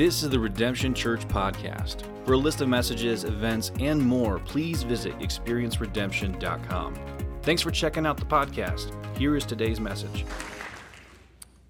This 0.00 0.22
is 0.22 0.30
the 0.30 0.40
Redemption 0.40 0.94
Church 0.94 1.28
Podcast. 1.28 2.04
For 2.24 2.32
a 2.32 2.36
list 2.38 2.62
of 2.62 2.70
messages, 2.70 3.24
events, 3.24 3.70
and 3.80 4.00
more, 4.00 4.38
please 4.38 4.82
visit 4.82 5.12
experienceredemption.com. 5.18 6.94
Thanks 7.42 7.60
for 7.60 7.70
checking 7.70 8.06
out 8.06 8.16
the 8.16 8.24
podcast. 8.24 8.94
Here 9.18 9.36
is 9.36 9.44
today's 9.44 9.78
message. 9.78 10.24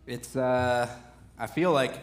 It's, 0.07 0.37
uh, 0.37 0.89
I 1.41 1.49
feel 1.49 1.73
like 1.73 1.99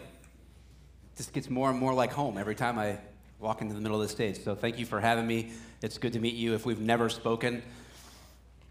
this 1.16 1.28
gets 1.28 1.48
more 1.48 1.70
and 1.70 1.78
more 1.78 1.94
like 1.94 2.12
home 2.12 2.36
every 2.36 2.54
time 2.54 2.78
I 2.78 2.98
walk 3.38 3.62
into 3.62 3.72
the 3.72 3.80
middle 3.80 3.98
of 3.98 4.06
the 4.06 4.12
stage. 4.12 4.38
So 4.44 4.54
thank 4.54 4.78
you 4.78 4.84
for 4.84 5.00
having 5.00 5.26
me. 5.26 5.52
It's 5.80 5.96
good 5.96 6.12
to 6.12 6.20
meet 6.20 6.34
you. 6.34 6.52
If 6.52 6.66
we've 6.66 6.78
never 6.78 7.08
spoken, 7.08 7.62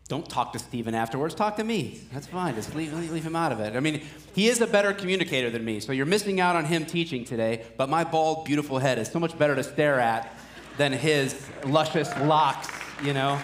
don't 0.08 0.30
talk 0.30 0.54
to 0.54 0.60
Stephen 0.60 0.96
afterwards. 0.96 1.36
Talk 1.36 1.58
to 1.58 1.64
me. 1.64 2.00
That's 2.14 2.28
fine. 2.28 2.56
Just 2.56 2.74
leave, 2.74 2.94
leave 2.94 3.24
him 3.24 3.36
out 3.36 3.52
of 3.52 3.60
it. 3.60 3.76
I 3.76 3.82
mean, 3.82 4.02
he 4.34 4.48
is 4.48 4.62
a 4.62 4.68
better 4.68 4.94
communicator 4.94 5.50
than 5.50 5.66
me, 5.66 5.82
so 5.82 5.92
you're 5.92 6.06
missing 6.06 6.40
out 6.40 6.56
on 6.56 6.64
him 6.64 6.86
teaching 6.86 7.26
today. 7.26 7.66
But 7.76 7.90
my 7.90 8.06
bald, 8.06 8.46
beautiful 8.46 8.80
head 8.80 9.00
is 9.00 9.10
so 9.10 9.20
much 9.20 9.38
better 9.38 9.56
to 9.56 9.64
stare 9.64 10.00
at 10.00 10.34
than 10.78 10.94
his 10.94 11.50
luscious 11.66 12.16
locks, 12.20 12.70
you 13.04 13.14
know? 13.14 13.40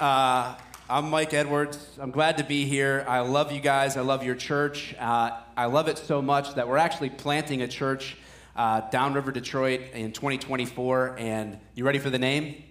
Uh, 0.00 0.56
I'm 0.90 1.10
Mike 1.10 1.32
Edwards. 1.32 1.96
I'm 2.00 2.10
glad 2.10 2.38
to 2.38 2.44
be 2.44 2.64
here. 2.64 3.04
I 3.06 3.20
love 3.20 3.52
you 3.52 3.60
guys. 3.60 3.96
I 3.96 4.00
love 4.00 4.24
your 4.24 4.34
church. 4.34 4.96
Uh, 4.98 5.30
I 5.56 5.66
love 5.66 5.86
it 5.86 5.98
so 5.98 6.20
much 6.20 6.54
that 6.54 6.66
we're 6.66 6.76
actually 6.76 7.10
planting 7.10 7.62
a 7.62 7.68
church 7.68 8.16
uh, 8.56 8.80
downriver 8.90 9.30
Detroit 9.30 9.80
in 9.92 10.10
2024. 10.12 11.16
And 11.18 11.58
you 11.74 11.84
ready 11.84 11.98
for 11.98 12.10
the 12.10 12.18
name? 12.18 12.62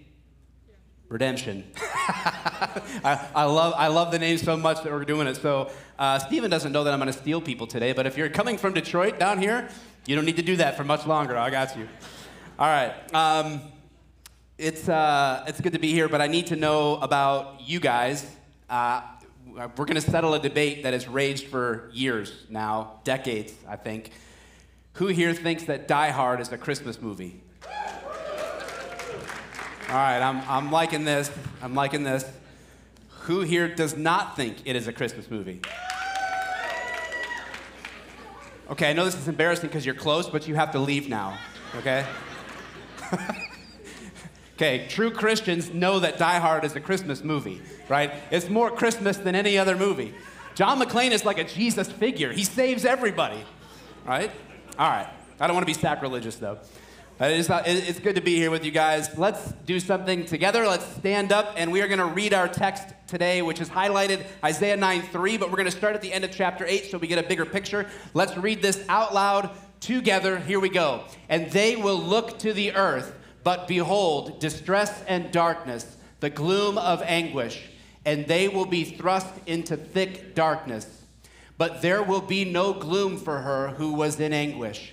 Redemption. 1.08 1.64
I, 1.76 3.28
I, 3.34 3.44
love, 3.44 3.74
I 3.76 3.86
love 3.88 4.10
the 4.10 4.18
name 4.18 4.38
so 4.38 4.56
much 4.56 4.82
that 4.82 4.92
we're 4.92 5.04
doing 5.04 5.28
it. 5.28 5.36
So, 5.36 5.70
uh, 5.98 6.18
Stephen 6.18 6.50
doesn't 6.50 6.72
know 6.72 6.82
that 6.84 6.92
I'm 6.92 6.98
going 6.98 7.12
to 7.12 7.18
steal 7.18 7.40
people 7.40 7.66
today, 7.66 7.92
but 7.92 8.06
if 8.06 8.16
you're 8.16 8.28
coming 8.28 8.58
from 8.58 8.74
Detroit 8.74 9.18
down 9.18 9.38
here, 9.38 9.68
you 10.06 10.16
don't 10.16 10.24
need 10.24 10.36
to 10.36 10.42
do 10.42 10.56
that 10.56 10.76
for 10.76 10.84
much 10.84 11.06
longer. 11.06 11.36
I 11.36 11.50
got 11.50 11.76
you. 11.76 11.88
All 12.58 12.66
right. 12.66 12.92
Um, 13.14 13.60
it's, 14.58 14.88
uh, 14.88 15.44
it's 15.46 15.60
good 15.60 15.74
to 15.74 15.78
be 15.78 15.92
here, 15.92 16.08
but 16.08 16.20
I 16.20 16.26
need 16.26 16.48
to 16.48 16.56
know 16.56 16.96
about 16.96 17.60
you 17.60 17.78
guys. 17.78 18.28
Uh, 18.68 19.02
we're 19.54 19.84
going 19.84 19.94
to 19.94 20.00
settle 20.00 20.34
a 20.34 20.40
debate 20.40 20.82
that 20.82 20.92
has 20.92 21.06
raged 21.06 21.46
for 21.46 21.88
years 21.92 22.32
now, 22.50 23.00
decades, 23.04 23.52
I 23.68 23.76
think. 23.76 24.10
Who 24.94 25.06
here 25.08 25.34
thinks 25.34 25.64
that 25.64 25.86
Die 25.86 26.10
Hard 26.10 26.40
is 26.40 26.50
a 26.52 26.58
Christmas 26.58 27.00
movie? 27.00 27.40
All 29.88 29.94
right, 29.94 30.20
I'm, 30.20 30.42
I'm 30.48 30.72
liking 30.72 31.04
this. 31.04 31.30
I'm 31.62 31.76
liking 31.76 32.02
this. 32.02 32.24
Who 33.20 33.42
here 33.42 33.72
does 33.72 33.96
not 33.96 34.34
think 34.34 34.56
it 34.64 34.74
is 34.74 34.88
a 34.88 34.92
Christmas 34.92 35.30
movie? 35.30 35.60
Okay, 38.68 38.90
I 38.90 38.92
know 38.94 39.04
this 39.04 39.14
is 39.14 39.28
embarrassing 39.28 39.68
because 39.68 39.86
you're 39.86 39.94
close, 39.94 40.28
but 40.28 40.48
you 40.48 40.56
have 40.56 40.72
to 40.72 40.80
leave 40.80 41.08
now, 41.08 41.38
okay? 41.76 42.04
okay, 44.56 44.88
true 44.88 45.12
Christians 45.12 45.72
know 45.72 46.00
that 46.00 46.18
Die 46.18 46.38
Hard 46.40 46.64
is 46.64 46.74
a 46.74 46.80
Christmas 46.80 47.22
movie, 47.22 47.62
right? 47.88 48.12
It's 48.32 48.48
more 48.48 48.72
Christmas 48.72 49.18
than 49.18 49.36
any 49.36 49.56
other 49.56 49.76
movie. 49.76 50.12
John 50.56 50.80
McClane 50.80 51.12
is 51.12 51.24
like 51.24 51.38
a 51.38 51.44
Jesus 51.44 51.92
figure, 51.92 52.32
he 52.32 52.42
saves 52.42 52.84
everybody, 52.84 53.44
right? 54.04 54.32
All 54.76 54.90
right, 54.90 55.08
I 55.38 55.46
don't 55.46 55.54
want 55.54 55.64
to 55.64 55.72
be 55.72 55.78
sacrilegious 55.78 56.34
though. 56.34 56.58
It's, 57.18 57.48
it's 57.48 57.98
good 57.98 58.16
to 58.16 58.20
be 58.20 58.36
here 58.36 58.50
with 58.50 58.62
you 58.62 58.70
guys. 58.70 59.16
Let's 59.16 59.52
do 59.64 59.80
something 59.80 60.26
together. 60.26 60.66
Let's 60.66 60.84
stand 60.96 61.32
up, 61.32 61.54
and 61.56 61.72
we 61.72 61.80
are 61.80 61.88
going 61.88 61.98
to 61.98 62.04
read 62.04 62.34
our 62.34 62.46
text 62.46 62.92
today, 63.06 63.40
which 63.40 63.58
is 63.58 63.70
highlighted 63.70 64.26
Isaiah 64.44 64.76
9 64.76 65.00
3, 65.00 65.38
but 65.38 65.48
we're 65.48 65.56
going 65.56 65.64
to 65.64 65.70
start 65.70 65.94
at 65.94 66.02
the 66.02 66.12
end 66.12 66.24
of 66.24 66.30
chapter 66.30 66.66
8 66.66 66.90
so 66.90 66.98
we 66.98 67.06
get 67.06 67.18
a 67.18 67.26
bigger 67.26 67.46
picture. 67.46 67.88
Let's 68.12 68.36
read 68.36 68.60
this 68.60 68.84
out 68.90 69.14
loud 69.14 69.48
together. 69.80 70.38
Here 70.38 70.60
we 70.60 70.68
go. 70.68 71.04
And 71.30 71.50
they 71.52 71.76
will 71.76 71.98
look 71.98 72.38
to 72.40 72.52
the 72.52 72.74
earth, 72.74 73.14
but 73.42 73.66
behold, 73.66 74.38
distress 74.38 75.02
and 75.08 75.32
darkness, 75.32 75.96
the 76.20 76.28
gloom 76.28 76.76
of 76.76 77.00
anguish, 77.00 77.62
and 78.04 78.26
they 78.26 78.48
will 78.48 78.66
be 78.66 78.84
thrust 78.84 79.32
into 79.46 79.78
thick 79.78 80.34
darkness. 80.34 81.04
But 81.56 81.80
there 81.80 82.02
will 82.02 82.20
be 82.20 82.44
no 82.44 82.74
gloom 82.74 83.16
for 83.16 83.38
her 83.38 83.68
who 83.68 83.94
was 83.94 84.20
in 84.20 84.34
anguish. 84.34 84.92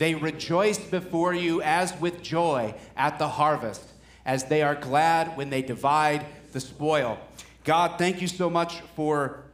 They 0.00 0.14
rejoice 0.14 0.78
before 0.78 1.34
you 1.34 1.60
as 1.60 1.94
with 2.00 2.22
joy 2.22 2.74
at 2.96 3.18
the 3.18 3.28
harvest, 3.28 3.84
as 4.24 4.44
they 4.44 4.62
are 4.62 4.74
glad 4.74 5.36
when 5.36 5.50
they 5.50 5.60
divide 5.60 6.24
the 6.52 6.60
spoil. 6.60 7.18
God, 7.64 7.98
thank 7.98 8.22
you 8.22 8.26
so 8.26 8.48
much 8.48 8.80
for 8.96 9.44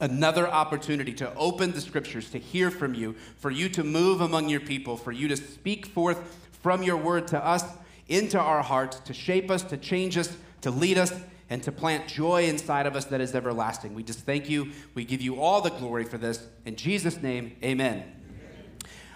another 0.00 0.48
opportunity 0.48 1.12
to 1.12 1.34
open 1.34 1.72
the 1.72 1.80
scriptures, 1.82 2.30
to 2.30 2.38
hear 2.38 2.70
from 2.70 2.94
you, 2.94 3.14
for 3.36 3.50
you 3.50 3.68
to 3.68 3.84
move 3.84 4.22
among 4.22 4.48
your 4.48 4.60
people, 4.60 4.96
for 4.96 5.12
you 5.12 5.28
to 5.28 5.36
speak 5.36 5.84
forth 5.84 6.48
from 6.62 6.82
your 6.82 6.96
word 6.96 7.28
to 7.28 7.44
us 7.44 7.62
into 8.08 8.40
our 8.40 8.62
hearts, 8.62 8.98
to 9.00 9.12
shape 9.12 9.50
us, 9.50 9.62
to 9.64 9.76
change 9.76 10.16
us, 10.16 10.34
to 10.62 10.70
lead 10.70 10.96
us, 10.96 11.12
and 11.50 11.62
to 11.64 11.70
plant 11.70 12.08
joy 12.08 12.44
inside 12.44 12.86
of 12.86 12.96
us 12.96 13.04
that 13.04 13.20
is 13.20 13.34
everlasting. 13.34 13.92
We 13.92 14.04
just 14.04 14.20
thank 14.20 14.48
you. 14.48 14.72
We 14.94 15.04
give 15.04 15.20
you 15.20 15.38
all 15.38 15.60
the 15.60 15.68
glory 15.68 16.04
for 16.04 16.16
this. 16.16 16.46
In 16.64 16.76
Jesus' 16.76 17.20
name, 17.20 17.56
amen. 17.62 18.21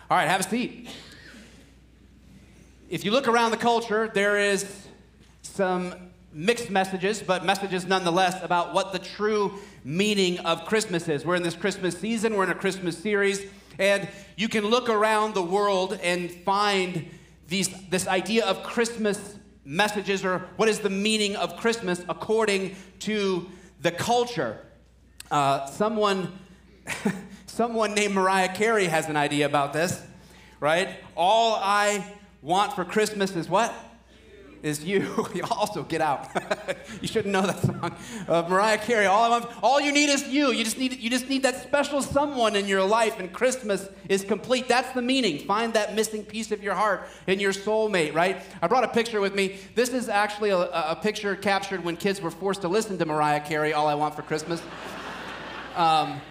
All 0.08 0.16
right, 0.16 0.28
have 0.28 0.38
a 0.38 0.48
seat. 0.48 0.88
If 2.88 3.04
you 3.04 3.10
look 3.10 3.26
around 3.26 3.50
the 3.50 3.56
culture, 3.56 4.08
there 4.14 4.38
is 4.38 4.86
some 5.42 5.96
mixed 6.32 6.70
messages, 6.70 7.24
but 7.24 7.44
messages 7.44 7.86
nonetheless 7.86 8.40
about 8.44 8.72
what 8.72 8.92
the 8.92 9.00
true 9.00 9.54
meaning 9.82 10.38
of 10.38 10.64
Christmas 10.64 11.08
is. 11.08 11.24
We're 11.24 11.34
in 11.34 11.42
this 11.42 11.56
Christmas 11.56 11.98
season, 11.98 12.36
we're 12.36 12.44
in 12.44 12.50
a 12.50 12.54
Christmas 12.54 12.96
series, 12.96 13.46
and 13.80 14.08
you 14.36 14.48
can 14.48 14.64
look 14.66 14.88
around 14.88 15.34
the 15.34 15.42
world 15.42 15.98
and 16.00 16.30
find 16.30 17.10
these, 17.48 17.68
this 17.88 18.06
idea 18.06 18.46
of 18.46 18.62
Christmas 18.62 19.34
messages 19.64 20.24
or 20.24 20.46
what 20.54 20.68
is 20.68 20.78
the 20.78 20.90
meaning 20.90 21.34
of 21.34 21.56
Christmas 21.56 22.04
according 22.08 22.76
to 23.00 23.50
the 23.82 23.90
culture. 23.90 24.60
Uh, 25.32 25.66
someone. 25.66 26.32
Someone 27.56 27.94
named 27.94 28.12
Mariah 28.12 28.54
Carey 28.54 28.84
has 28.84 29.08
an 29.08 29.16
idea 29.16 29.46
about 29.46 29.72
this, 29.72 30.02
right? 30.60 30.90
All 31.16 31.54
I 31.54 32.04
want 32.42 32.74
for 32.74 32.84
Christmas 32.84 33.34
is 33.34 33.48
what? 33.48 33.72
Is 34.62 34.84
you. 34.84 35.26
you 35.34 35.42
also 35.50 35.82
get 35.82 36.02
out. 36.02 36.28
you 37.00 37.08
shouldn't 37.08 37.32
know 37.32 37.46
that 37.46 37.62
song. 37.62 37.96
Uh, 38.28 38.46
Mariah 38.46 38.76
Carey. 38.76 39.06
All 39.06 39.24
I 39.24 39.28
want, 39.30 39.50
all 39.62 39.80
you 39.80 39.90
need 39.90 40.10
is 40.10 40.28
you. 40.28 40.52
You 40.52 40.64
just 40.64 40.76
need, 40.76 40.98
you 40.98 41.08
just 41.08 41.30
need 41.30 41.44
that 41.44 41.62
special 41.62 42.02
someone 42.02 42.56
in 42.56 42.68
your 42.68 42.84
life, 42.84 43.18
and 43.18 43.32
Christmas 43.32 43.88
is 44.10 44.22
complete. 44.22 44.68
That's 44.68 44.92
the 44.92 45.00
meaning. 45.00 45.38
Find 45.46 45.72
that 45.72 45.94
missing 45.94 46.26
piece 46.26 46.52
of 46.52 46.62
your 46.62 46.74
heart 46.74 47.08
in 47.26 47.40
your 47.40 47.52
soulmate, 47.52 48.12
right? 48.14 48.42
I 48.60 48.66
brought 48.66 48.84
a 48.84 48.88
picture 48.88 49.22
with 49.22 49.34
me. 49.34 49.60
This 49.74 49.94
is 49.94 50.10
actually 50.10 50.50
a, 50.50 50.58
a 50.58 50.98
picture 51.00 51.34
captured 51.34 51.82
when 51.82 51.96
kids 51.96 52.20
were 52.20 52.30
forced 52.30 52.60
to 52.60 52.68
listen 52.68 52.98
to 52.98 53.06
Mariah 53.06 53.40
Carey. 53.40 53.72
All 53.72 53.86
I 53.86 53.94
want 53.94 54.14
for 54.14 54.20
Christmas. 54.20 54.62
Um, 55.76 56.22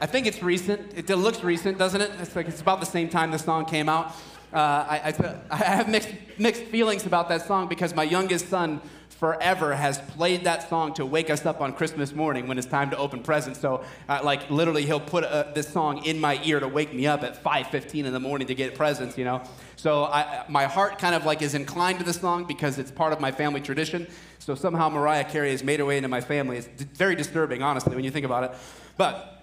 I 0.00 0.06
think 0.06 0.26
it's 0.26 0.42
recent. 0.42 0.92
It 0.94 1.08
looks 1.08 1.42
recent, 1.42 1.78
doesn't 1.78 2.00
it? 2.00 2.10
It's 2.20 2.36
like 2.36 2.48
it's 2.48 2.60
about 2.60 2.80
the 2.80 2.86
same 2.86 3.08
time 3.08 3.30
the 3.30 3.38
song 3.38 3.64
came 3.64 3.88
out. 3.88 4.08
Uh, 4.52 4.86
I, 4.88 5.14
I, 5.18 5.36
I, 5.50 5.56
have 5.56 5.88
mixed, 5.88 6.10
mixed 6.38 6.62
feelings 6.64 7.04
about 7.04 7.28
that 7.30 7.46
song 7.46 7.66
because 7.66 7.94
my 7.94 8.04
youngest 8.04 8.48
son 8.48 8.80
forever 9.08 9.74
has 9.74 9.98
played 9.98 10.44
that 10.44 10.68
song 10.68 10.94
to 10.94 11.04
wake 11.04 11.30
us 11.30 11.44
up 11.46 11.60
on 11.60 11.72
Christmas 11.72 12.14
morning 12.14 12.46
when 12.46 12.58
it's 12.58 12.66
time 12.66 12.90
to 12.90 12.96
open 12.96 13.22
presents. 13.22 13.58
So, 13.58 13.84
uh, 14.08 14.20
like, 14.22 14.48
literally, 14.50 14.84
he'll 14.84 15.00
put 15.00 15.24
uh, 15.24 15.52
this 15.54 15.68
song 15.68 16.04
in 16.04 16.20
my 16.20 16.40
ear 16.44 16.60
to 16.60 16.68
wake 16.68 16.92
me 16.92 17.06
up 17.06 17.22
at 17.22 17.42
5:15 17.42 18.04
in 18.04 18.12
the 18.12 18.20
morning 18.20 18.46
to 18.48 18.54
get 18.54 18.74
presents. 18.74 19.16
You 19.16 19.24
know, 19.24 19.42
so 19.76 20.04
I, 20.04 20.44
my 20.48 20.64
heart 20.64 20.98
kind 20.98 21.14
of 21.14 21.24
like 21.24 21.40
is 21.40 21.54
inclined 21.54 21.98
to 21.98 22.04
the 22.04 22.12
song 22.12 22.44
because 22.44 22.78
it's 22.78 22.90
part 22.90 23.12
of 23.14 23.20
my 23.20 23.32
family 23.32 23.62
tradition. 23.62 24.06
So 24.38 24.54
somehow 24.54 24.90
Mariah 24.90 25.24
Carey 25.24 25.50
has 25.50 25.64
made 25.64 25.80
her 25.80 25.86
way 25.86 25.96
into 25.96 26.08
my 26.08 26.20
family. 26.20 26.58
It's 26.58 26.82
very 26.82 27.16
disturbing, 27.16 27.62
honestly, 27.62 27.94
when 27.94 28.04
you 28.04 28.10
think 28.10 28.26
about 28.26 28.44
it. 28.44 28.52
But 28.96 29.35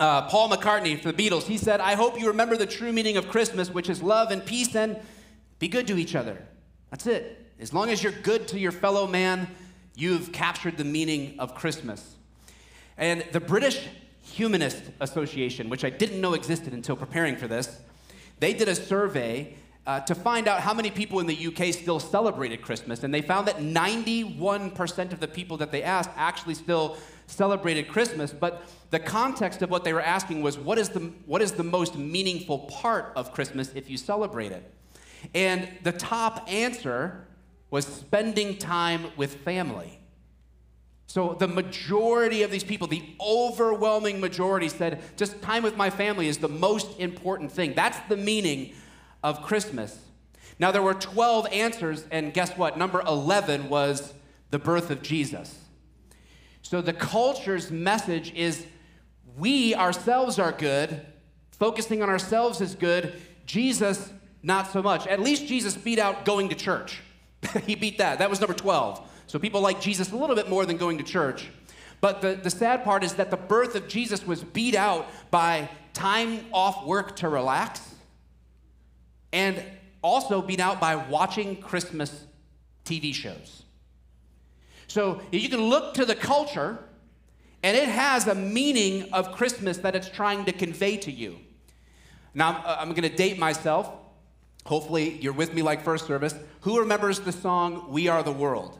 uh, 0.00 0.22
Paul 0.28 0.50
McCartney 0.50 1.00
from 1.00 1.12
the 1.12 1.28
Beatles, 1.28 1.44
he 1.44 1.58
said, 1.58 1.80
I 1.80 1.94
hope 1.94 2.18
you 2.18 2.28
remember 2.28 2.56
the 2.56 2.66
true 2.66 2.92
meaning 2.92 3.16
of 3.16 3.28
Christmas, 3.28 3.70
which 3.70 3.88
is 3.88 4.02
love 4.02 4.30
and 4.30 4.44
peace 4.44 4.74
and 4.74 4.98
be 5.58 5.68
good 5.68 5.86
to 5.88 5.96
each 5.96 6.14
other. 6.14 6.42
That's 6.90 7.06
it. 7.06 7.52
As 7.60 7.72
long 7.72 7.90
as 7.90 8.02
you're 8.02 8.12
good 8.12 8.48
to 8.48 8.58
your 8.58 8.72
fellow 8.72 9.06
man, 9.06 9.48
you've 9.94 10.32
captured 10.32 10.76
the 10.76 10.84
meaning 10.84 11.36
of 11.38 11.54
Christmas. 11.54 12.16
And 12.98 13.24
the 13.32 13.40
British 13.40 13.88
Humanist 14.22 14.82
Association, 15.00 15.68
which 15.68 15.84
I 15.84 15.90
didn't 15.90 16.20
know 16.20 16.34
existed 16.34 16.72
until 16.72 16.96
preparing 16.96 17.36
for 17.36 17.46
this, 17.46 17.80
they 18.40 18.52
did 18.52 18.68
a 18.68 18.74
survey 18.74 19.56
uh, 19.86 20.00
to 20.00 20.14
find 20.14 20.46
out 20.46 20.60
how 20.60 20.72
many 20.72 20.90
people 20.90 21.20
in 21.20 21.26
the 21.26 21.46
UK 21.46 21.72
still 21.74 21.98
celebrated 21.98 22.62
Christmas, 22.62 23.02
and 23.02 23.12
they 23.12 23.22
found 23.22 23.48
that 23.48 23.58
91% 23.58 25.12
of 25.12 25.20
the 25.20 25.28
people 25.28 25.56
that 25.56 25.72
they 25.72 25.82
asked 25.82 26.10
actually 26.16 26.54
still 26.54 26.96
celebrated 27.32 27.88
Christmas. 27.88 28.32
But 28.32 28.64
the 28.90 28.98
context 28.98 29.62
of 29.62 29.70
what 29.70 29.84
they 29.84 29.92
were 29.92 30.02
asking 30.02 30.42
was 30.42 30.58
what 30.58 30.78
is 30.78 30.90
the, 30.90 31.12
what 31.26 31.42
is 31.42 31.52
the 31.52 31.64
most 31.64 31.96
meaningful 31.96 32.60
part 32.60 33.12
of 33.16 33.32
Christmas 33.32 33.72
if 33.74 33.88
you 33.90 33.96
celebrate 33.96 34.52
it? 34.52 34.70
And 35.34 35.68
the 35.82 35.92
top 35.92 36.50
answer 36.50 37.26
was 37.70 37.86
spending 37.86 38.58
time 38.58 39.06
with 39.16 39.36
family. 39.36 39.98
So 41.06 41.34
the 41.38 41.48
majority 41.48 42.42
of 42.42 42.50
these 42.50 42.64
people, 42.64 42.86
the 42.86 43.02
overwhelming 43.20 44.20
majority, 44.20 44.68
said 44.68 45.02
just 45.16 45.40
time 45.42 45.62
with 45.62 45.76
my 45.76 45.90
family 45.90 46.28
is 46.28 46.38
the 46.38 46.48
most 46.48 46.98
important 46.98 47.52
thing. 47.52 47.74
That's 47.74 47.98
the 48.08 48.16
meaning 48.16 48.72
of 49.22 49.42
Christmas. 49.42 49.98
Now, 50.58 50.70
there 50.70 50.82
were 50.82 50.94
12 50.94 51.48
answers, 51.52 52.04
and 52.10 52.32
guess 52.32 52.56
what? 52.56 52.78
Number 52.78 53.02
11 53.06 53.68
was 53.68 54.12
the 54.50 54.58
birth 54.58 54.90
of 54.90 55.02
Jesus. 55.02 55.61
So 56.62 56.80
the 56.80 56.92
culture's 56.92 57.70
message 57.70 58.32
is 58.34 58.66
we 59.36 59.74
ourselves 59.74 60.38
are 60.38 60.52
good, 60.52 61.04
focusing 61.50 62.02
on 62.02 62.08
ourselves 62.08 62.60
is 62.60 62.74
good, 62.74 63.14
Jesus, 63.46 64.12
not 64.42 64.70
so 64.70 64.82
much. 64.82 65.06
At 65.06 65.20
least 65.20 65.46
Jesus 65.46 65.76
beat 65.76 65.98
out 65.98 66.24
going 66.24 66.48
to 66.48 66.54
church. 66.54 67.00
he 67.66 67.74
beat 67.74 67.98
that. 67.98 68.18
That 68.18 68.30
was 68.30 68.40
number 68.40 68.54
12. 68.54 69.08
So 69.26 69.38
people 69.38 69.60
like 69.60 69.80
Jesus 69.80 70.12
a 70.12 70.16
little 70.16 70.36
bit 70.36 70.48
more 70.48 70.66
than 70.66 70.76
going 70.76 70.98
to 70.98 71.04
church. 71.04 71.50
But 72.00 72.20
the, 72.20 72.34
the 72.34 72.50
sad 72.50 72.82
part 72.84 73.04
is 73.04 73.14
that 73.14 73.30
the 73.30 73.36
birth 73.36 73.74
of 73.76 73.88
Jesus 73.88 74.26
was 74.26 74.42
beat 74.42 74.74
out 74.74 75.08
by 75.30 75.68
time 75.94 76.40
off 76.52 76.84
work 76.84 77.16
to 77.16 77.28
relax 77.28 77.94
and 79.32 79.62
also 80.02 80.42
beat 80.42 80.60
out 80.60 80.80
by 80.80 80.96
watching 80.96 81.56
Christmas 81.56 82.26
TV 82.84 83.14
shows. 83.14 83.61
So 84.92 85.22
you 85.30 85.48
can 85.48 85.62
look 85.62 85.94
to 85.94 86.04
the 86.04 86.14
culture, 86.14 86.78
and 87.62 87.74
it 87.74 87.88
has 87.88 88.26
a 88.26 88.34
meaning 88.34 89.10
of 89.14 89.32
Christmas 89.32 89.78
that 89.78 89.96
it's 89.96 90.10
trying 90.10 90.44
to 90.44 90.52
convey 90.52 90.98
to 90.98 91.10
you. 91.10 91.38
Now, 92.34 92.62
I'm 92.66 92.90
uh, 92.90 92.92
going 92.92 93.08
to 93.08 93.16
date 93.16 93.38
myself. 93.38 93.90
Hopefully, 94.66 95.16
you're 95.22 95.32
with 95.32 95.54
me 95.54 95.62
like 95.62 95.82
first 95.82 96.06
service. 96.06 96.34
Who 96.60 96.78
remembers 96.78 97.20
the 97.20 97.32
song 97.32 97.90
We 97.90 98.08
Are 98.08 98.22
the 98.22 98.32
World? 98.32 98.78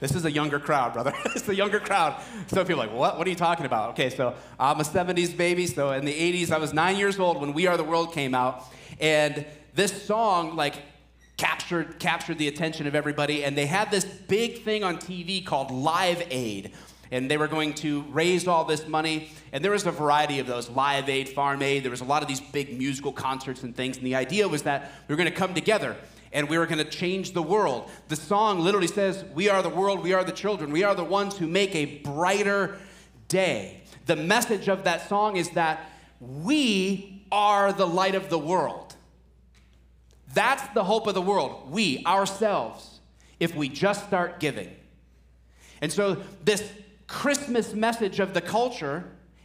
This 0.00 0.14
is 0.14 0.26
a 0.26 0.30
younger 0.30 0.60
crowd, 0.60 0.92
brother. 0.92 1.14
it's 1.34 1.48
a 1.48 1.54
younger 1.54 1.80
crowd. 1.80 2.20
Some 2.48 2.66
people 2.66 2.82
are 2.82 2.86
like, 2.88 2.94
what? 2.94 3.16
What 3.16 3.26
are 3.26 3.30
you 3.30 3.36
talking 3.36 3.64
about? 3.64 3.90
Okay, 3.92 4.10
so 4.10 4.34
I'm 4.58 4.80
a 4.80 4.84
70s 4.84 5.34
baby. 5.34 5.66
So 5.66 5.92
in 5.92 6.04
the 6.04 6.12
80s, 6.12 6.50
I 6.50 6.58
was 6.58 6.74
nine 6.74 6.98
years 6.98 7.18
old 7.18 7.40
when 7.40 7.54
We 7.54 7.66
Are 7.66 7.78
the 7.78 7.84
World 7.84 8.12
came 8.12 8.34
out. 8.34 8.64
And 9.00 9.46
this 9.74 10.02
song, 10.02 10.56
like, 10.56 10.74
captured, 11.40 11.98
captured 11.98 12.36
the 12.36 12.48
attention 12.48 12.86
of 12.86 12.94
everybody. 12.94 13.44
And 13.44 13.56
they 13.56 13.64
had 13.64 13.90
this 13.90 14.04
big 14.04 14.62
thing 14.62 14.84
on 14.84 14.98
TV 14.98 15.44
called 15.44 15.70
Live 15.70 16.22
Aid. 16.30 16.72
And 17.10 17.30
they 17.30 17.38
were 17.38 17.48
going 17.48 17.72
to 17.74 18.02
raise 18.10 18.46
all 18.46 18.66
this 18.66 18.86
money. 18.86 19.32
And 19.52 19.64
there 19.64 19.72
was 19.72 19.86
a 19.86 19.90
variety 19.90 20.38
of 20.38 20.46
those 20.46 20.68
Live 20.68 21.08
Aid, 21.08 21.30
Farm 21.30 21.62
Aid. 21.62 21.82
There 21.82 21.90
was 21.90 22.02
a 22.02 22.04
lot 22.04 22.20
of 22.20 22.28
these 22.28 22.40
big 22.40 22.76
musical 22.76 23.10
concerts 23.10 23.62
and 23.62 23.74
things. 23.74 23.96
And 23.96 24.04
the 24.06 24.14
idea 24.14 24.46
was 24.46 24.64
that 24.64 24.92
we 25.08 25.14
were 25.14 25.16
going 25.16 25.30
to 25.30 25.34
come 25.34 25.54
together 25.54 25.96
and 26.30 26.46
we 26.46 26.58
were 26.58 26.66
going 26.66 26.78
to 26.78 26.90
change 26.90 27.32
the 27.32 27.42
world. 27.42 27.90
The 28.08 28.16
song 28.16 28.60
literally 28.60 28.86
says, 28.86 29.24
We 29.34 29.48
are 29.48 29.62
the 29.62 29.70
world, 29.70 30.02
we 30.02 30.12
are 30.12 30.22
the 30.22 30.32
children, 30.32 30.70
we 30.70 30.84
are 30.84 30.94
the 30.94 31.02
ones 31.02 31.38
who 31.38 31.46
make 31.48 31.74
a 31.74 31.98
brighter 32.00 32.78
day. 33.28 33.82
The 34.04 34.16
message 34.16 34.68
of 34.68 34.84
that 34.84 35.08
song 35.08 35.36
is 35.36 35.48
that 35.50 35.90
we 36.20 37.24
are 37.32 37.72
the 37.72 37.86
light 37.86 38.14
of 38.14 38.28
the 38.28 38.38
world. 38.38 38.94
That's 40.34 40.66
the 40.74 40.84
hope 40.84 41.06
of 41.06 41.14
the 41.14 41.22
world. 41.22 41.70
We, 41.70 42.04
ourselves, 42.06 43.00
if 43.38 43.54
we 43.54 43.68
just 43.68 44.06
start 44.06 44.40
giving. 44.40 44.70
And 45.80 45.92
so, 45.92 46.18
this 46.44 46.70
Christmas 47.06 47.74
message 47.74 48.20
of 48.20 48.34
the 48.34 48.40
culture 48.40 49.04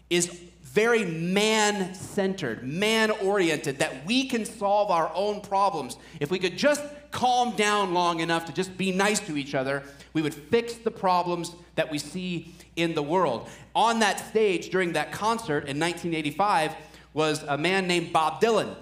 is 0.10 0.42
very 0.62 1.06
man 1.06 1.96
centered, 1.96 2.64
man 2.68 3.10
oriented, 3.10 3.80
that 3.80 4.06
we 4.06 4.28
can 4.28 4.46
solve 4.46 4.92
our 4.92 5.10
own 5.16 5.40
problems. 5.40 5.98
If 6.20 6.30
we 6.30 6.38
could 6.38 6.58
just 6.58 6.84
calm 7.12 7.56
down 7.56 7.94
long 7.94 8.20
enough 8.20 8.46
to 8.46 8.54
just 8.54 8.78
be 8.78 8.92
nice 8.92 9.22
to 9.22 9.38
each 9.38 9.56
other, 9.56 9.84
we 10.12 10.22
would 10.22 10.34
fix 10.34 10.74
the 10.74 10.92
problems 10.92 11.56
that 11.76 11.90
we 11.90 11.98
see 11.98 12.54
in 12.76 12.94
the 12.94 13.02
world. 13.02 13.48
On 13.74 14.00
that 14.00 14.20
stage 14.28 14.70
during 14.70 14.94
that 14.94 15.14
concert 15.14 15.70
in 15.70 15.80
1985 15.80 16.76
was 17.14 17.44
a 17.44 17.58
man 17.58 17.88
named 17.88 18.12
Bob 18.12 18.42
Dylan. 18.42 18.76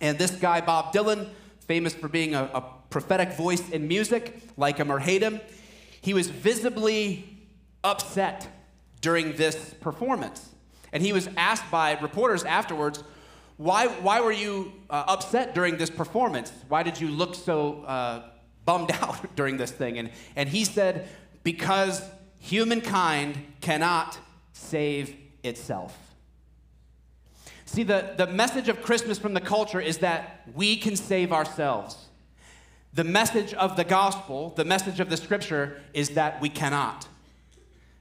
And 0.00 0.18
this 0.18 0.32
guy, 0.32 0.60
Bob 0.60 0.92
Dylan, 0.92 1.28
famous 1.60 1.94
for 1.94 2.08
being 2.08 2.34
a, 2.34 2.44
a 2.54 2.64
prophetic 2.90 3.32
voice 3.32 3.68
in 3.70 3.88
music, 3.88 4.40
like 4.56 4.78
him 4.78 4.90
or 4.90 4.98
hate 4.98 5.22
him, 5.22 5.40
he 6.00 6.14
was 6.14 6.28
visibly 6.28 7.24
upset 7.82 8.48
during 9.00 9.34
this 9.36 9.74
performance. 9.80 10.50
And 10.92 11.02
he 11.02 11.12
was 11.12 11.28
asked 11.36 11.70
by 11.70 11.98
reporters 12.00 12.44
afterwards, 12.44 13.02
why, 13.56 13.88
why 13.88 14.20
were 14.20 14.32
you 14.32 14.72
uh, 14.90 15.04
upset 15.08 15.54
during 15.54 15.76
this 15.78 15.90
performance? 15.90 16.52
Why 16.68 16.82
did 16.82 17.00
you 17.00 17.08
look 17.08 17.34
so 17.34 17.82
uh, 17.82 18.22
bummed 18.64 18.90
out 19.00 19.34
during 19.34 19.56
this 19.56 19.70
thing? 19.70 19.98
And, 19.98 20.10
and 20.36 20.48
he 20.48 20.64
said, 20.64 21.08
because 21.42 22.02
humankind 22.40 23.38
cannot 23.60 24.18
save 24.52 25.16
itself. 25.42 26.05
See, 27.66 27.82
the, 27.82 28.14
the 28.16 28.28
message 28.28 28.68
of 28.68 28.80
Christmas 28.80 29.18
from 29.18 29.34
the 29.34 29.40
culture 29.40 29.80
is 29.80 29.98
that 29.98 30.42
we 30.54 30.76
can 30.76 30.96
save 30.96 31.32
ourselves. 31.32 32.06
The 32.94 33.04
message 33.04 33.52
of 33.54 33.76
the 33.76 33.84
gospel, 33.84 34.54
the 34.56 34.64
message 34.64 35.00
of 35.00 35.10
the 35.10 35.16
scripture, 35.16 35.82
is 35.92 36.10
that 36.10 36.40
we 36.40 36.48
cannot. 36.48 37.06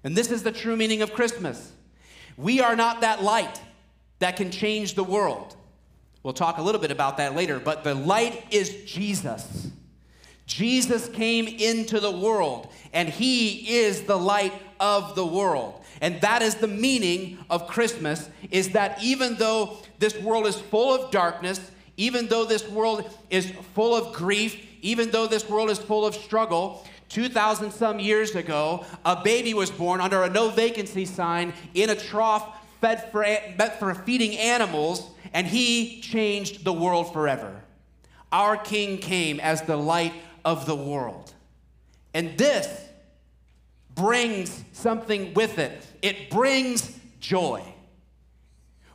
And 0.04 0.16
this 0.16 0.32
is 0.32 0.44
the 0.44 0.52
true 0.52 0.78
meaning 0.78 1.02
of 1.02 1.14
Christmas. 1.14 1.74
We 2.38 2.62
are 2.62 2.76
not 2.76 3.02
that 3.02 3.24
light 3.24 3.60
that 4.20 4.38
can 4.38 4.52
change 4.52 4.94
the 4.94 5.04
world. 5.04 5.56
We'll 6.24 6.34
talk 6.34 6.60
a 6.60 6.62
little 6.62 6.80
bit 6.80 6.92
about 6.92 7.18
that 7.18 7.36
later, 7.36 7.60
but 7.60 7.84
the 7.84 7.94
light 7.94 8.46
is 8.52 8.84
Jesus. 8.86 9.68
Jesus 10.46 11.10
came 11.10 11.48
into 11.48 12.00
the 12.00 12.12
world, 12.12 12.72
and 12.94 13.10
he 13.10 13.78
is 13.78 14.04
the 14.04 14.18
light 14.18 14.54
of 14.80 15.16
the 15.16 15.26
world. 15.26 15.82
And 16.02 16.22
that 16.22 16.42
is 16.42 16.56
the 16.56 16.68
meaning 16.68 17.40
of 17.50 17.68
Christmas 17.68 18.30
is 18.52 18.70
that 18.70 19.02
even 19.02 19.36
though 19.36 19.78
this 20.00 20.20
world 20.22 20.46
is 20.46 20.60
full 20.60 20.94
of 20.94 21.12
darkness, 21.12 21.72
even 21.98 22.28
though 22.28 22.46
this 22.46 22.68
world 22.70 23.10
is 23.30 23.52
full 23.74 23.96
of 23.96 24.14
grief, 24.14 24.62
even 24.82 25.10
though 25.12 25.28
this 25.28 25.50
world 25.50 25.70
is 25.70 25.80
full 25.80 26.06
of 26.06 26.14
struggle, 26.14 26.86
2,000 27.10 27.72
some 27.72 28.00
years 28.00 28.36
ago, 28.36 28.86
a 29.06 29.22
baby 29.24 29.54
was 29.54 29.72
born 29.72 30.02
under 30.02 30.24
a 30.24 30.30
no 30.30 30.50
vacancy 30.50 31.06
sign 31.06 31.54
in 31.74 31.90
a 31.90 31.96
trough 31.96 32.58
fed 32.82 33.12
for, 33.12 33.26
for 33.80 33.96
feeding 33.96 34.38
animals, 34.38 35.10
and 35.34 35.48
he 35.48 36.02
changed 36.02 36.64
the 36.66 36.74
world 36.74 37.14
forever. 37.14 37.62
Our 38.32 38.58
king 38.58 38.98
came 38.98 39.40
as 39.40 39.62
the 39.62 39.78
light 39.78 40.14
of 40.46 40.66
the 40.66 40.76
world. 40.76 41.34
And 42.14 42.38
this 42.38 42.70
brings 43.94 44.64
something 44.74 45.34
with 45.34 45.58
it 45.60 45.86
it 46.02 46.30
brings 46.30 46.98
joy. 47.20 47.64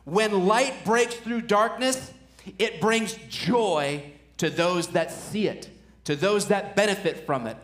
When 0.05 0.47
light 0.47 0.73
breaks 0.85 1.15
through 1.15 1.41
darkness, 1.41 2.13
it 2.57 2.79
brings 2.79 3.13
joy 3.29 4.03
to 4.37 4.49
those 4.49 4.87
that 4.89 5.11
see 5.11 5.47
it, 5.47 5.69
to 6.05 6.15
those 6.15 6.47
that 6.47 6.75
benefit 6.75 7.25
from 7.25 7.47
it. 7.47 7.57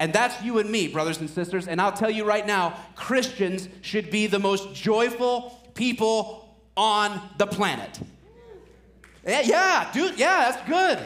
And 0.00 0.12
that's 0.12 0.42
you 0.42 0.58
and 0.58 0.70
me, 0.70 0.88
brothers 0.88 1.20
and 1.20 1.30
sisters. 1.30 1.68
And 1.68 1.80
I'll 1.80 1.92
tell 1.92 2.10
you 2.10 2.24
right 2.24 2.46
now 2.46 2.78
Christians 2.96 3.68
should 3.82 4.10
be 4.10 4.26
the 4.26 4.38
most 4.38 4.74
joyful 4.74 5.60
people 5.74 6.56
on 6.76 7.20
the 7.38 7.46
planet. 7.46 8.00
Yeah, 9.26 9.90
dude, 9.92 10.18
yeah, 10.18 10.50
that's 10.50 10.68
good. 10.68 10.98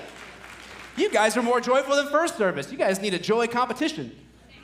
You 0.99 1.11
guys 1.11 1.37
are 1.37 1.43
more 1.43 1.61
joyful 1.61 1.95
than 1.95 2.09
first 2.09 2.37
service. 2.37 2.73
You 2.73 2.78
guys 2.78 3.00
need 3.00 3.14
a 3.14 3.19
joy 3.21 3.47
competition. 3.47 4.11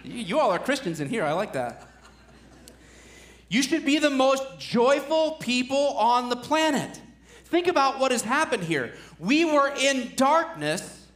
You, 0.02 0.14
you 0.14 0.40
all 0.40 0.50
are 0.50 0.58
Christians 0.58 1.00
in 1.00 1.08
here. 1.08 1.24
I 1.24 1.32
like 1.32 1.52
that. 1.52 1.86
You 3.48 3.62
should 3.62 3.84
be 3.84 3.98
the 3.98 4.10
most 4.10 4.42
joyful 4.58 5.32
people 5.32 5.96
on 5.96 6.28
the 6.28 6.36
planet. 6.36 7.00
Think 7.44 7.68
about 7.68 8.00
what 8.00 8.10
has 8.10 8.22
happened 8.22 8.64
here. 8.64 8.94
We 9.20 9.44
were 9.44 9.72
in 9.78 10.12
darkness, 10.16 11.06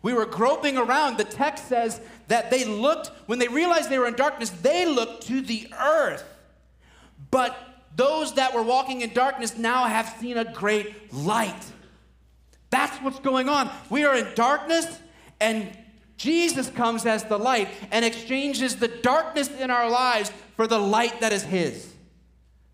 we 0.00 0.14
were 0.14 0.24
groping 0.24 0.78
around. 0.78 1.18
The 1.18 1.24
text 1.24 1.68
says 1.68 2.00
that 2.28 2.50
they 2.50 2.64
looked, 2.64 3.08
when 3.26 3.38
they 3.38 3.48
realized 3.48 3.90
they 3.90 3.98
were 3.98 4.08
in 4.08 4.14
darkness, 4.14 4.48
they 4.48 4.86
looked 4.86 5.26
to 5.26 5.42
the 5.42 5.68
earth. 5.78 6.24
But 7.30 7.56
those 7.94 8.34
that 8.34 8.54
were 8.54 8.62
walking 8.62 9.02
in 9.02 9.12
darkness 9.12 9.58
now 9.58 9.84
have 9.84 10.16
seen 10.18 10.38
a 10.38 10.50
great 10.50 11.12
light. 11.12 11.62
That's 12.72 12.96
what's 13.02 13.20
going 13.20 13.48
on. 13.48 13.70
We 13.90 14.04
are 14.04 14.16
in 14.16 14.34
darkness, 14.34 14.86
and 15.40 15.70
Jesus 16.16 16.70
comes 16.70 17.04
as 17.04 17.22
the 17.24 17.38
light 17.38 17.68
and 17.90 18.02
exchanges 18.04 18.76
the 18.76 18.88
darkness 18.88 19.48
in 19.60 19.70
our 19.70 19.90
lives 19.90 20.32
for 20.56 20.66
the 20.66 20.78
light 20.78 21.20
that 21.20 21.32
is 21.32 21.42
His. 21.42 21.92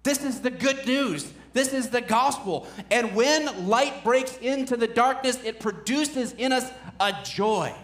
This 0.04 0.24
is 0.24 0.40
the 0.40 0.50
good 0.50 0.86
news 0.86 1.30
This 1.52 1.72
is 1.72 1.90
the 1.90 2.00
gospel. 2.00 2.68
And 2.90 3.16
when 3.16 3.68
light 3.68 4.04
breaks 4.04 4.36
into 4.38 4.76
the 4.76 4.86
darkness, 4.86 5.42
it 5.42 5.60
produces 5.60 6.32
in 6.32 6.52
us 6.52 6.70
a 7.00 7.12
joy 7.24 7.74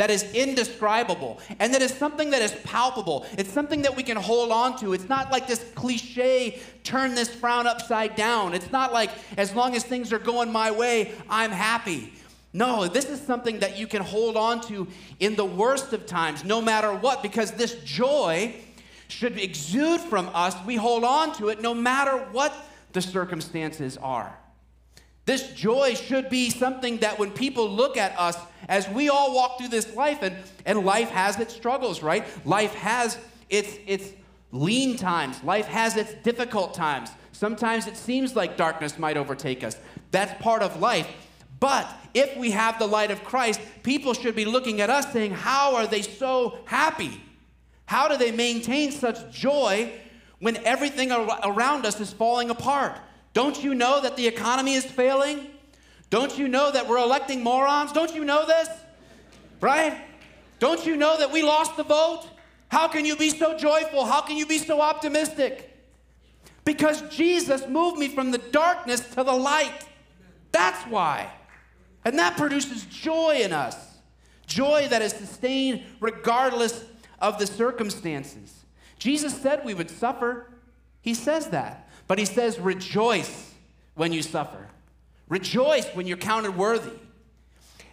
that 0.00 0.10
is 0.10 0.22
indescribable 0.32 1.38
and 1.58 1.74
that 1.74 1.82
is 1.82 1.92
something 1.92 2.30
that 2.30 2.40
is 2.40 2.52
palpable. 2.64 3.26
It's 3.36 3.52
something 3.52 3.82
that 3.82 3.94
we 3.94 4.02
can 4.02 4.16
hold 4.16 4.50
on 4.50 4.78
to. 4.78 4.94
It's 4.94 5.10
not 5.10 5.30
like 5.30 5.46
this 5.46 5.62
cliche, 5.74 6.58
turn 6.84 7.14
this 7.14 7.28
frown 7.28 7.66
upside 7.66 8.16
down. 8.16 8.54
It's 8.54 8.72
not 8.72 8.94
like 8.94 9.10
as 9.36 9.54
long 9.54 9.76
as 9.76 9.84
things 9.84 10.10
are 10.10 10.18
going 10.18 10.50
my 10.50 10.70
way, 10.70 11.12
I'm 11.28 11.50
happy. 11.50 12.14
No, 12.54 12.88
this 12.88 13.10
is 13.10 13.20
something 13.20 13.58
that 13.58 13.76
you 13.76 13.86
can 13.86 14.00
hold 14.00 14.38
on 14.38 14.62
to 14.68 14.88
in 15.18 15.36
the 15.36 15.44
worst 15.44 15.92
of 15.92 16.06
times, 16.06 16.44
no 16.44 16.62
matter 16.62 16.94
what, 16.94 17.22
because 17.22 17.52
this 17.52 17.74
joy 17.84 18.54
should 19.08 19.38
exude 19.38 20.00
from 20.00 20.30
us. 20.32 20.56
We 20.64 20.76
hold 20.76 21.04
on 21.04 21.34
to 21.34 21.50
it 21.50 21.60
no 21.60 21.74
matter 21.74 22.16
what 22.32 22.54
the 22.92 23.02
circumstances 23.02 23.98
are. 23.98 24.39
This 25.26 25.52
joy 25.52 25.94
should 25.94 26.28
be 26.28 26.50
something 26.50 26.98
that 26.98 27.18
when 27.18 27.30
people 27.30 27.68
look 27.68 27.96
at 27.96 28.18
us, 28.18 28.36
as 28.68 28.88
we 28.88 29.08
all 29.08 29.34
walk 29.34 29.58
through 29.58 29.68
this 29.68 29.94
life, 29.94 30.22
and, 30.22 30.36
and 30.66 30.84
life 30.84 31.10
has 31.10 31.38
its 31.38 31.54
struggles, 31.54 32.02
right? 32.02 32.24
Life 32.46 32.74
has 32.74 33.18
its, 33.48 33.76
its 33.86 34.12
lean 34.52 34.96
times, 34.96 35.42
life 35.44 35.66
has 35.66 35.96
its 35.96 36.14
difficult 36.22 36.74
times. 36.74 37.10
Sometimes 37.32 37.86
it 37.86 37.96
seems 37.96 38.36
like 38.36 38.56
darkness 38.56 38.98
might 38.98 39.16
overtake 39.16 39.64
us. 39.64 39.76
That's 40.10 40.40
part 40.42 40.62
of 40.62 40.80
life. 40.80 41.08
But 41.58 41.86
if 42.14 42.36
we 42.36 42.50
have 42.50 42.78
the 42.78 42.86
light 42.86 43.10
of 43.10 43.22
Christ, 43.24 43.60
people 43.82 44.14
should 44.14 44.34
be 44.34 44.44
looking 44.44 44.80
at 44.80 44.90
us 44.90 45.12
saying, 45.12 45.32
How 45.32 45.76
are 45.76 45.86
they 45.86 46.02
so 46.02 46.58
happy? 46.64 47.20
How 47.86 48.08
do 48.08 48.16
they 48.16 48.32
maintain 48.32 48.92
such 48.92 49.30
joy 49.32 49.92
when 50.38 50.56
everything 50.58 51.12
around 51.12 51.86
us 51.86 52.00
is 52.00 52.12
falling 52.12 52.50
apart? 52.50 52.98
Don't 53.32 53.62
you 53.62 53.74
know 53.74 54.00
that 54.00 54.16
the 54.16 54.26
economy 54.26 54.74
is 54.74 54.84
failing? 54.84 55.46
Don't 56.10 56.36
you 56.36 56.48
know 56.48 56.72
that 56.72 56.88
we're 56.88 56.98
electing 56.98 57.42
morons? 57.42 57.92
Don't 57.92 58.14
you 58.14 58.24
know 58.24 58.46
this? 58.46 58.68
Right? 59.60 59.96
Don't 60.58 60.84
you 60.84 60.96
know 60.96 61.18
that 61.18 61.32
we 61.32 61.42
lost 61.42 61.76
the 61.76 61.84
vote? 61.84 62.26
How 62.68 62.88
can 62.88 63.04
you 63.04 63.16
be 63.16 63.30
so 63.30 63.56
joyful? 63.56 64.04
How 64.04 64.20
can 64.20 64.36
you 64.36 64.46
be 64.46 64.58
so 64.58 64.80
optimistic? 64.80 65.76
Because 66.64 67.02
Jesus 67.02 67.66
moved 67.66 67.98
me 67.98 68.08
from 68.08 68.30
the 68.30 68.38
darkness 68.38 69.00
to 69.10 69.24
the 69.24 69.32
light. 69.32 69.86
That's 70.52 70.82
why. 70.84 71.30
And 72.04 72.18
that 72.18 72.36
produces 72.36 72.84
joy 72.86 73.40
in 73.42 73.52
us. 73.52 73.76
Joy 74.46 74.88
that 74.88 75.02
is 75.02 75.12
sustained 75.12 75.82
regardless 76.00 76.84
of 77.20 77.38
the 77.38 77.46
circumstances. 77.46 78.64
Jesus 78.98 79.36
said 79.40 79.64
we 79.64 79.74
would 79.74 79.90
suffer. 79.90 80.50
He 81.00 81.14
says 81.14 81.48
that. 81.48 81.88
But 82.10 82.18
he 82.18 82.24
says, 82.24 82.58
rejoice 82.58 83.54
when 83.94 84.12
you 84.12 84.20
suffer. 84.20 84.66
Rejoice 85.28 85.86
when 85.90 86.08
you're 86.08 86.16
counted 86.16 86.56
worthy. 86.56 86.90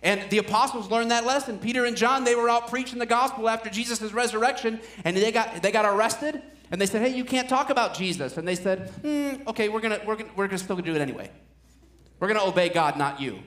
And 0.01 0.27
the 0.31 0.39
apostles 0.39 0.89
learned 0.89 1.11
that 1.11 1.23
lesson. 1.23 1.59
Peter 1.59 1.85
and 1.85 1.95
John, 1.95 2.23
they 2.23 2.33
were 2.33 2.49
out 2.49 2.67
preaching 2.67 2.97
the 2.97 3.05
gospel 3.05 3.47
after 3.47 3.69
Jesus' 3.69 4.11
resurrection, 4.13 4.79
and 5.03 5.15
they 5.15 5.31
got, 5.31 5.61
they 5.61 5.71
got 5.71 5.85
arrested. 5.85 6.41
And 6.71 6.81
they 6.81 6.87
said, 6.87 7.03
Hey, 7.03 7.15
you 7.15 7.23
can't 7.23 7.47
talk 7.47 7.69
about 7.69 7.93
Jesus. 7.93 8.37
And 8.37 8.47
they 8.47 8.55
said, 8.55 8.91
mm, 9.03 9.45
Okay, 9.45 9.69
we're 9.69 9.81
going 9.81 9.99
we're 10.03 10.15
gonna, 10.15 10.31
we're 10.35 10.47
gonna 10.47 10.57
still 10.57 10.77
do 10.77 10.95
it 10.95 10.99
anyway. 10.99 11.29
We're 12.19 12.33
to 12.33 12.41
obey 12.41 12.69
God, 12.69 12.97
not 12.97 13.21
you. 13.21 13.37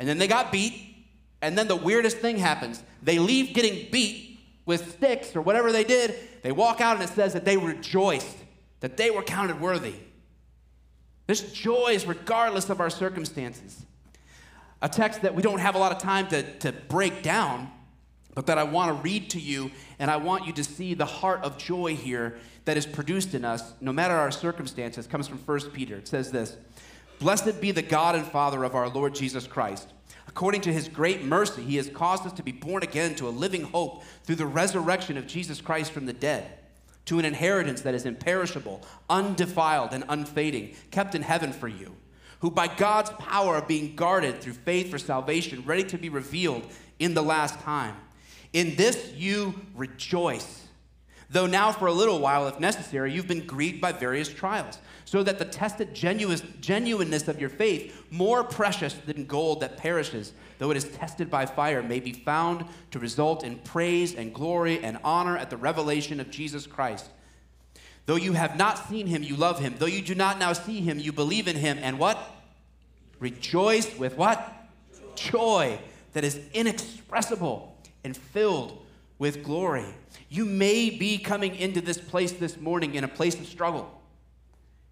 And 0.00 0.08
then 0.08 0.18
they 0.18 0.26
got 0.26 0.50
beat. 0.50 0.96
And 1.42 1.56
then 1.56 1.68
the 1.68 1.76
weirdest 1.76 2.16
thing 2.16 2.38
happens. 2.38 2.82
They 3.04 3.20
leave 3.20 3.54
getting 3.54 3.88
beat 3.92 4.40
with 4.66 4.94
sticks 4.94 5.36
or 5.36 5.42
whatever 5.42 5.70
they 5.70 5.84
did. 5.84 6.16
They 6.42 6.50
walk 6.50 6.80
out, 6.80 6.96
and 6.96 7.08
it 7.08 7.14
says 7.14 7.34
that 7.34 7.44
they 7.44 7.56
rejoiced, 7.56 8.36
that 8.80 8.96
they 8.96 9.12
were 9.12 9.22
counted 9.22 9.60
worthy. 9.60 9.94
This 11.28 11.52
joy 11.52 11.90
is 11.90 12.06
regardless 12.06 12.70
of 12.70 12.80
our 12.80 12.88
circumstances. 12.88 13.84
A 14.80 14.88
text 14.88 15.20
that 15.22 15.34
we 15.34 15.42
don't 15.42 15.58
have 15.58 15.74
a 15.74 15.78
lot 15.78 15.92
of 15.92 15.98
time 15.98 16.26
to, 16.28 16.42
to 16.60 16.72
break 16.72 17.22
down, 17.22 17.70
but 18.34 18.46
that 18.46 18.56
I 18.56 18.62
want 18.62 18.96
to 18.96 19.02
read 19.02 19.28
to 19.30 19.40
you, 19.40 19.70
and 19.98 20.10
I 20.10 20.16
want 20.16 20.46
you 20.46 20.54
to 20.54 20.64
see 20.64 20.94
the 20.94 21.04
heart 21.04 21.42
of 21.42 21.58
joy 21.58 21.94
here 21.96 22.38
that 22.64 22.78
is 22.78 22.86
produced 22.86 23.34
in 23.34 23.44
us, 23.44 23.74
no 23.82 23.92
matter 23.92 24.14
our 24.14 24.30
circumstances, 24.30 25.06
comes 25.06 25.28
from 25.28 25.38
1 25.38 25.70
Peter. 25.72 25.96
It 25.96 26.08
says 26.08 26.32
this 26.32 26.56
Blessed 27.18 27.60
be 27.60 27.72
the 27.72 27.82
God 27.82 28.14
and 28.14 28.24
Father 28.24 28.64
of 28.64 28.74
our 28.74 28.88
Lord 28.88 29.14
Jesus 29.14 29.46
Christ. 29.46 29.92
According 30.28 30.62
to 30.62 30.72
his 30.72 30.88
great 30.88 31.22
mercy, 31.22 31.62
he 31.62 31.76
has 31.76 31.90
caused 31.90 32.24
us 32.24 32.32
to 32.34 32.42
be 32.42 32.52
born 32.52 32.82
again 32.82 33.14
to 33.16 33.28
a 33.28 33.30
living 33.30 33.64
hope 33.64 34.02
through 34.24 34.36
the 34.36 34.46
resurrection 34.46 35.18
of 35.18 35.26
Jesus 35.26 35.60
Christ 35.60 35.92
from 35.92 36.06
the 36.06 36.12
dead 36.14 36.58
to 37.08 37.18
an 37.18 37.24
inheritance 37.24 37.80
that 37.80 37.94
is 37.94 38.04
imperishable, 38.04 38.82
undefiled, 39.08 39.94
and 39.94 40.04
unfading, 40.10 40.74
kept 40.90 41.14
in 41.14 41.22
heaven 41.22 41.54
for 41.54 41.66
you, 41.66 41.96
who 42.40 42.50
by 42.50 42.68
God's 42.68 43.08
power 43.12 43.54
are 43.54 43.64
being 43.64 43.96
guarded 43.96 44.42
through 44.42 44.52
faith 44.52 44.90
for 44.90 44.98
salvation, 44.98 45.64
ready 45.64 45.84
to 45.84 45.96
be 45.96 46.10
revealed 46.10 46.66
in 46.98 47.14
the 47.14 47.22
last 47.22 47.58
time. 47.60 47.96
In 48.52 48.76
this 48.76 49.14
you 49.14 49.54
rejoice. 49.74 50.67
Though 51.30 51.46
now, 51.46 51.72
for 51.72 51.88
a 51.88 51.92
little 51.92 52.20
while, 52.20 52.48
if 52.48 52.58
necessary, 52.58 53.12
you've 53.12 53.28
been 53.28 53.46
grieved 53.46 53.82
by 53.82 53.92
various 53.92 54.30
trials, 54.30 54.78
so 55.04 55.22
that 55.22 55.38
the 55.38 55.44
tested 55.44 55.92
genuineness 55.92 57.28
of 57.28 57.38
your 57.38 57.50
faith, 57.50 58.06
more 58.10 58.42
precious 58.42 58.94
than 58.94 59.26
gold 59.26 59.60
that 59.60 59.76
perishes, 59.76 60.32
though 60.56 60.70
it 60.70 60.76
is 60.78 60.84
tested 60.84 61.30
by 61.30 61.44
fire, 61.44 61.82
may 61.82 62.00
be 62.00 62.12
found 62.12 62.64
to 62.92 62.98
result 62.98 63.44
in 63.44 63.58
praise 63.58 64.14
and 64.14 64.32
glory 64.32 64.82
and 64.82 64.98
honor 65.04 65.36
at 65.36 65.50
the 65.50 65.56
revelation 65.58 66.18
of 66.18 66.30
Jesus 66.30 66.66
Christ. 66.66 67.10
Though 68.06 68.16
you 68.16 68.32
have 68.32 68.56
not 68.56 68.88
seen 68.88 69.06
him, 69.06 69.22
you 69.22 69.36
love 69.36 69.60
him. 69.60 69.74
Though 69.78 69.84
you 69.84 70.00
do 70.00 70.14
not 70.14 70.38
now 70.38 70.54
see 70.54 70.80
him, 70.80 70.98
you 70.98 71.12
believe 71.12 71.46
in 71.46 71.56
him. 71.56 71.78
And 71.82 71.98
what? 71.98 72.18
Rejoice 73.20 73.98
with 73.98 74.16
what? 74.16 74.54
Joy 75.14 75.78
that 76.14 76.24
is 76.24 76.40
inexpressible 76.54 77.76
and 78.04 78.16
filled 78.16 78.82
with 79.18 79.44
glory. 79.44 79.84
You 80.28 80.44
may 80.44 80.90
be 80.90 81.18
coming 81.18 81.54
into 81.54 81.80
this 81.80 81.98
place 81.98 82.32
this 82.32 82.58
morning 82.60 82.94
in 82.94 83.04
a 83.04 83.08
place 83.08 83.38
of 83.38 83.46
struggle. 83.46 83.90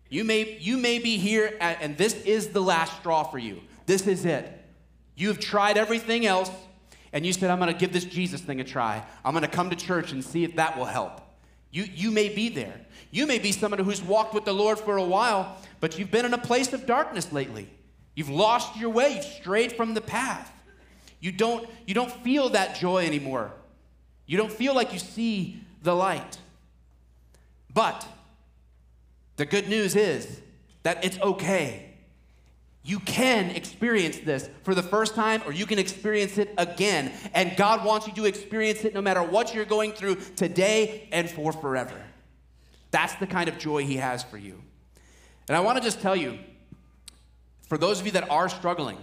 You 0.08 0.24
may, 0.24 0.56
you 0.60 0.76
may 0.76 0.98
be 0.98 1.18
here, 1.18 1.56
at, 1.60 1.78
and 1.80 1.96
this 1.98 2.14
is 2.24 2.48
the 2.48 2.62
last 2.62 2.96
straw 2.98 3.24
for 3.24 3.38
you. 3.38 3.60
This 3.86 4.06
is 4.06 4.24
it. 4.24 4.52
You've 5.14 5.40
tried 5.40 5.76
everything 5.76 6.26
else, 6.26 6.50
and 7.12 7.26
you 7.26 7.32
said, 7.32 7.50
I'm 7.50 7.58
going 7.58 7.72
to 7.72 7.78
give 7.78 7.92
this 7.92 8.04
Jesus 8.04 8.40
thing 8.40 8.60
a 8.60 8.64
try. 8.64 9.02
I'm 9.24 9.32
going 9.32 9.42
to 9.42 9.48
come 9.48 9.70
to 9.70 9.76
church 9.76 10.12
and 10.12 10.24
see 10.24 10.44
if 10.44 10.56
that 10.56 10.78
will 10.78 10.84
help. 10.84 11.20
You, 11.70 11.84
you 11.94 12.10
may 12.10 12.28
be 12.28 12.48
there. 12.48 12.80
You 13.10 13.26
may 13.26 13.38
be 13.38 13.52
someone 13.52 13.80
who's 13.80 14.02
walked 14.02 14.32
with 14.32 14.44
the 14.44 14.52
Lord 14.54 14.78
for 14.78 14.96
a 14.96 15.04
while, 15.04 15.56
but 15.80 15.98
you've 15.98 16.10
been 16.10 16.24
in 16.24 16.34
a 16.34 16.38
place 16.38 16.72
of 16.72 16.86
darkness 16.86 17.32
lately. 17.32 17.68
You've 18.14 18.30
lost 18.30 18.76
your 18.76 18.90
way, 18.90 19.16
you've 19.16 19.24
strayed 19.24 19.72
from 19.72 19.94
the 19.94 20.00
path. 20.00 20.52
You 21.20 21.32
don't, 21.32 21.68
you 21.86 21.94
don't 21.94 22.10
feel 22.10 22.50
that 22.50 22.76
joy 22.76 23.06
anymore. 23.06 23.52
You 24.26 24.36
don't 24.36 24.52
feel 24.52 24.74
like 24.74 24.92
you 24.92 24.98
see 24.98 25.60
the 25.82 25.94
light. 25.94 26.38
But 27.72 28.06
the 29.36 29.46
good 29.46 29.68
news 29.68 29.96
is 29.96 30.40
that 30.82 31.04
it's 31.04 31.20
okay 31.20 31.86
you 32.86 33.00
can 33.00 33.50
experience 33.50 34.18
this 34.18 34.48
for 34.62 34.72
the 34.72 34.82
first 34.82 35.16
time 35.16 35.42
or 35.44 35.52
you 35.52 35.66
can 35.66 35.80
experience 35.80 36.38
it 36.38 36.54
again. 36.56 37.12
And 37.34 37.56
God 37.56 37.84
wants 37.84 38.06
you 38.06 38.12
to 38.14 38.26
experience 38.26 38.84
it 38.84 38.94
no 38.94 39.02
matter 39.02 39.24
what 39.24 39.52
you're 39.52 39.64
going 39.64 39.92
through 39.92 40.18
today 40.36 41.08
and 41.10 41.28
for 41.28 41.52
forever. 41.52 42.00
That's 42.92 43.16
the 43.16 43.26
kind 43.26 43.48
of 43.48 43.58
joy 43.58 43.84
He 43.84 43.96
has 43.96 44.22
for 44.22 44.38
you. 44.38 44.62
And 45.48 45.56
I 45.56 45.60
want 45.60 45.78
to 45.78 45.82
just 45.82 46.00
tell 46.00 46.14
you, 46.14 46.38
for 47.68 47.76
those 47.76 47.98
of 47.98 48.06
you 48.06 48.12
that 48.12 48.30
are 48.30 48.48
struggling, 48.48 48.98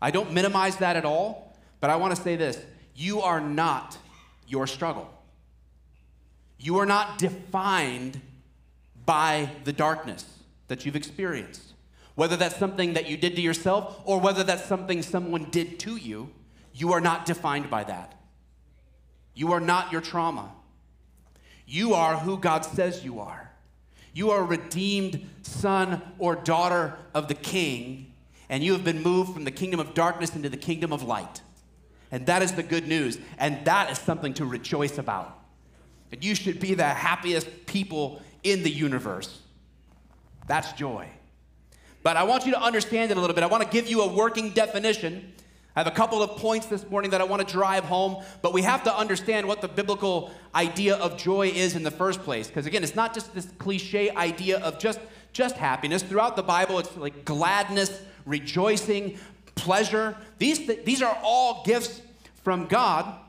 I 0.00 0.12
don't 0.12 0.32
minimize 0.32 0.76
that 0.76 0.94
at 0.94 1.04
all, 1.04 1.58
but 1.80 1.90
I 1.90 1.96
want 1.96 2.14
to 2.14 2.22
say 2.22 2.36
this 2.36 2.60
you 2.94 3.22
are 3.22 3.40
not 3.40 3.98
your 4.46 4.66
struggle. 4.66 5.10
You 6.58 6.78
are 6.78 6.86
not 6.86 7.18
defined 7.18 8.20
by 9.04 9.50
the 9.64 9.72
darkness 9.72 10.24
that 10.68 10.84
you've 10.84 10.96
experienced. 10.96 11.72
Whether 12.14 12.36
that's 12.36 12.56
something 12.56 12.94
that 12.94 13.08
you 13.08 13.16
did 13.16 13.36
to 13.36 13.42
yourself 13.42 14.00
or 14.04 14.20
whether 14.20 14.44
that's 14.44 14.64
something 14.64 15.02
someone 15.02 15.50
did 15.50 15.78
to 15.80 15.96
you, 15.96 16.30
you 16.72 16.92
are 16.92 17.00
not 17.00 17.26
defined 17.26 17.70
by 17.70 17.84
that. 17.84 18.14
You 19.34 19.52
are 19.52 19.60
not 19.60 19.92
your 19.92 20.00
trauma. 20.00 20.52
You 21.66 21.94
are 21.94 22.16
who 22.16 22.38
God 22.38 22.64
says 22.64 23.04
you 23.04 23.20
are. 23.20 23.50
You 24.12 24.30
are 24.30 24.40
a 24.40 24.44
redeemed 24.44 25.28
son 25.42 26.00
or 26.18 26.36
daughter 26.36 26.96
of 27.14 27.26
the 27.26 27.34
king, 27.34 28.12
and 28.48 28.62
you 28.62 28.72
have 28.72 28.84
been 28.84 29.02
moved 29.02 29.34
from 29.34 29.44
the 29.44 29.50
kingdom 29.50 29.80
of 29.80 29.92
darkness 29.92 30.36
into 30.36 30.48
the 30.48 30.56
kingdom 30.56 30.92
of 30.92 31.02
light. 31.02 31.40
And 32.14 32.26
that 32.26 32.42
is 32.42 32.52
the 32.52 32.62
good 32.62 32.86
news, 32.86 33.18
and 33.38 33.64
that 33.64 33.90
is 33.90 33.98
something 33.98 34.34
to 34.34 34.44
rejoice 34.44 34.98
about. 34.98 35.36
And 36.12 36.24
you 36.24 36.36
should 36.36 36.60
be 36.60 36.74
the 36.74 36.84
happiest 36.84 37.66
people 37.66 38.22
in 38.44 38.62
the 38.62 38.70
universe. 38.70 39.40
That's 40.46 40.72
joy. 40.74 41.08
But 42.04 42.16
I 42.16 42.22
want 42.22 42.46
you 42.46 42.52
to 42.52 42.62
understand 42.62 43.10
it 43.10 43.16
a 43.16 43.20
little 43.20 43.34
bit. 43.34 43.42
I 43.42 43.48
want 43.48 43.64
to 43.64 43.68
give 43.68 43.90
you 43.90 44.02
a 44.02 44.06
working 44.06 44.50
definition. 44.50 45.32
I 45.74 45.80
have 45.80 45.88
a 45.88 45.96
couple 45.96 46.22
of 46.22 46.36
points 46.36 46.66
this 46.66 46.88
morning 46.88 47.10
that 47.10 47.20
I 47.20 47.24
want 47.24 47.44
to 47.44 47.52
drive 47.52 47.82
home, 47.82 48.22
but 48.42 48.52
we 48.52 48.62
have 48.62 48.84
to 48.84 48.96
understand 48.96 49.48
what 49.48 49.60
the 49.60 49.66
biblical 49.66 50.30
idea 50.54 50.94
of 50.94 51.16
joy 51.16 51.48
is 51.48 51.74
in 51.74 51.82
the 51.82 51.90
first 51.90 52.20
place. 52.20 52.46
Because 52.46 52.66
again, 52.66 52.84
it's 52.84 52.94
not 52.94 53.12
just 53.12 53.34
this 53.34 53.48
cliche 53.58 54.10
idea 54.10 54.60
of 54.60 54.78
just 54.78 55.00
just 55.32 55.56
happiness. 55.56 56.04
Throughout 56.04 56.36
the 56.36 56.44
Bible, 56.44 56.78
it's 56.78 56.96
like 56.96 57.24
gladness, 57.24 58.02
rejoicing, 58.24 59.18
pleasure. 59.54 60.16
These, 60.38 60.66
th- 60.66 60.84
these 60.84 61.02
are 61.02 61.18
all 61.22 61.62
gifts 61.64 62.00
from 62.42 62.66
God. 62.66 63.20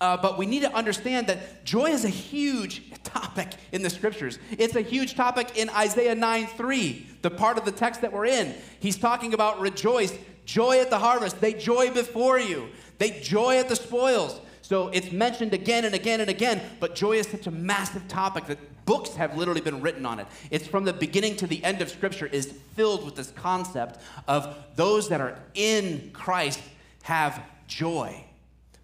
Uh, 0.00 0.16
but 0.16 0.36
we 0.36 0.46
need 0.46 0.62
to 0.62 0.74
understand 0.74 1.28
that 1.28 1.64
joy 1.64 1.86
is 1.86 2.04
a 2.04 2.08
huge 2.08 2.82
topic 3.04 3.54
in 3.70 3.82
the 3.82 3.90
scriptures. 3.90 4.40
It's 4.58 4.74
a 4.74 4.80
huge 4.80 5.14
topic 5.14 5.56
in 5.56 5.70
Isaiah 5.70 6.16
9 6.16 6.46
3, 6.48 7.06
the 7.22 7.30
part 7.30 7.56
of 7.56 7.64
the 7.64 7.70
text 7.70 8.00
that 8.00 8.12
we're 8.12 8.26
in. 8.26 8.52
He's 8.80 8.98
talking 8.98 9.32
about 9.32 9.60
rejoice, 9.60 10.12
joy 10.44 10.80
at 10.80 10.90
the 10.90 10.98
harvest. 10.98 11.40
They 11.40 11.52
joy 11.52 11.92
before 11.92 12.40
you, 12.40 12.68
they 12.98 13.20
joy 13.20 13.58
at 13.58 13.68
the 13.68 13.76
spoils. 13.76 14.40
So 14.62 14.88
it's 14.88 15.12
mentioned 15.12 15.54
again 15.54 15.84
and 15.84 15.94
again 15.94 16.20
and 16.20 16.30
again, 16.30 16.60
but 16.80 16.96
joy 16.96 17.12
is 17.12 17.28
such 17.28 17.46
a 17.46 17.50
massive 17.52 18.08
topic 18.08 18.46
that 18.46 18.58
books 18.84 19.14
have 19.14 19.36
literally 19.36 19.60
been 19.60 19.80
written 19.80 20.04
on 20.06 20.18
it. 20.18 20.26
It's 20.50 20.66
from 20.66 20.84
the 20.84 20.92
beginning 20.92 21.36
to 21.36 21.46
the 21.46 21.62
end 21.64 21.82
of 21.82 21.90
Scripture 21.90 22.26
is 22.26 22.52
filled 22.74 23.04
with 23.04 23.14
this 23.14 23.30
concept 23.32 24.00
of 24.28 24.56
those 24.76 25.08
that 25.08 25.20
are 25.20 25.38
in 25.54 26.10
Christ 26.12 26.60
have 27.02 27.42
joy. 27.66 28.24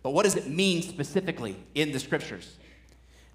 But 0.02 0.11
what 0.11 0.25
does 0.25 0.37
it 0.37 0.47
mean 0.47 0.83
specifically 0.83 1.57
in 1.75 1.93
the 1.93 1.99
scriptures? 1.99 2.57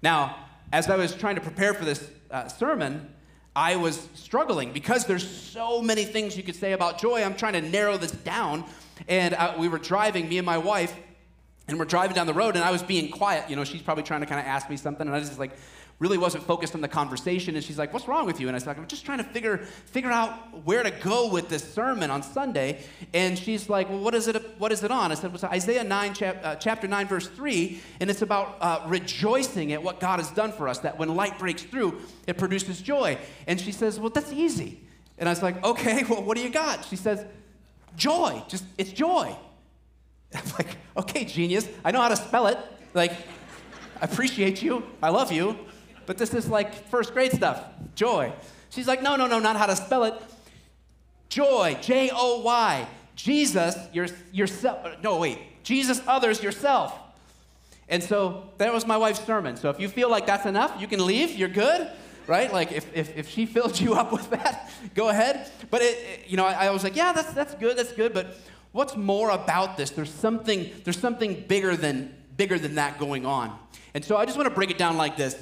Now, 0.02 0.36
as 0.72 0.88
I 0.88 0.96
was 0.96 1.14
trying 1.14 1.36
to 1.36 1.40
prepare 1.40 1.74
for 1.74 1.84
this 1.84 2.10
uh, 2.30 2.48
sermon, 2.48 3.08
I 3.54 3.76
was 3.76 4.08
struggling 4.14 4.72
because 4.72 5.06
there's 5.06 5.28
so 5.28 5.80
many 5.80 6.04
things 6.04 6.36
you 6.36 6.42
could 6.42 6.56
say 6.56 6.72
about 6.72 6.98
joy. 6.98 7.22
I'm 7.22 7.36
trying 7.36 7.52
to 7.52 7.62
narrow 7.62 7.96
this 7.96 8.10
down. 8.10 8.64
And 9.08 9.34
uh, 9.34 9.54
we 9.58 9.68
were 9.68 9.78
driving, 9.78 10.28
me 10.28 10.38
and 10.38 10.46
my 10.46 10.58
wife, 10.58 10.94
and 11.68 11.78
we're 11.78 11.84
driving 11.84 12.14
down 12.14 12.26
the 12.26 12.34
road, 12.34 12.56
and 12.56 12.64
I 12.64 12.70
was 12.70 12.82
being 12.82 13.10
quiet. 13.10 13.48
You 13.48 13.56
know, 13.56 13.64
she's 13.64 13.82
probably 13.82 14.04
trying 14.04 14.20
to 14.20 14.26
kind 14.26 14.40
of 14.40 14.46
ask 14.46 14.68
me 14.68 14.76
something, 14.76 15.06
and 15.06 15.14
I 15.14 15.18
was 15.18 15.28
just 15.28 15.40
like, 15.40 15.52
really 15.98 16.18
wasn't 16.18 16.42
focused 16.44 16.74
on 16.74 16.80
the 16.80 16.88
conversation. 16.88 17.54
And 17.54 17.64
she's 17.64 17.78
like, 17.78 17.92
What's 17.92 18.08
wrong 18.08 18.26
with 18.26 18.40
you? 18.40 18.48
And 18.48 18.54
I 18.54 18.58
was 18.58 18.66
like, 18.66 18.78
I'm 18.78 18.86
just 18.86 19.04
trying 19.04 19.18
to 19.18 19.24
figure, 19.24 19.58
figure 19.58 20.10
out 20.10 20.64
where 20.64 20.82
to 20.82 20.90
go 20.90 21.28
with 21.28 21.48
this 21.48 21.62
sermon 21.72 22.10
on 22.10 22.22
Sunday. 22.22 22.80
And 23.12 23.38
she's 23.38 23.68
like, 23.68 23.88
Well, 23.88 24.00
what 24.00 24.14
is 24.14 24.26
it, 24.26 24.58
what 24.58 24.72
is 24.72 24.82
it 24.82 24.90
on? 24.90 25.12
I 25.12 25.14
said, 25.14 25.32
it's 25.32 25.44
Isaiah 25.44 25.84
9, 25.84 26.14
chap, 26.14 26.40
uh, 26.42 26.56
chapter 26.56 26.88
9, 26.88 27.06
verse 27.06 27.28
3. 27.28 27.80
And 28.00 28.10
it's 28.10 28.22
about 28.22 28.56
uh, 28.60 28.82
rejoicing 28.86 29.72
at 29.72 29.82
what 29.82 30.00
God 30.00 30.18
has 30.18 30.30
done 30.30 30.52
for 30.52 30.68
us, 30.68 30.78
that 30.80 30.98
when 30.98 31.14
light 31.14 31.38
breaks 31.38 31.62
through, 31.62 32.00
it 32.26 32.38
produces 32.38 32.82
joy. 32.82 33.16
And 33.46 33.60
she 33.60 33.72
says, 33.72 34.00
Well, 34.00 34.10
that's 34.10 34.32
easy. 34.32 34.80
And 35.18 35.28
I 35.28 35.32
was 35.32 35.42
like, 35.42 35.64
Okay, 35.64 36.02
well, 36.08 36.22
what 36.22 36.36
do 36.36 36.42
you 36.42 36.50
got? 36.50 36.84
She 36.84 36.96
says, 36.96 37.24
Joy. 37.96 38.42
Just, 38.48 38.64
it's 38.76 38.92
joy. 38.92 39.34
I'm 40.34 40.52
like, 40.58 40.76
Okay, 40.96 41.24
genius. 41.24 41.68
I 41.84 41.92
know 41.92 42.00
how 42.00 42.08
to 42.08 42.16
spell 42.16 42.48
it. 42.48 42.58
Like, 42.94 43.12
I 44.00 44.06
appreciate 44.06 44.60
you. 44.60 44.82
I 45.00 45.10
love 45.10 45.30
you 45.30 45.56
but 46.06 46.18
this 46.18 46.34
is 46.34 46.48
like 46.48 46.74
first 46.88 47.12
grade 47.12 47.32
stuff. 47.32 47.64
Joy. 47.94 48.32
She's 48.70 48.88
like, 48.88 49.02
no, 49.02 49.16
no, 49.16 49.26
no, 49.26 49.38
not 49.38 49.56
how 49.56 49.66
to 49.66 49.76
spell 49.76 50.04
it. 50.04 50.14
Joy, 51.28 51.78
J 51.80 52.10
O 52.12 52.40
Y. 52.40 52.86
Jesus, 53.16 53.76
your, 53.92 54.06
yourself. 54.32 55.02
No, 55.02 55.18
wait. 55.18 55.38
Jesus, 55.62 56.02
others, 56.06 56.42
yourself. 56.42 56.98
And 57.88 58.02
so 58.02 58.50
that 58.58 58.72
was 58.72 58.86
my 58.86 58.96
wife's 58.96 59.24
sermon. 59.24 59.56
So 59.56 59.70
if 59.70 59.78
you 59.78 59.88
feel 59.88 60.10
like 60.10 60.26
that's 60.26 60.46
enough, 60.46 60.80
you 60.80 60.86
can 60.86 61.04
leave. 61.04 61.30
You're 61.36 61.48
good, 61.48 61.90
right? 62.26 62.52
Like 62.52 62.72
if, 62.72 62.86
if, 62.94 63.16
if 63.16 63.28
she 63.28 63.46
filled 63.56 63.78
you 63.78 63.94
up 63.94 64.12
with 64.12 64.30
that, 64.30 64.70
go 64.94 65.08
ahead. 65.08 65.50
But 65.70 65.82
it, 65.82 65.98
it 65.98 66.20
you 66.28 66.36
know, 66.36 66.46
I, 66.46 66.66
I 66.66 66.70
was 66.70 66.82
like, 66.82 66.96
yeah, 66.96 67.12
that's, 67.12 67.32
that's 67.32 67.54
good, 67.54 67.76
that's 67.76 67.92
good. 67.92 68.12
But 68.12 68.36
what's 68.72 68.96
more 68.96 69.30
about 69.30 69.76
this? 69.76 69.90
There's 69.90 70.12
something, 70.12 70.70
there's 70.84 70.98
something 70.98 71.44
bigger 71.46 71.76
than, 71.76 72.14
bigger 72.36 72.58
than 72.58 72.74
that 72.76 72.98
going 72.98 73.26
on. 73.26 73.56
And 73.94 74.04
so 74.04 74.16
I 74.16 74.24
just 74.24 74.36
want 74.36 74.48
to 74.48 74.54
break 74.54 74.70
it 74.70 74.78
down 74.78 74.96
like 74.96 75.16
this 75.16 75.36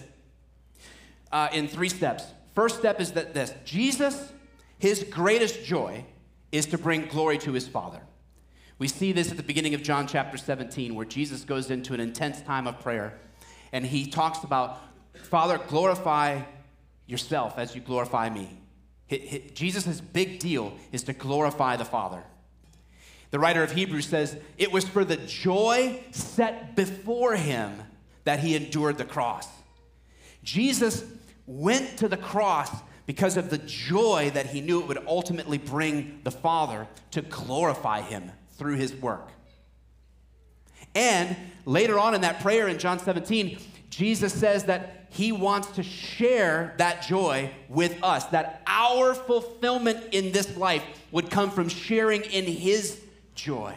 uh, 1.33 1.49
in 1.53 1.69
three 1.69 1.89
steps. 1.89 2.25
First 2.55 2.79
step 2.79 3.01
is 3.01 3.13
that 3.13 3.35
this 3.35 3.55
Jesus, 3.65 4.33
his 4.79 5.05
greatest 5.05 5.65
joy 5.65 6.05
is 6.51 6.67
to 6.67 6.79
bring 6.79 7.07
glory 7.07 7.39
to 7.39 7.53
his 7.53 7.67
Father. 7.67 8.01
We 8.79 8.89
see 8.89 9.13
this 9.13 9.31
at 9.31 9.37
the 9.37 9.43
beginning 9.43 9.75
of 9.75 9.83
John 9.83 10.07
chapter 10.07 10.37
17, 10.37 10.95
where 10.95 11.07
Jesus 11.07 11.45
goes 11.45 11.71
into 11.71 11.95
an 11.95 12.01
intense 12.01 12.43
time 12.43 12.67
of 12.67 12.81
prayer 12.81 13.19
and 13.73 13.87
he 13.87 14.07
talks 14.07 14.45
about, 14.45 14.81
Father, 15.15 15.59
glorify 15.69 16.43
yourself 17.07 17.59
as 17.59 17.75
you 17.75 17.81
glorify 17.81 18.29
me. 18.29 18.59
Jesus' 19.55 20.01
big 20.01 20.39
deal 20.39 20.75
is 20.91 21.05
to 21.05 21.13
glorify 21.13 21.77
the 21.77 21.85
Father. 21.85 22.23
The 23.31 23.39
writer 23.39 23.63
of 23.63 23.73
Hebrews 23.73 24.07
says, 24.07 24.37
It 24.59 24.73
was 24.73 24.87
for 24.87 25.05
the 25.05 25.17
joy 25.17 26.01
set 26.11 26.77
before 26.77 27.35
him 27.35 27.83
that 28.25 28.41
he 28.41 28.55
endured 28.55 28.99
the 28.99 29.05
cross. 29.05 29.49
Jesus 30.43 31.05
went 31.47 31.99
to 31.99 32.09
the 32.09 32.17
cross 32.17 32.71
because 33.07 33.37
of 33.37 33.51
the 33.51 33.59
joy 33.59 34.31
that 34.35 34.47
he 34.47 34.61
knew 34.61 34.81
it 34.81 34.89
would 34.89 35.05
ultimately 35.07 35.59
bring 35.59 36.21
the 36.25 36.31
Father 36.31 36.87
to 37.11 37.23
glorify 37.23 38.01
him 38.01 38.31
through 38.57 38.77
his 38.77 38.95
work. 38.95 39.31
And 40.95 41.37
later 41.65 41.99
on 41.99 42.15
in 42.15 42.21
that 42.21 42.41
prayer 42.41 42.69
in 42.69 42.79
John 42.79 42.99
17, 42.99 43.59
Jesus 43.91 44.33
says 44.33 44.65
that 44.65 45.07
he 45.11 45.33
wants 45.33 45.69
to 45.73 45.83
share 45.83 46.75
that 46.79 47.03
joy 47.03 47.51
with 47.69 48.03
us, 48.03 48.25
that 48.27 48.63
our 48.67 49.15
fulfillment 49.15 49.99
in 50.13 50.33
this 50.33 50.57
life 50.57 50.83
would 51.11 51.31
come 51.31 51.51
from 51.51 51.69
sharing 51.69 52.23
in 52.23 52.45
his 52.45 53.01
joy. 53.35 53.77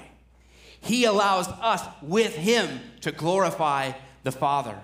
He 0.79 1.05
allows 1.05 1.47
us 1.47 1.81
with 2.01 2.35
him 2.35 2.79
to 3.01 3.11
glorify 3.11 3.93
the 4.23 4.31
Father. 4.31 4.77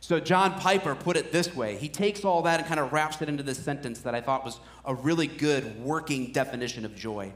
So 0.00 0.18
John 0.18 0.54
Piper 0.54 0.94
put 0.94 1.16
it 1.18 1.30
this 1.30 1.54
way. 1.54 1.76
He 1.76 1.88
takes 1.88 2.24
all 2.24 2.42
that 2.42 2.58
and 2.58 2.66
kind 2.66 2.80
of 2.80 2.92
wraps 2.92 3.20
it 3.20 3.28
into 3.28 3.42
this 3.42 3.62
sentence 3.62 4.00
that 4.00 4.14
I 4.14 4.22
thought 4.22 4.44
was 4.44 4.58
a 4.84 4.94
really 4.94 5.26
good 5.26 5.78
working 5.84 6.32
definition 6.32 6.86
of 6.86 6.96
joy. 6.96 7.32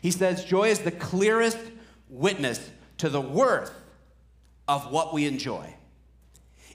He 0.00 0.12
says, 0.12 0.44
Joy 0.44 0.68
is 0.68 0.78
the 0.80 0.92
clearest 0.92 1.58
witness 2.08 2.70
to 2.98 3.08
the 3.08 3.20
worth 3.20 3.72
of 4.68 4.92
what 4.92 5.12
we 5.12 5.26
enjoy. 5.26 5.74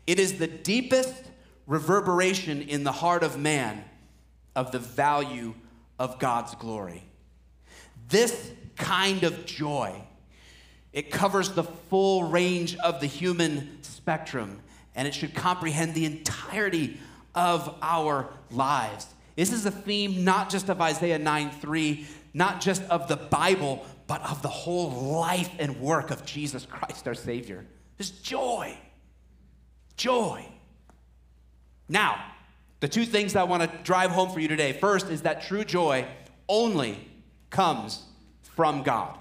It 0.06 0.20
is 0.20 0.38
the 0.40 0.48
deepest 0.48 1.24
reverberation 1.68 2.64
in 2.64 2.84
the 2.84 2.92
heart 2.92 3.24
of 3.24 3.40
man 3.40 3.86
of 4.56 4.72
the 4.72 4.80
value 4.80 5.54
of 5.98 6.20
God's 6.20 6.56
glory. 6.56 7.04
This 8.10 8.52
kind 8.76 9.24
of 9.24 9.46
joy, 9.46 10.02
it 10.92 11.12
covers 11.12 11.52
the 11.52 11.64
full 11.64 12.24
range 12.24 12.76
of 12.78 13.00
the 13.00 13.08
human 13.08 13.82
spectrum 13.84 14.62
and 14.96 15.08
it 15.08 15.14
should 15.14 15.34
comprehend 15.34 15.94
the 15.94 16.06
entirety 16.06 16.98
of 17.36 17.76
our 17.82 18.30
lives. 18.52 19.08
This 19.36 19.54
is 19.54 19.66
a 19.66 19.72
theme 19.72 20.24
not 20.24 20.50
just 20.50 20.70
of 20.70 20.82
Isaiah 20.82 21.20
9 21.20 21.52
3, 21.52 22.08
not 22.34 22.62
just 22.62 22.84
of 22.84 23.08
the 23.08 23.16
Bible, 23.16 23.86
but 24.08 24.22
of 24.30 24.42
the 24.42 24.50
whole 24.50 24.90
life 24.90 25.52
and 25.60 25.80
work 25.80 26.12
of 26.12 26.26
Jesus 26.26 26.66
Christ, 26.66 27.08
our 27.08 27.14
Savior. 27.14 27.66
There's 27.98 28.12
joy. 28.12 28.78
Joy. 29.96 30.46
Now, 31.88 32.24
the 32.80 32.88
two 32.88 33.06
things 33.06 33.36
I 33.36 33.44
want 33.44 33.64
to 33.64 33.78
drive 33.84 34.12
home 34.12 34.32
for 34.32 34.40
you 34.40 34.48
today 34.48 34.74
first 34.74 35.10
is 35.10 35.24
that 35.24 35.44
true 35.44 35.64
joy 35.64 36.08
only 36.48 36.98
comes 37.50 38.04
from 38.42 38.84
God. 38.84 39.18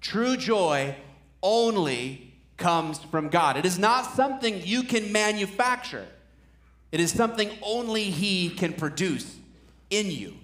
True 0.00 0.36
joy 0.36 0.96
only 1.42 2.33
comes 2.56 2.98
from 2.98 3.28
God. 3.28 3.56
It 3.56 3.66
is 3.66 3.78
not 3.78 4.14
something 4.14 4.62
you 4.64 4.82
can 4.82 5.12
manufacture, 5.12 6.06
it 6.92 7.00
is 7.00 7.12
something 7.12 7.50
only 7.62 8.04
He 8.04 8.50
can 8.50 8.72
produce 8.72 9.36
in 9.90 10.10
you. 10.10 10.34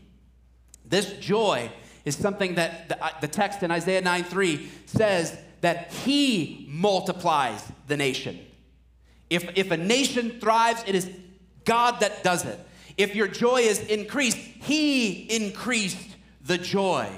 This 0.84 1.12
joy 1.14 1.70
is 2.04 2.16
something 2.16 2.56
that 2.56 2.88
the, 2.88 3.04
uh, 3.04 3.10
the 3.20 3.28
text 3.28 3.62
in 3.62 3.70
Isaiah 3.70 4.00
9 4.00 4.24
3 4.24 4.68
says 4.86 5.36
that 5.60 5.92
He 5.92 6.66
multiplies 6.68 7.64
the 7.86 7.96
nation. 7.96 8.38
If, 9.28 9.56
if 9.56 9.70
a 9.70 9.76
nation 9.76 10.40
thrives, 10.40 10.82
it 10.86 10.94
is 10.94 11.08
God 11.64 12.00
that 12.00 12.24
does 12.24 12.44
it. 12.44 12.58
If 12.96 13.14
your 13.14 13.28
joy 13.28 13.60
is 13.60 13.80
increased, 13.86 14.36
He 14.36 15.12
increased 15.34 16.16
the 16.44 16.58
joy. 16.58 17.08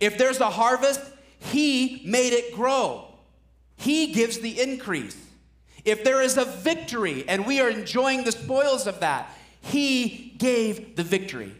If 0.00 0.16
there's 0.16 0.40
a 0.40 0.50
harvest, 0.50 1.00
He 1.38 2.02
made 2.06 2.32
it 2.32 2.54
grow. 2.54 3.13
He 3.76 4.12
gives 4.12 4.38
the 4.38 4.60
increase. 4.60 5.16
If 5.84 6.04
there 6.04 6.22
is 6.22 6.36
a 6.36 6.44
victory 6.44 7.24
and 7.28 7.46
we 7.46 7.60
are 7.60 7.68
enjoying 7.68 8.24
the 8.24 8.32
spoils 8.32 8.86
of 8.86 9.00
that, 9.00 9.30
He 9.60 10.34
gave 10.38 10.96
the 10.96 11.02
victory. 11.02 11.54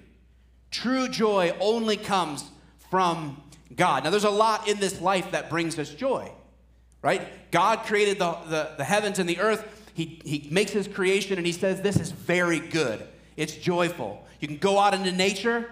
True 0.70 1.08
joy 1.08 1.54
only 1.60 1.96
comes 1.96 2.44
from 2.90 3.42
God. 3.74 4.04
Now, 4.04 4.10
there's 4.10 4.24
a 4.24 4.30
lot 4.30 4.68
in 4.68 4.80
this 4.80 5.00
life 5.00 5.32
that 5.32 5.50
brings 5.50 5.78
us 5.78 5.90
joy, 5.90 6.30
right? 7.02 7.50
God 7.50 7.80
created 7.80 8.18
the, 8.18 8.32
the, 8.48 8.70
the 8.78 8.84
heavens 8.84 9.18
and 9.18 9.28
the 9.28 9.38
earth. 9.38 9.90
He, 9.94 10.20
he 10.24 10.48
makes 10.50 10.72
His 10.72 10.88
creation 10.88 11.36
and 11.38 11.46
He 11.46 11.52
says, 11.52 11.80
This 11.80 11.96
is 11.96 12.10
very 12.10 12.60
good. 12.60 13.06
It's 13.36 13.54
joyful. 13.54 14.24
You 14.40 14.48
can 14.48 14.56
go 14.58 14.78
out 14.78 14.94
into 14.94 15.12
nature 15.12 15.70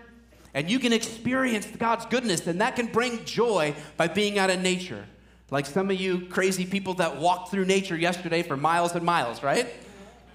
and 0.54 0.70
you 0.70 0.78
can 0.78 0.92
experience 0.92 1.66
God's 1.66 2.04
goodness, 2.06 2.46
and 2.46 2.60
that 2.60 2.76
can 2.76 2.86
bring 2.86 3.24
joy 3.24 3.74
by 3.96 4.08
being 4.08 4.38
out 4.38 4.50
in 4.50 4.62
nature. 4.62 5.06
Like 5.52 5.66
some 5.66 5.90
of 5.90 6.00
you 6.00 6.28
crazy 6.28 6.64
people 6.64 6.94
that 6.94 7.18
walked 7.18 7.50
through 7.50 7.66
nature 7.66 7.94
yesterday 7.94 8.42
for 8.42 8.56
miles 8.56 8.94
and 8.94 9.04
miles, 9.04 9.42
right? 9.42 9.68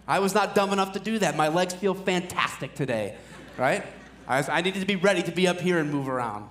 I 0.07 0.19
was 0.19 0.35
not 0.35 0.53
dumb 0.53 0.71
enough 0.71 0.91
to 0.91 0.99
do 0.99 1.17
that. 1.17 1.35
My 1.35 1.47
legs 1.47 1.73
feel 1.73 1.95
fantastic 1.95 2.75
today. 2.75 3.17
right? 3.57 3.83
I, 4.27 4.37
was, 4.37 4.47
I 4.47 4.61
needed 4.61 4.79
to 4.81 4.85
be 4.85 4.95
ready 4.95 5.23
to 5.23 5.31
be 5.31 5.47
up 5.47 5.59
here 5.59 5.79
and 5.79 5.91
move 5.91 6.07
around. 6.07 6.47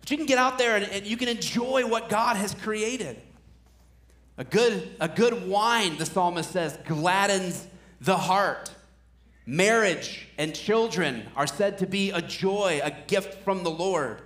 But 0.00 0.10
you 0.10 0.16
can 0.16 0.24
get 0.24 0.38
out 0.38 0.56
there 0.56 0.76
and, 0.76 0.86
and 0.86 1.06
you 1.06 1.18
can 1.18 1.28
enjoy 1.28 1.86
what 1.86 2.08
God 2.08 2.36
has 2.36 2.54
created. 2.54 3.20
A 4.38 4.44
good, 4.44 4.96
a 4.98 5.06
good 5.06 5.46
wine, 5.46 5.98
the 5.98 6.06
psalmist 6.06 6.52
says, 6.52 6.78
gladdens 6.86 7.66
the 8.00 8.16
heart. 8.16 8.72
Marriage 9.44 10.26
and 10.38 10.54
children 10.54 11.24
are 11.36 11.46
said 11.46 11.76
to 11.78 11.86
be 11.86 12.12
a 12.12 12.22
joy, 12.22 12.80
a 12.82 12.90
gift 13.08 13.44
from 13.44 13.62
the 13.62 13.70
Lord. 13.70 14.22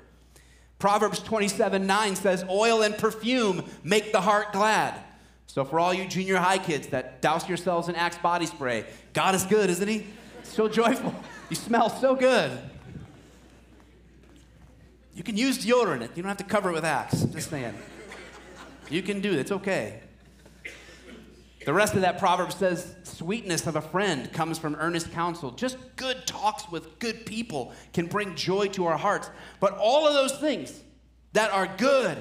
Proverbs 0.79 1.21
27 1.21 1.87
9 1.87 2.17
says, 2.17 2.45
Oil 2.51 2.83
and 2.83 2.97
perfume 2.97 3.65
make 3.83 4.12
the 4.12 4.21
heart 4.21 4.53
glad. 4.53 5.01
So, 5.47 5.65
for 5.65 5.81
all 5.81 5.95
you 5.95 6.07
junior 6.07 6.37
high 6.37 6.59
kids 6.59 6.89
that 6.89 7.23
douse 7.23 7.49
yourselves 7.49 7.89
in 7.89 7.95
Axe 7.95 8.19
body 8.19 8.47
spray, 8.47 8.85
God 9.15 9.35
is 9.35 9.45
good, 9.45 9.71
isn't 9.71 9.89
He? 9.89 10.07
So 10.43 10.69
joyful. 10.69 11.15
You 11.49 11.55
smell 11.55 11.89
so 11.89 12.17
good. 12.17 12.59
You 15.15 15.23
can 15.23 15.37
use 15.37 15.65
deodorant. 15.65 16.17
You 16.17 16.25
don't 16.25 16.29
have 16.29 16.39
to 16.39 16.45
cover 16.45 16.71
it 16.71 16.73
with 16.73 16.85
Axe. 16.85 17.23
Just 17.23 17.51
saying. 17.51 17.73
You 18.91 19.01
can 19.01 19.21
do 19.21 19.31
it. 19.33 19.39
It's 19.39 19.53
okay. 19.53 20.01
The 21.67 21.75
rest 21.75 21.95
of 21.95 22.03
that 22.03 22.21
proverb 22.21 22.53
says, 22.53 22.95
Sweetness 23.03 23.67
of 23.67 23.75
a 23.75 23.81
friend 23.81 24.33
comes 24.33 24.57
from 24.57 24.77
earnest 24.77 25.11
counsel. 25.11 25.51
Just 25.51 25.77
good 25.97 26.25
talks 26.25 26.71
with 26.71 27.01
good 27.01 27.27
people 27.27 27.73
can 27.93 28.07
bring 28.07 28.37
joy 28.37 28.69
to 28.69 28.87
our 28.87 28.97
hearts. 28.97 29.29
But 29.59 29.77
all 29.77 30.07
of 30.07 30.15
those 30.15 30.39
things 30.39 30.81
that 31.33 31.51
are 31.51 31.69
good 31.77 32.19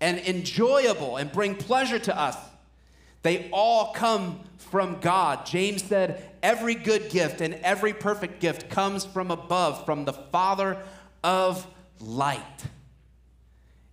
and 0.00 0.18
enjoyable 0.18 1.18
and 1.18 1.30
bring 1.30 1.54
pleasure 1.54 2.00
to 2.00 2.18
us, 2.18 2.36
they 3.22 3.48
all 3.52 3.92
come 3.92 4.40
from 4.56 4.98
God. 4.98 5.46
James 5.46 5.84
said, 5.84 6.28
Every 6.42 6.74
good 6.74 7.10
gift 7.10 7.40
and 7.40 7.54
every 7.62 7.92
perfect 7.92 8.40
gift 8.40 8.70
comes 8.70 9.04
from 9.04 9.30
above, 9.30 9.84
from 9.84 10.04
the 10.04 10.14
Father 10.14 10.76
of 11.22 11.64
light. 12.00 12.64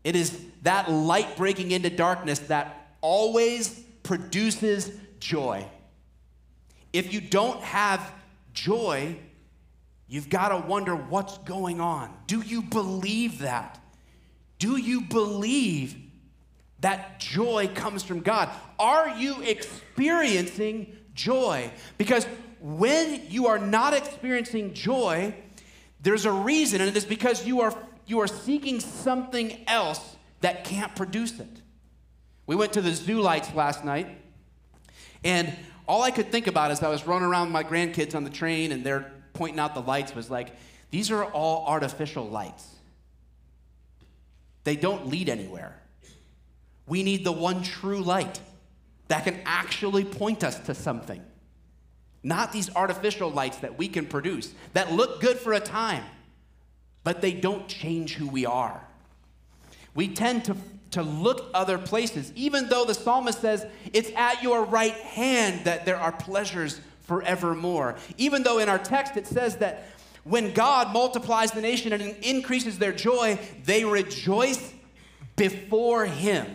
It 0.03 0.15
is 0.15 0.41
that 0.63 0.89
light 0.89 1.37
breaking 1.37 1.69
into 1.69 1.91
darkness 1.91 2.39
that 2.39 2.95
always 3.01 3.83
produces 4.07 4.89
joy. 5.19 5.67
If 6.93 7.13
you 7.13 7.19
don't 7.19 7.61
have 7.61 8.13
joy, 8.53 9.17
you've 10.07 10.29
got 10.29 10.49
to 10.49 10.65
wonder 10.65 10.95
what's 10.95 11.37
going 11.39 11.81
on. 11.81 12.13
Do 12.25 12.39
you 12.39 12.61
believe 12.61 13.39
that? 13.39 13.79
Do 14.59 14.77
you 14.77 15.01
believe 15.01 15.97
that 16.79 17.19
joy 17.19 17.69
comes 17.75 18.01
from 18.01 18.21
God? 18.21 18.49
Are 18.79 19.09
you 19.09 19.41
experiencing 19.41 20.95
joy? 21.13 21.69
Because 21.97 22.25
when 22.61 23.29
you 23.29 23.47
are 23.47 23.59
not 23.59 23.93
experiencing 23.93 24.73
joy, 24.73 25.35
there's 25.99 26.25
a 26.25 26.31
reason, 26.31 26.79
and 26.79 26.89
it 26.89 26.95
is 26.95 27.05
because 27.05 27.45
you 27.45 27.59
are, 27.59 27.75
you 28.05 28.21
are 28.21 28.27
seeking 28.27 28.79
something 28.79 29.65
else 29.67 30.15
that 30.39 30.63
can't 30.63 30.95
produce 30.95 31.41
it. 31.41 31.61
We 32.47 32.55
went 32.55 32.73
to 32.73 32.81
the 32.81 32.93
zoo 32.93 33.21
lights 33.21 33.53
last 33.53 33.85
night, 33.85 34.07
and 35.23 35.53
all 35.87 36.01
I 36.03 36.11
could 36.11 36.31
think 36.31 36.47
about 36.47 36.71
as 36.71 36.81
I 36.81 36.89
was 36.89 37.05
running 37.05 37.27
around 37.27 37.47
with 37.47 37.53
my 37.53 37.63
grandkids 37.63 38.15
on 38.15 38.23
the 38.23 38.29
train 38.29 38.71
and 38.71 38.83
they're 38.83 39.11
pointing 39.33 39.59
out 39.59 39.73
the 39.73 39.81
lights 39.81 40.15
was 40.15 40.29
like, 40.29 40.49
these 40.89 41.11
are 41.11 41.23
all 41.25 41.65
artificial 41.67 42.27
lights. 42.27 42.67
They 44.63 44.75
don't 44.75 45.07
lead 45.07 45.29
anywhere. 45.29 45.79
We 46.87 47.03
need 47.03 47.23
the 47.23 47.31
one 47.31 47.63
true 47.63 48.01
light 48.01 48.39
that 49.07 49.23
can 49.23 49.39
actually 49.45 50.03
point 50.03 50.43
us 50.43 50.59
to 50.61 50.73
something. 50.73 51.23
Not 52.23 52.51
these 52.51 52.73
artificial 52.75 53.29
lights 53.29 53.57
that 53.57 53.77
we 53.77 53.87
can 53.87 54.05
produce 54.05 54.53
that 54.73 54.91
look 54.91 55.21
good 55.21 55.37
for 55.37 55.53
a 55.53 55.59
time, 55.59 56.03
but 57.03 57.21
they 57.21 57.31
don't 57.31 57.67
change 57.67 58.15
who 58.15 58.27
we 58.27 58.45
are. 58.45 58.86
We 59.97 60.07
tend 60.07 60.45
to 60.45 60.55
to 60.91 61.03
look 61.03 61.49
other 61.53 61.77
places, 61.77 62.31
even 62.35 62.69
though 62.69 62.85
the 62.85 62.93
psalmist 62.93 63.41
says, 63.41 63.65
It's 63.93 64.11
at 64.15 64.41
your 64.41 64.63
right 64.63 64.93
hand 64.93 65.65
that 65.65 65.85
there 65.85 65.97
are 65.97 66.11
pleasures 66.11 66.79
forevermore. 67.01 67.95
Even 68.17 68.43
though 68.43 68.59
in 68.59 68.69
our 68.69 68.79
text 68.79 69.17
it 69.17 69.27
says 69.27 69.57
that 69.57 69.89
when 70.23 70.53
God 70.53 70.93
multiplies 70.93 71.51
the 71.51 71.61
nation 71.61 71.93
and 71.93 72.01
increases 72.23 72.77
their 72.77 72.91
joy, 72.91 73.39
they 73.65 73.85
rejoice 73.85 74.73
before 75.35 76.05
Him. 76.05 76.47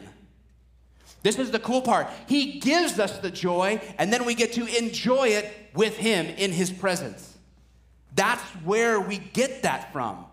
This 1.22 1.38
is 1.38 1.50
the 1.50 1.60
cool 1.60 1.82
part. 1.82 2.08
He 2.26 2.58
gives 2.58 2.98
us 2.98 3.18
the 3.18 3.30
joy, 3.30 3.80
and 3.98 4.12
then 4.12 4.24
we 4.24 4.34
get 4.34 4.54
to 4.54 4.66
enjoy 4.76 5.28
it 5.28 5.52
with 5.74 5.96
Him 5.96 6.26
in 6.26 6.52
His 6.52 6.70
presence. 6.70 7.36
That's 8.14 8.42
where 8.64 9.00
we 9.00 9.18
get 9.18 9.62
that 9.62 9.92
from. 9.92 10.26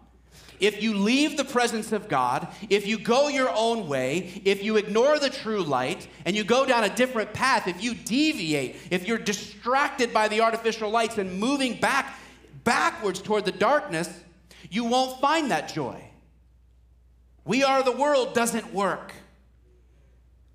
If 0.59 0.83
you 0.83 0.93
leave 0.93 1.37
the 1.37 1.45
presence 1.45 1.91
of 1.91 2.09
God, 2.09 2.47
if 2.69 2.85
you 2.85 2.99
go 2.99 3.29
your 3.29 3.49
own 3.49 3.87
way, 3.87 4.41
if 4.43 4.63
you 4.63 4.75
ignore 4.77 5.17
the 5.17 5.29
true 5.29 5.63
light 5.63 6.07
and 6.25 6.35
you 6.35 6.43
go 6.43 6.65
down 6.65 6.83
a 6.83 6.95
different 6.95 7.33
path, 7.33 7.67
if 7.67 7.81
you 7.81 7.95
deviate, 7.95 8.75
if 8.91 9.07
you're 9.07 9.17
distracted 9.17 10.13
by 10.13 10.27
the 10.27 10.41
artificial 10.41 10.89
lights 10.89 11.17
and 11.17 11.39
moving 11.39 11.79
back 11.79 12.19
backwards 12.63 13.21
toward 13.21 13.45
the 13.45 13.51
darkness, 13.51 14.09
you 14.69 14.83
won't 14.85 15.19
find 15.21 15.51
that 15.51 15.73
joy. 15.73 16.03
We 17.45 17.63
are 17.63 17.81
the 17.81 17.91
world 17.91 18.33
doesn't 18.33 18.73
work. 18.73 19.13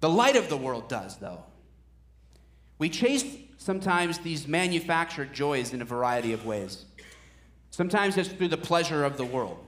The 0.01 0.11
light 0.11 0.37
of 0.37 0.51
the 0.51 0.57
world 0.57 0.89
does, 0.89 1.17
though. 1.17 1.43
We 2.79 2.91
chase 2.91 3.25
sometimes 3.57 4.19
these 4.19 4.47
manufactured 4.47 5.33
joys 5.33 5.73
in 5.73 5.81
a 5.81 5.85
variety 5.87 6.35
of 6.35 6.45
ways. 6.45 6.85
Sometimes 7.71 8.17
it's 8.19 8.29
through 8.29 8.49
the 8.49 8.59
pleasure 8.59 9.05
of 9.05 9.17
the 9.17 9.25
world. 9.25 9.59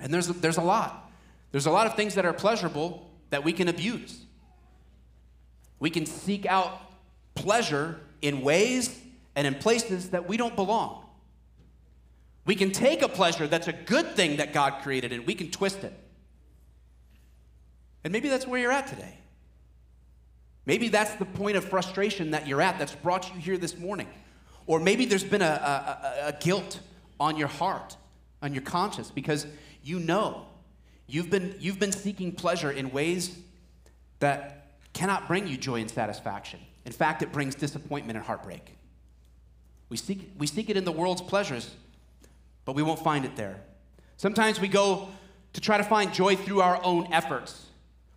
And 0.00 0.12
there's, 0.12 0.28
there's 0.28 0.56
a 0.56 0.62
lot. 0.62 1.10
There's 1.52 1.66
a 1.66 1.70
lot 1.70 1.86
of 1.86 1.94
things 1.94 2.14
that 2.14 2.24
are 2.24 2.32
pleasurable 2.32 3.10
that 3.30 3.44
we 3.44 3.52
can 3.52 3.68
abuse. 3.68 4.24
We 5.78 5.90
can 5.90 6.06
seek 6.06 6.46
out 6.46 6.80
pleasure 7.34 8.00
in 8.22 8.42
ways 8.42 9.00
and 9.34 9.46
in 9.46 9.54
places 9.54 10.10
that 10.10 10.28
we 10.28 10.36
don't 10.36 10.56
belong. 10.56 11.04
We 12.44 12.54
can 12.54 12.72
take 12.72 13.02
a 13.02 13.08
pleasure 13.08 13.46
that's 13.46 13.68
a 13.68 13.72
good 13.72 14.16
thing 14.16 14.38
that 14.38 14.52
God 14.52 14.82
created 14.82 15.12
and 15.12 15.26
we 15.26 15.34
can 15.34 15.50
twist 15.50 15.84
it. 15.84 15.92
And 18.02 18.12
maybe 18.12 18.28
that's 18.28 18.46
where 18.46 18.60
you're 18.60 18.72
at 18.72 18.86
today. 18.86 19.18
Maybe 20.66 20.88
that's 20.88 21.14
the 21.14 21.24
point 21.24 21.56
of 21.56 21.64
frustration 21.64 22.32
that 22.32 22.46
you're 22.46 22.62
at 22.62 22.78
that's 22.78 22.94
brought 22.94 23.32
you 23.34 23.40
here 23.40 23.58
this 23.58 23.78
morning. 23.78 24.08
Or 24.66 24.78
maybe 24.78 25.04
there's 25.04 25.24
been 25.24 25.42
a, 25.42 25.44
a, 25.44 26.28
a 26.28 26.32
guilt 26.40 26.80
on 27.18 27.36
your 27.36 27.48
heart, 27.48 27.96
on 28.42 28.54
your 28.54 28.62
conscience, 28.62 29.10
because 29.10 29.46
you 29.82 29.98
know 29.98 30.46
you've 31.06 31.30
been, 31.30 31.54
you've 31.58 31.78
been 31.78 31.92
seeking 31.92 32.32
pleasure 32.32 32.70
in 32.70 32.90
ways 32.90 33.36
that 34.20 34.66
cannot 34.92 35.26
bring 35.26 35.46
you 35.46 35.56
joy 35.56 35.80
and 35.80 35.90
satisfaction. 35.90 36.60
In 36.84 36.92
fact, 36.92 37.22
it 37.22 37.32
brings 37.32 37.54
disappointment 37.54 38.16
and 38.16 38.26
heartbreak. 38.26 38.76
We 39.88 39.96
seek, 39.96 40.30
we 40.38 40.46
seek 40.46 40.70
it 40.70 40.76
in 40.76 40.84
the 40.84 40.92
world's 40.92 41.22
pleasures, 41.22 41.74
but 42.64 42.74
we 42.74 42.82
won't 42.82 43.00
find 43.00 43.24
it 43.24 43.36
there. 43.36 43.56
Sometimes 44.16 44.60
we 44.60 44.68
go 44.68 45.08
to 45.52 45.60
try 45.60 45.78
to 45.78 45.84
find 45.84 46.12
joy 46.14 46.36
through 46.36 46.60
our 46.60 46.82
own 46.84 47.12
efforts. 47.12 47.66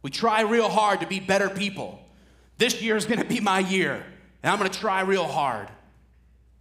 We 0.02 0.12
try 0.12 0.41
real 0.41 0.69
hard 0.69 0.99
to 0.99 1.08
be 1.08 1.19
better 1.19 1.49
people. 1.49 1.99
This 2.58 2.82
year 2.82 2.95
is 2.95 3.06
gonna 3.06 3.26
be 3.26 3.39
my 3.39 3.60
year, 3.60 4.06
and 4.43 4.52
I'm 4.52 4.58
gonna 4.58 4.69
try 4.69 5.02
real 5.02 5.28
hard. 5.28 5.67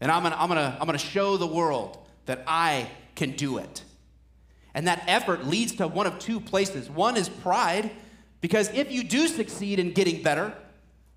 And 0.00 0.10
I'm 0.10 0.22
gonna, 0.22 0.36
I'm, 0.36 0.48
gonna, 0.48 0.76
I'm 0.80 0.86
gonna 0.86 0.98
show 0.98 1.36
the 1.36 1.46
world 1.46 1.98
that 2.26 2.42
I 2.46 2.88
can 3.14 3.32
do 3.32 3.58
it. 3.58 3.82
And 4.74 4.86
that 4.86 5.04
effort 5.06 5.46
leads 5.46 5.72
to 5.76 5.86
one 5.86 6.06
of 6.06 6.18
two 6.18 6.40
places. 6.40 6.88
One 6.88 7.16
is 7.16 7.28
pride, 7.28 7.90
because 8.40 8.68
if 8.72 8.90
you 8.90 9.04
do 9.04 9.28
succeed 9.28 9.78
in 9.78 9.92
getting 9.92 10.22
better, 10.22 10.54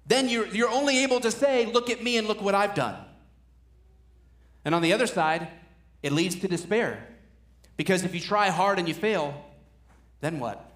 then 0.06 0.30
you're, 0.30 0.48
you're 0.48 0.70
only 0.70 1.04
able 1.04 1.20
to 1.22 1.32
say, 1.32 1.66
Look 1.66 1.90
at 1.90 2.04
me 2.04 2.18
and 2.18 2.28
look 2.28 2.42
what 2.42 2.56
I've 2.56 2.76
done. 2.76 2.96
And 4.64 4.76
on 4.76 4.82
the 4.82 4.94
other 4.94 5.08
side, 5.08 5.48
it 6.04 6.12
leads 6.12 6.36
to 6.36 6.48
despair. 6.48 7.08
Because 7.78 8.04
if 8.04 8.14
you 8.14 8.22
try 8.22 8.50
hard 8.50 8.80
and 8.80 8.88
you 8.88 8.94
fail, 8.94 9.46
then 10.22 10.40
what? 10.40 10.72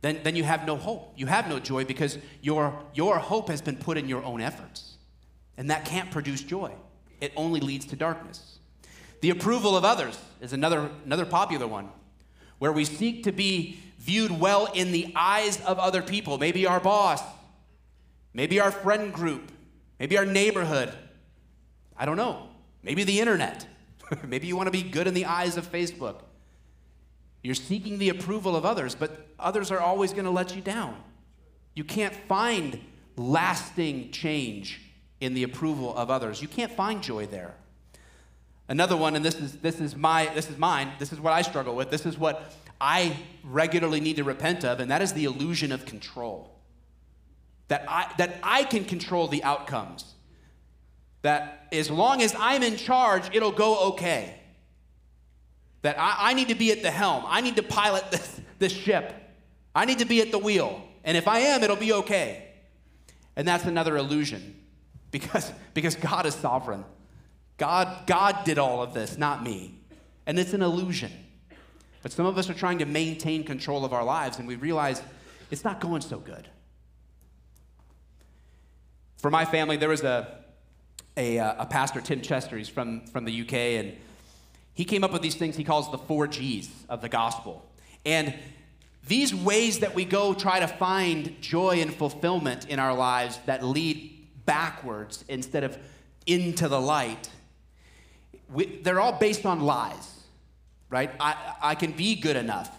Then, 0.00 0.20
then 0.22 0.36
you 0.36 0.44
have 0.44 0.66
no 0.66 0.76
hope. 0.76 1.12
You 1.16 1.26
have 1.26 1.48
no 1.48 1.58
joy 1.58 1.84
because 1.84 2.18
your, 2.40 2.78
your 2.94 3.18
hope 3.18 3.48
has 3.48 3.62
been 3.62 3.76
put 3.76 3.96
in 3.96 4.08
your 4.08 4.22
own 4.24 4.40
efforts. 4.40 4.96
And 5.56 5.70
that 5.70 5.84
can't 5.84 6.10
produce 6.10 6.42
joy, 6.42 6.72
it 7.20 7.32
only 7.36 7.60
leads 7.60 7.86
to 7.86 7.96
darkness. 7.96 8.58
The 9.22 9.30
approval 9.30 9.76
of 9.76 9.84
others 9.84 10.18
is 10.40 10.52
another, 10.52 10.90
another 11.04 11.24
popular 11.24 11.68
one, 11.68 11.88
where 12.58 12.72
we 12.72 12.84
seek 12.84 13.22
to 13.22 13.32
be 13.32 13.78
viewed 13.98 14.32
well 14.32 14.66
in 14.74 14.90
the 14.90 15.12
eyes 15.14 15.64
of 15.64 15.78
other 15.78 16.02
people, 16.02 16.38
maybe 16.38 16.66
our 16.66 16.80
boss, 16.80 17.22
maybe 18.34 18.58
our 18.58 18.72
friend 18.72 19.12
group, 19.12 19.52
maybe 20.00 20.18
our 20.18 20.26
neighborhood. 20.26 20.92
I 21.96 22.04
don't 22.04 22.16
know. 22.16 22.48
Maybe 22.82 23.04
the 23.04 23.20
internet. 23.20 23.64
maybe 24.26 24.48
you 24.48 24.56
want 24.56 24.66
to 24.66 24.72
be 24.72 24.82
good 24.82 25.06
in 25.06 25.14
the 25.14 25.26
eyes 25.26 25.56
of 25.56 25.70
Facebook. 25.70 26.16
You're 27.44 27.54
seeking 27.54 27.98
the 27.98 28.08
approval 28.08 28.56
of 28.56 28.66
others, 28.66 28.96
but 28.96 29.28
others 29.38 29.70
are 29.70 29.78
always 29.78 30.12
going 30.12 30.24
to 30.24 30.32
let 30.32 30.56
you 30.56 30.62
down. 30.62 30.96
You 31.74 31.84
can't 31.84 32.14
find 32.26 32.80
lasting 33.16 34.10
change 34.10 34.80
in 35.20 35.34
the 35.34 35.44
approval 35.44 35.96
of 35.96 36.10
others. 36.10 36.42
You 36.42 36.48
can't 36.48 36.72
find 36.72 37.00
joy 37.04 37.26
there. 37.26 37.54
Another 38.68 38.96
one, 38.96 39.16
and 39.16 39.24
this 39.24 39.34
is 39.34 39.56
this 39.56 39.80
is 39.80 39.96
my 39.96 40.26
this 40.34 40.48
is 40.48 40.56
mine. 40.56 40.92
This 40.98 41.12
is 41.12 41.20
what 41.20 41.32
I 41.32 41.42
struggle 41.42 41.74
with. 41.74 41.90
This 41.90 42.06
is 42.06 42.16
what 42.16 42.52
I 42.80 43.16
regularly 43.44 44.00
need 44.00 44.16
to 44.16 44.24
repent 44.24 44.64
of, 44.64 44.80
and 44.80 44.90
that 44.90 45.02
is 45.02 45.12
the 45.12 45.24
illusion 45.24 45.72
of 45.72 45.84
control. 45.84 46.50
That 47.68 47.84
I 47.88 48.12
that 48.18 48.38
I 48.42 48.64
can 48.64 48.84
control 48.84 49.28
the 49.28 49.42
outcomes. 49.44 50.14
That 51.22 51.68
as 51.72 51.90
long 51.90 52.22
as 52.22 52.34
I'm 52.38 52.62
in 52.62 52.76
charge, 52.76 53.34
it'll 53.34 53.52
go 53.52 53.90
okay. 53.90 54.38
That 55.82 55.98
I, 55.98 56.30
I 56.30 56.34
need 56.34 56.48
to 56.48 56.54
be 56.54 56.72
at 56.72 56.82
the 56.82 56.90
helm. 56.90 57.24
I 57.26 57.40
need 57.40 57.56
to 57.56 57.62
pilot 57.62 58.10
this, 58.10 58.40
this 58.58 58.72
ship. 58.72 59.14
I 59.74 59.84
need 59.84 59.98
to 59.98 60.04
be 60.04 60.20
at 60.20 60.30
the 60.30 60.38
wheel. 60.38 60.82
And 61.04 61.16
if 61.16 61.26
I 61.26 61.40
am, 61.40 61.62
it'll 61.62 61.76
be 61.76 61.92
okay. 61.92 62.48
And 63.36 63.46
that's 63.46 63.64
another 63.64 63.96
illusion 63.96 64.60
because, 65.10 65.50
because 65.74 65.96
God 65.96 66.26
is 66.26 66.34
sovereign. 66.34 66.84
God, 67.62 68.08
God 68.08 68.42
did 68.42 68.58
all 68.58 68.82
of 68.82 68.92
this, 68.92 69.16
not 69.16 69.44
me. 69.44 69.72
And 70.26 70.36
it's 70.36 70.52
an 70.52 70.62
illusion. 70.62 71.12
But 72.02 72.10
some 72.10 72.26
of 72.26 72.36
us 72.36 72.50
are 72.50 72.54
trying 72.54 72.78
to 72.78 72.86
maintain 72.86 73.44
control 73.44 73.84
of 73.84 73.92
our 73.92 74.02
lives, 74.02 74.40
and 74.40 74.48
we 74.48 74.56
realize 74.56 75.00
it's 75.48 75.62
not 75.62 75.80
going 75.80 76.02
so 76.02 76.18
good. 76.18 76.48
For 79.18 79.30
my 79.30 79.44
family, 79.44 79.76
there 79.76 79.90
was 79.90 80.02
a, 80.02 80.38
a, 81.16 81.38
uh, 81.38 81.62
a 81.62 81.66
pastor, 81.66 82.00
Tim 82.00 82.20
Chester, 82.20 82.58
he's 82.58 82.68
from, 82.68 83.06
from 83.06 83.24
the 83.26 83.42
UK, 83.42 83.52
and 83.52 83.96
he 84.74 84.84
came 84.84 85.04
up 85.04 85.12
with 85.12 85.22
these 85.22 85.36
things 85.36 85.54
he 85.54 85.62
calls 85.62 85.88
the 85.92 85.98
four 85.98 86.26
G's 86.26 86.68
of 86.88 87.00
the 87.00 87.08
gospel. 87.08 87.64
And 88.04 88.34
these 89.06 89.32
ways 89.32 89.78
that 89.78 89.94
we 89.94 90.04
go 90.04 90.34
try 90.34 90.58
to 90.58 90.66
find 90.66 91.40
joy 91.40 91.80
and 91.80 91.94
fulfillment 91.94 92.68
in 92.68 92.80
our 92.80 92.92
lives 92.92 93.38
that 93.46 93.64
lead 93.64 94.26
backwards 94.46 95.24
instead 95.28 95.62
of 95.62 95.78
into 96.26 96.66
the 96.66 96.80
light, 96.80 97.30
we, 98.52 98.80
they're 98.82 99.00
all 99.00 99.12
based 99.12 99.46
on 99.46 99.60
lies, 99.60 100.24
right? 100.90 101.10
I, 101.18 101.54
I 101.60 101.74
can 101.74 101.92
be 101.92 102.16
good 102.16 102.36
enough. 102.36 102.70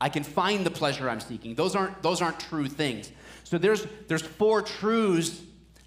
I 0.00 0.08
can 0.08 0.24
find 0.24 0.64
the 0.64 0.70
pleasure 0.70 1.08
I'm 1.08 1.20
seeking. 1.20 1.54
Those 1.54 1.76
aren't, 1.76 2.02
those 2.02 2.22
aren't 2.22 2.40
true 2.40 2.68
things. 2.68 3.10
So 3.44 3.58
there's, 3.58 3.86
there's 4.08 4.22
four 4.22 4.62
truths 4.62 5.40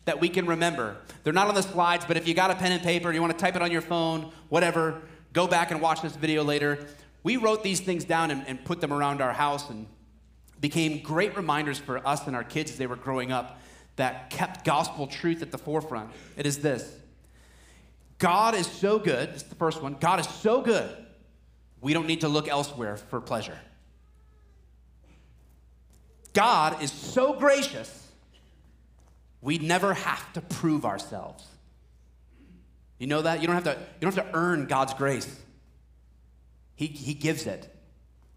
that 0.06 0.20
we 0.20 0.30
can 0.30 0.46
remember. 0.46 0.98
They're 1.24 1.34
not 1.34 1.48
on 1.48 1.56
the 1.56 1.64
slides, 1.64 2.06
but 2.06 2.18
if 2.18 2.28
you 2.28 2.34
got 2.34 2.52
a 2.52 2.56
pen 2.56 2.72
and 2.72 2.84
paper, 2.84 3.12
you 3.12 3.22
want 3.22 3.34
to 3.34 3.40
type 3.40 3.56
it 3.56 3.62
on 3.62 3.72
your 3.72 3.82
phone, 3.82 4.32
whatever, 4.50 5.02
go 5.32 5.48
back 5.48 5.72
and 5.72 5.82
watch 5.82 6.02
this 6.02 6.16
video 6.16 6.44
later. 6.44 6.86
We 7.24 7.38
wrote 7.38 7.64
these 7.64 7.80
things 7.80 8.04
down 8.04 8.30
and, 8.32 8.46
and 8.48 8.64
put 8.64 8.82
them 8.82 8.92
around 8.92 9.22
our 9.22 9.34
house 9.34 9.70
and 9.70 9.88
became 10.60 11.02
great 11.02 11.36
reminders 11.36 11.80
for 11.80 12.06
us 12.06 12.28
and 12.28 12.36
our 12.36 12.44
kids 12.44 12.72
as 12.72 12.78
they 12.78 12.88
were 12.88 12.96
growing 12.96 13.32
up 13.32 13.60
that 13.96 14.30
kept 14.30 14.66
gospel 14.66 15.08
truth 15.08 15.42
at 15.42 15.52
the 15.52 15.58
forefront. 15.58 16.10
It 16.36 16.46
is 16.46 16.60
this 16.60 16.98
God 18.20 18.56
is 18.56 18.68
so 18.68 19.00
good, 19.00 19.34
this 19.34 19.44
is 19.44 19.50
the 19.50 19.56
first 19.56 19.82
one. 19.82 19.98
God 20.00 20.20
is 20.20 20.28
so 20.28 20.62
good, 20.62 20.90
we 21.82 21.94
don't 21.94 22.08
need 22.08 22.22
to 22.22 22.30
look 22.30 22.48
elsewhere 22.48 22.98
for 22.98 23.20
pleasure. 23.20 23.58
God 26.34 26.82
is 26.82 26.92
so 26.92 27.34
gracious, 27.34 28.08
we 29.42 29.58
never 29.58 29.94
have 29.94 30.34
to 30.34 30.42
prove 30.42 30.86
ourselves. 30.86 31.46
You 32.98 33.08
know 33.08 33.22
that? 33.24 33.42
You 33.42 33.48
don't 33.48 33.56
have 33.56 33.66
to, 33.66 33.72
you 33.72 34.00
don't 34.02 34.16
have 34.16 34.32
to 34.32 34.38
earn 34.38 34.66
God's 34.66 34.94
grace. 34.94 35.28
He, 36.76 36.88
he 36.88 37.14
gives 37.14 37.46
it. 37.46 37.70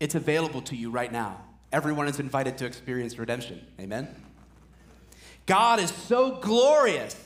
It's 0.01 0.15
available 0.15 0.61
to 0.62 0.77
you 0.77 0.91
right 0.91 1.11
now. 1.11 1.41
Everyone 1.73 2.09
is 2.09 2.21
invited 2.21 2.59
to 2.59 2.67
experience 2.67 3.19
redemption. 3.19 3.65
Amen? 3.81 4.09
God 5.47 5.79
is 5.79 5.91
so 5.91 6.37
glorious, 6.37 7.17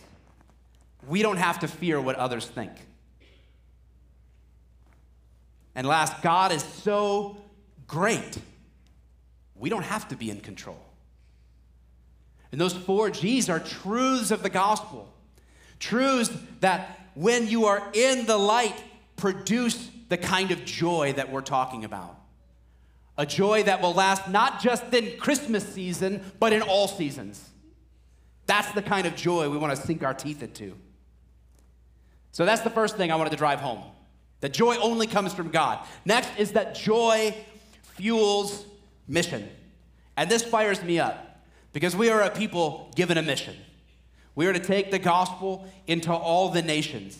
we 1.08 1.22
don't 1.22 1.38
have 1.38 1.60
to 1.60 1.68
fear 1.68 2.00
what 2.00 2.16
others 2.16 2.46
think. 2.46 2.72
And 5.74 5.86
last, 5.86 6.22
God 6.22 6.52
is 6.52 6.62
so 6.62 7.36
great, 7.86 8.38
we 9.54 9.70
don't 9.70 9.84
have 9.84 10.08
to 10.08 10.16
be 10.16 10.30
in 10.30 10.40
control. 10.40 10.80
And 12.52 12.60
those 12.60 12.74
four 12.74 13.10
G's 13.10 13.48
are 13.48 13.60
truths 13.60 14.30
of 14.30 14.42
the 14.42 14.50
gospel. 14.50 15.12
Truths 15.78 16.30
that, 16.60 16.98
when 17.14 17.46
you 17.46 17.66
are 17.66 17.90
in 17.94 18.26
the 18.26 18.36
light, 18.36 18.74
produce 19.16 19.90
the 20.08 20.16
kind 20.16 20.50
of 20.50 20.64
joy 20.64 21.12
that 21.14 21.30
we're 21.30 21.40
talking 21.40 21.84
about. 21.84 22.16
A 23.16 23.24
joy 23.24 23.62
that 23.64 23.80
will 23.80 23.94
last 23.94 24.28
not 24.28 24.60
just 24.60 24.92
in 24.92 25.18
Christmas 25.18 25.66
season, 25.66 26.32
but 26.40 26.52
in 26.52 26.62
all 26.62 26.88
seasons. 26.88 27.48
That's 28.46 28.72
the 28.72 28.82
kind 28.82 29.06
of 29.06 29.14
joy 29.14 29.48
we 29.48 29.58
want 29.58 29.76
to 29.76 29.86
sink 29.86 30.02
our 30.02 30.14
teeth 30.14 30.42
into. 30.42 30.76
So 32.32 32.44
that's 32.44 32.62
the 32.62 32.70
first 32.70 32.96
thing 32.96 33.10
I 33.10 33.16
wanted 33.16 33.30
to 33.30 33.36
drive 33.36 33.60
home. 33.60 33.82
That 34.40 34.52
joy 34.52 34.76
only 34.76 35.06
comes 35.06 35.34
from 35.34 35.50
God. 35.50 35.86
Next 36.04 36.30
is 36.38 36.52
that 36.52 36.74
joy 36.74 37.34
fuels 37.82 38.64
mission. 39.06 39.48
And 40.16 40.30
this 40.30 40.42
fires 40.42 40.82
me 40.82 40.98
up 40.98 41.42
because 41.72 41.94
we 41.94 42.08
are 42.08 42.22
a 42.22 42.30
people 42.30 42.90
given 42.94 43.18
a 43.18 43.22
mission. 43.22 43.56
We 44.34 44.46
are 44.46 44.52
to 44.52 44.60
take 44.60 44.90
the 44.90 44.98
gospel 44.98 45.68
into 45.86 46.12
all 46.12 46.50
the 46.50 46.62
nations. 46.62 47.18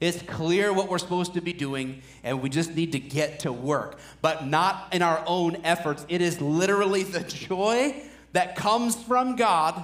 It's 0.00 0.22
clear 0.22 0.72
what 0.72 0.88
we're 0.88 0.98
supposed 0.98 1.34
to 1.34 1.42
be 1.42 1.52
doing, 1.52 2.02
and 2.22 2.40
we 2.40 2.48
just 2.48 2.74
need 2.74 2.92
to 2.92 2.98
get 2.98 3.40
to 3.40 3.52
work, 3.52 3.98
but 4.22 4.46
not 4.46 4.88
in 4.92 5.02
our 5.02 5.22
own 5.26 5.56
efforts. 5.62 6.06
It 6.08 6.22
is 6.22 6.40
literally 6.40 7.02
the 7.02 7.20
joy 7.20 8.02
that 8.32 8.56
comes 8.56 8.96
from 8.96 9.36
God 9.36 9.82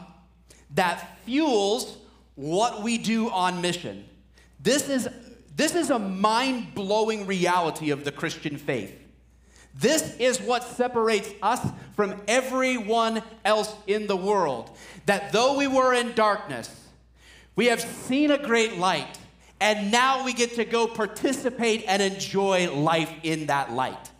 that 0.74 1.18
fuels 1.24 1.98
what 2.34 2.82
we 2.82 2.96
do 2.96 3.30
on 3.30 3.60
mission. 3.60 4.06
This 4.66 4.88
is, 4.88 5.08
this 5.54 5.76
is 5.76 5.90
a 5.90 5.98
mind 6.00 6.74
blowing 6.74 7.28
reality 7.28 7.90
of 7.92 8.02
the 8.02 8.10
Christian 8.10 8.56
faith. 8.56 8.92
This 9.76 10.16
is 10.16 10.40
what 10.40 10.64
separates 10.64 11.30
us 11.40 11.64
from 11.94 12.20
everyone 12.26 13.22
else 13.44 13.72
in 13.86 14.08
the 14.08 14.16
world. 14.16 14.76
That 15.06 15.30
though 15.30 15.56
we 15.56 15.68
were 15.68 15.94
in 15.94 16.14
darkness, 16.14 16.68
we 17.54 17.66
have 17.66 17.80
seen 17.80 18.32
a 18.32 18.38
great 18.38 18.76
light 18.76 19.16
and 19.60 19.92
now 19.92 20.24
we 20.24 20.32
get 20.32 20.56
to 20.56 20.64
go 20.64 20.88
participate 20.88 21.84
and 21.86 22.02
enjoy 22.02 22.68
life 22.68 23.12
in 23.22 23.46
that 23.46 23.72
light. 23.72 24.10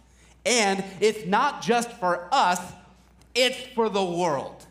And 0.45 0.85
it's 1.01 1.27
not 1.27 1.61
just 1.61 1.91
for 1.95 2.29
us, 2.31 2.61
it's 3.35 3.67
for 3.75 3.89
the 3.89 4.05
world. 4.05 4.65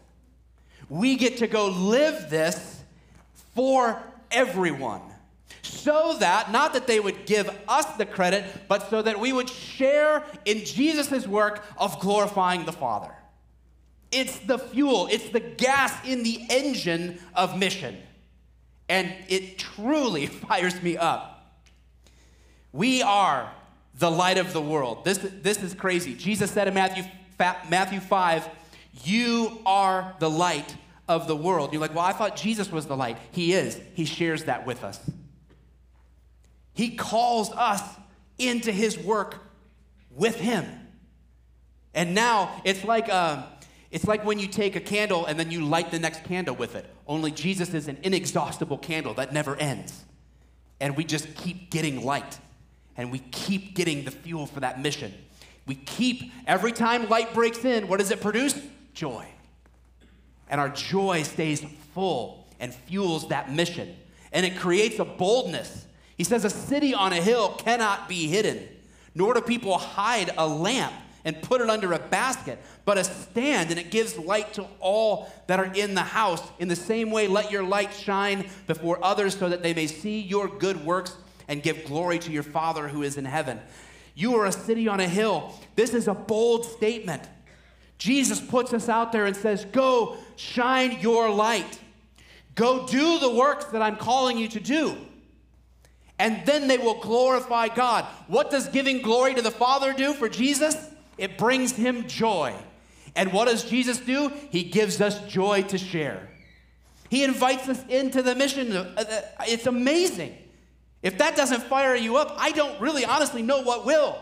We 0.87 1.17
get 1.17 1.39
to 1.39 1.47
go 1.47 1.67
live 1.67 2.29
this 2.29 2.81
for 3.53 4.01
everyone. 4.31 5.01
So 5.65 6.17
that, 6.19 6.51
not 6.51 6.73
that 6.73 6.87
they 6.87 6.99
would 6.99 7.25
give 7.25 7.49
us 7.67 7.85
the 7.97 8.05
credit, 8.05 8.45
but 8.67 8.89
so 8.89 9.01
that 9.01 9.19
we 9.19 9.33
would 9.33 9.49
share 9.49 10.23
in 10.45 10.65
Jesus' 10.65 11.27
work 11.27 11.65
of 11.77 11.99
glorifying 11.99 12.65
the 12.65 12.71
Father. 12.71 13.13
It's 14.11 14.39
the 14.39 14.57
fuel, 14.57 15.07
it's 15.11 15.29
the 15.29 15.39
gas 15.39 15.93
in 16.05 16.23
the 16.23 16.39
engine 16.49 17.19
of 17.35 17.57
mission 17.57 17.97
and 18.89 19.13
it 19.27 19.57
truly 19.57 20.25
fires 20.27 20.81
me 20.81 20.97
up. 20.97 21.31
We 22.71 23.01
are 23.01 23.51
the 23.97 24.11
light 24.11 24.37
of 24.37 24.53
the 24.53 24.61
world. 24.61 25.05
This, 25.05 25.17
this 25.41 25.63
is 25.63 25.73
crazy. 25.73 26.13
Jesus 26.13 26.51
said 26.51 26.67
in 26.67 26.73
Matthew, 26.73 27.03
Matthew 27.69 27.99
5, 27.99 28.49
You 29.03 29.59
are 29.65 30.13
the 30.19 30.29
light 30.29 30.75
of 31.07 31.27
the 31.27 31.35
world. 31.35 31.71
You're 31.71 31.81
like, 31.81 31.95
Well, 31.95 32.03
I 32.03 32.11
thought 32.11 32.35
Jesus 32.35 32.71
was 32.71 32.85
the 32.85 32.97
light. 32.97 33.17
He 33.31 33.53
is. 33.53 33.79
He 33.93 34.05
shares 34.05 34.43
that 34.45 34.65
with 34.65 34.83
us. 34.83 34.99
He 36.75 36.95
calls 36.95 37.51
us 37.51 37.81
into 38.37 38.71
his 38.71 38.99
work 38.99 39.37
with 40.11 40.35
him. 40.35 40.65
And 41.93 42.13
now 42.13 42.61
it's 42.63 42.83
like, 42.83 43.09
uh, 43.09 43.43
it's 43.89 44.05
like 44.05 44.25
when 44.25 44.37
you 44.37 44.47
take 44.47 44.75
a 44.75 44.81
candle 44.81 45.25
and 45.25 45.39
then 45.39 45.49
you 45.49 45.65
light 45.65 45.89
the 45.89 45.99
next 45.99 46.25
candle 46.25 46.55
with 46.55 46.75
it. 46.75 46.85
Only 47.07 47.31
Jesus 47.31 47.73
is 47.73 47.87
an 47.87 47.97
inexhaustible 48.03 48.77
candle 48.77 49.13
that 49.15 49.33
never 49.33 49.55
ends. 49.55 50.03
And 50.81 50.97
we 50.97 51.05
just 51.05 51.33
keep 51.35 51.71
getting 51.71 52.03
light. 52.03 52.37
And 52.97 53.11
we 53.11 53.19
keep 53.19 53.73
getting 53.73 54.03
the 54.03 54.11
fuel 54.11 54.45
for 54.45 54.59
that 54.59 54.81
mission. 54.81 55.13
We 55.65 55.75
keep, 55.75 56.31
every 56.45 56.73
time 56.73 57.07
light 57.07 57.33
breaks 57.33 57.63
in, 57.63 57.87
what 57.87 57.99
does 57.99 58.11
it 58.11 58.21
produce? 58.21 58.59
Joy. 58.93 59.25
And 60.49 60.59
our 60.59 60.69
joy 60.69 61.23
stays 61.23 61.65
full 61.93 62.47
and 62.59 62.73
fuels 62.73 63.29
that 63.29 63.51
mission. 63.51 63.95
And 64.31 64.45
it 64.45 64.57
creates 64.57 64.99
a 64.99 65.05
boldness. 65.05 65.84
He 66.17 66.23
says, 66.23 66.45
A 66.45 66.49
city 66.49 66.93
on 66.93 67.13
a 67.13 67.21
hill 67.21 67.49
cannot 67.57 68.07
be 68.07 68.27
hidden, 68.27 68.67
nor 69.13 69.33
do 69.33 69.41
people 69.41 69.77
hide 69.77 70.31
a 70.37 70.47
lamp 70.47 70.93
and 71.25 71.41
put 71.41 71.59
it 71.59 71.69
under 71.69 71.91
a 71.91 71.99
basket, 71.99 72.59
but 72.85 72.99
a 72.99 73.03
stand, 73.03 73.71
and 73.71 73.79
it 73.79 73.89
gives 73.89 74.17
light 74.17 74.53
to 74.53 74.65
all 74.79 75.27
that 75.47 75.59
are 75.59 75.73
in 75.73 75.95
the 75.95 76.03
house. 76.03 76.41
In 76.59 76.67
the 76.67 76.75
same 76.75 77.09
way, 77.09 77.27
let 77.27 77.51
your 77.51 77.63
light 77.63 77.91
shine 77.91 78.47
before 78.67 79.03
others 79.03 79.35
so 79.35 79.49
that 79.49 79.63
they 79.63 79.73
may 79.73 79.87
see 79.87 80.21
your 80.21 80.47
good 80.47 80.85
works 80.85 81.15
and 81.47 81.63
give 81.63 81.85
glory 81.85 82.19
to 82.19 82.31
your 82.31 82.43
Father 82.43 82.87
who 82.87 83.01
is 83.01 83.17
in 83.17 83.25
heaven. 83.25 83.59
You 84.13 84.35
are 84.35 84.45
a 84.45 84.51
city 84.51 84.87
on 84.87 84.99
a 84.99 85.07
hill. 85.07 85.53
This 85.75 85.93
is 85.93 86.07
a 86.07 86.13
bold 86.13 86.65
statement. 86.65 87.23
Jesus 87.97 88.39
puts 88.39 88.71
us 88.73 88.87
out 88.87 89.11
there 89.11 89.25
and 89.25 89.35
says, 89.35 89.65
Go 89.65 90.17
shine 90.35 90.99
your 91.01 91.29
light. 91.29 91.79
Go 92.53 92.85
do 92.87 93.19
the 93.19 93.31
works 93.33 93.65
that 93.65 93.81
I'm 93.81 93.97
calling 93.97 94.37
you 94.37 94.47
to 94.49 94.59
do. 94.59 94.95
And 96.17 96.45
then 96.45 96.67
they 96.67 96.77
will 96.77 96.99
glorify 97.01 97.67
God. 97.67 98.05
What 98.27 98.49
does 98.49 98.69
giving 98.69 99.01
glory 99.01 99.33
to 99.35 99.41
the 99.41 99.51
Father 99.51 99.93
do 99.93 100.13
for 100.13 100.29
Jesus? 100.29 100.75
It 101.17 101.37
brings 101.37 101.73
him 101.73 102.07
joy. 102.07 102.55
And 103.15 103.31
what 103.33 103.45
does 103.45 103.63
Jesus 103.63 103.99
do? 103.99 104.31
He 104.49 104.63
gives 104.63 105.01
us 105.01 105.19
joy 105.27 105.63
to 105.63 105.77
share. 105.77 106.29
He 107.09 107.23
invites 107.23 107.67
us 107.69 107.83
into 107.87 108.21
the 108.21 108.35
mission. 108.35 108.75
Uh, 108.75 108.93
uh, 108.97 109.21
it's 109.47 109.67
amazing. 109.67 110.35
If 111.01 111.17
that 111.19 111.35
doesn't 111.35 111.63
fire 111.63 111.95
you 111.95 112.17
up, 112.17 112.33
I 112.37 112.51
don't 112.51 112.79
really 112.81 113.05
honestly 113.05 113.41
know 113.41 113.61
what 113.61 113.85
will. 113.85 114.17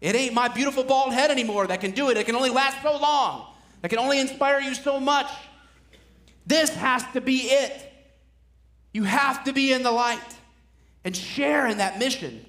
It 0.00 0.14
ain't 0.14 0.34
my 0.34 0.48
beautiful 0.48 0.84
bald 0.84 1.12
head 1.12 1.30
anymore 1.30 1.66
that 1.66 1.80
can 1.80 1.90
do 1.90 2.10
it. 2.10 2.16
It 2.16 2.26
can 2.26 2.36
only 2.36 2.50
last 2.50 2.82
so 2.82 2.96
long. 2.96 3.46
It 3.82 3.88
can 3.88 3.98
only 3.98 4.20
inspire 4.20 4.60
you 4.60 4.74
so 4.74 5.00
much. 5.00 5.30
This 6.46 6.74
has 6.76 7.02
to 7.14 7.20
be 7.20 7.38
it. 7.38 7.92
You 8.92 9.02
have 9.02 9.44
to 9.44 9.52
be 9.52 9.72
in 9.72 9.82
the 9.82 9.90
light 9.90 10.36
and 11.06 11.16
share 11.16 11.68
in 11.68 11.78
that 11.78 12.00
mission. 12.00 12.44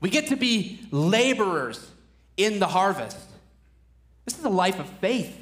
We 0.00 0.08
get 0.08 0.28
to 0.28 0.36
be 0.36 0.78
laborers 0.92 1.90
in 2.36 2.60
the 2.60 2.68
harvest. 2.68 3.18
This 4.24 4.38
is 4.38 4.44
a 4.44 4.50
life 4.50 4.78
of 4.78 4.88
faith. 5.00 5.36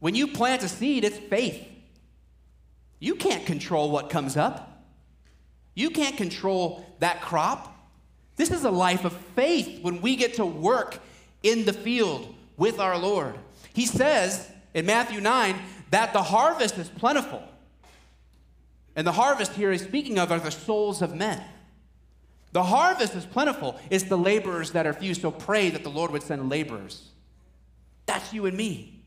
When 0.00 0.14
you 0.14 0.28
plant 0.28 0.62
a 0.62 0.68
seed, 0.68 1.02
it's 1.02 1.16
faith. 1.16 1.66
You 3.00 3.14
can't 3.14 3.46
control 3.46 3.90
what 3.90 4.10
comes 4.10 4.36
up, 4.36 4.84
you 5.74 5.90
can't 5.90 6.18
control 6.18 6.84
that 6.98 7.22
crop. 7.22 7.74
This 8.36 8.50
is 8.50 8.64
a 8.64 8.70
life 8.70 9.04
of 9.04 9.14
faith 9.34 9.82
when 9.82 10.00
we 10.02 10.14
get 10.14 10.34
to 10.34 10.44
work 10.44 11.00
in 11.42 11.64
the 11.64 11.72
field 11.72 12.34
with 12.56 12.78
our 12.78 12.98
Lord. 12.98 13.36
He 13.72 13.86
says 13.86 14.48
in 14.74 14.86
Matthew 14.86 15.20
9 15.20 15.56
that 15.90 16.12
the 16.12 16.22
harvest 16.22 16.76
is 16.78 16.88
plentiful. 16.88 17.42
And 18.98 19.06
the 19.06 19.12
harvest 19.12 19.52
here 19.52 19.70
he's 19.70 19.84
speaking 19.84 20.18
of 20.18 20.32
are 20.32 20.40
the 20.40 20.50
souls 20.50 21.02
of 21.02 21.14
men. 21.14 21.40
The 22.50 22.64
harvest 22.64 23.14
is 23.14 23.24
plentiful, 23.24 23.78
it's 23.90 24.02
the 24.02 24.18
laborers 24.18 24.72
that 24.72 24.88
are 24.88 24.92
few. 24.92 25.14
So 25.14 25.30
pray 25.30 25.70
that 25.70 25.84
the 25.84 25.88
Lord 25.88 26.10
would 26.10 26.24
send 26.24 26.50
laborers. 26.50 27.10
That's 28.06 28.32
you 28.32 28.46
and 28.46 28.56
me. 28.56 29.04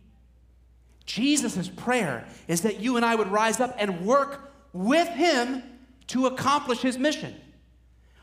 Jesus' 1.06 1.68
prayer 1.68 2.26
is 2.48 2.62
that 2.62 2.80
you 2.80 2.96
and 2.96 3.06
I 3.06 3.16
would 3.16 3.28
rise 3.28 3.60
up 3.60 3.76
and 3.78 4.06
work 4.06 4.54
with 4.72 5.10
him 5.10 5.62
to 6.08 6.28
accomplish 6.28 6.80
his 6.80 6.98
mission 6.98 7.36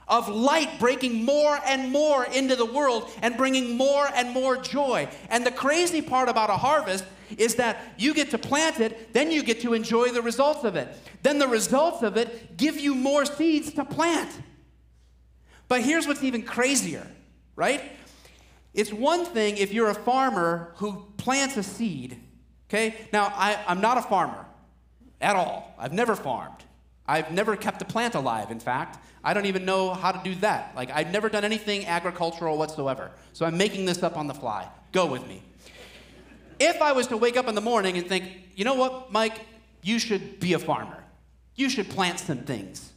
of 0.08 0.26
light 0.26 0.70
breaking 0.80 1.22
more 1.22 1.60
and 1.66 1.92
more 1.92 2.24
into 2.24 2.56
the 2.56 2.64
world 2.64 3.10
and 3.20 3.36
bringing 3.36 3.76
more 3.76 4.08
and 4.14 4.30
more 4.30 4.56
joy. 4.56 5.06
And 5.28 5.44
the 5.44 5.50
crazy 5.50 6.00
part 6.00 6.30
about 6.30 6.48
a 6.48 6.56
harvest 6.56 7.04
is 7.36 7.56
that 7.56 7.94
you 7.98 8.14
get 8.14 8.30
to 8.30 8.38
plant 8.38 8.80
it, 8.80 9.12
then 9.12 9.30
you 9.30 9.42
get 9.42 9.60
to 9.62 9.74
enjoy 9.74 10.10
the 10.10 10.22
results 10.22 10.64
of 10.64 10.76
it. 10.76 10.88
Then 11.22 11.38
the 11.38 11.48
results 11.48 12.02
of 12.02 12.16
it 12.16 12.56
give 12.56 12.78
you 12.78 12.94
more 12.94 13.24
seeds 13.24 13.72
to 13.74 13.84
plant. 13.84 14.30
But 15.68 15.82
here's 15.82 16.06
what's 16.06 16.22
even 16.22 16.42
crazier, 16.42 17.06
right? 17.56 17.82
It's 18.74 18.92
one 18.92 19.24
thing 19.24 19.56
if 19.56 19.72
you're 19.72 19.90
a 19.90 19.94
farmer 19.94 20.72
who 20.76 21.06
plants 21.16 21.56
a 21.56 21.62
seed, 21.62 22.18
okay? 22.68 22.94
Now, 23.12 23.32
I, 23.34 23.58
I'm 23.66 23.80
not 23.80 23.98
a 23.98 24.02
farmer 24.02 24.46
at 25.20 25.36
all, 25.36 25.74
I've 25.78 25.92
never 25.92 26.14
farmed. 26.14 26.64
I've 27.08 27.32
never 27.32 27.56
kept 27.56 27.80
a 27.80 27.86
plant 27.86 28.14
alive, 28.14 28.50
in 28.50 28.60
fact. 28.60 29.02
I 29.24 29.32
don't 29.32 29.46
even 29.46 29.64
know 29.64 29.94
how 29.94 30.12
to 30.12 30.20
do 30.22 30.34
that. 30.36 30.74
Like, 30.76 30.90
I've 30.90 31.10
never 31.10 31.30
done 31.30 31.42
anything 31.42 31.86
agricultural 31.86 32.58
whatsoever. 32.58 33.10
So 33.32 33.46
I'm 33.46 33.56
making 33.56 33.86
this 33.86 34.02
up 34.02 34.18
on 34.18 34.26
the 34.26 34.34
fly. 34.34 34.68
Go 34.92 35.06
with 35.06 35.26
me. 35.26 35.42
If 36.58 36.82
I 36.82 36.92
was 36.92 37.06
to 37.08 37.16
wake 37.16 37.36
up 37.36 37.48
in 37.48 37.54
the 37.54 37.60
morning 37.60 37.96
and 37.96 38.06
think, 38.06 38.24
you 38.56 38.64
know 38.64 38.74
what, 38.74 39.12
Mike, 39.12 39.40
you 39.82 39.98
should 39.98 40.40
be 40.40 40.54
a 40.54 40.58
farmer, 40.58 41.04
you 41.54 41.68
should 41.68 41.88
plant 41.88 42.18
some 42.18 42.38
things. 42.38 42.92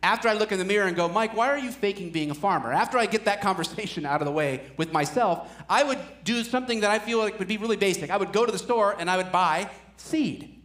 After 0.00 0.28
I 0.28 0.34
look 0.34 0.52
in 0.52 0.58
the 0.58 0.64
mirror 0.64 0.86
and 0.86 0.96
go, 0.96 1.08
Mike, 1.08 1.36
why 1.36 1.48
are 1.48 1.58
you 1.58 1.72
faking 1.72 2.10
being 2.10 2.30
a 2.30 2.34
farmer? 2.34 2.72
After 2.72 2.98
I 2.98 3.06
get 3.06 3.24
that 3.24 3.40
conversation 3.48 4.06
out 4.06 4.20
of 4.20 4.26
the 4.26 4.32
way 4.32 4.62
with 4.76 4.92
myself, 4.92 5.52
I 5.68 5.82
would 5.82 5.98
do 6.22 6.44
something 6.44 6.80
that 6.80 6.90
I 6.90 6.98
feel 6.98 7.18
like 7.18 7.38
would 7.38 7.48
be 7.48 7.56
really 7.56 7.76
basic. 7.76 8.10
I 8.10 8.16
would 8.16 8.32
go 8.32 8.46
to 8.46 8.52
the 8.52 8.58
store 8.58 8.94
and 8.98 9.10
I 9.10 9.16
would 9.16 9.32
buy 9.32 9.70
seed. 9.96 10.62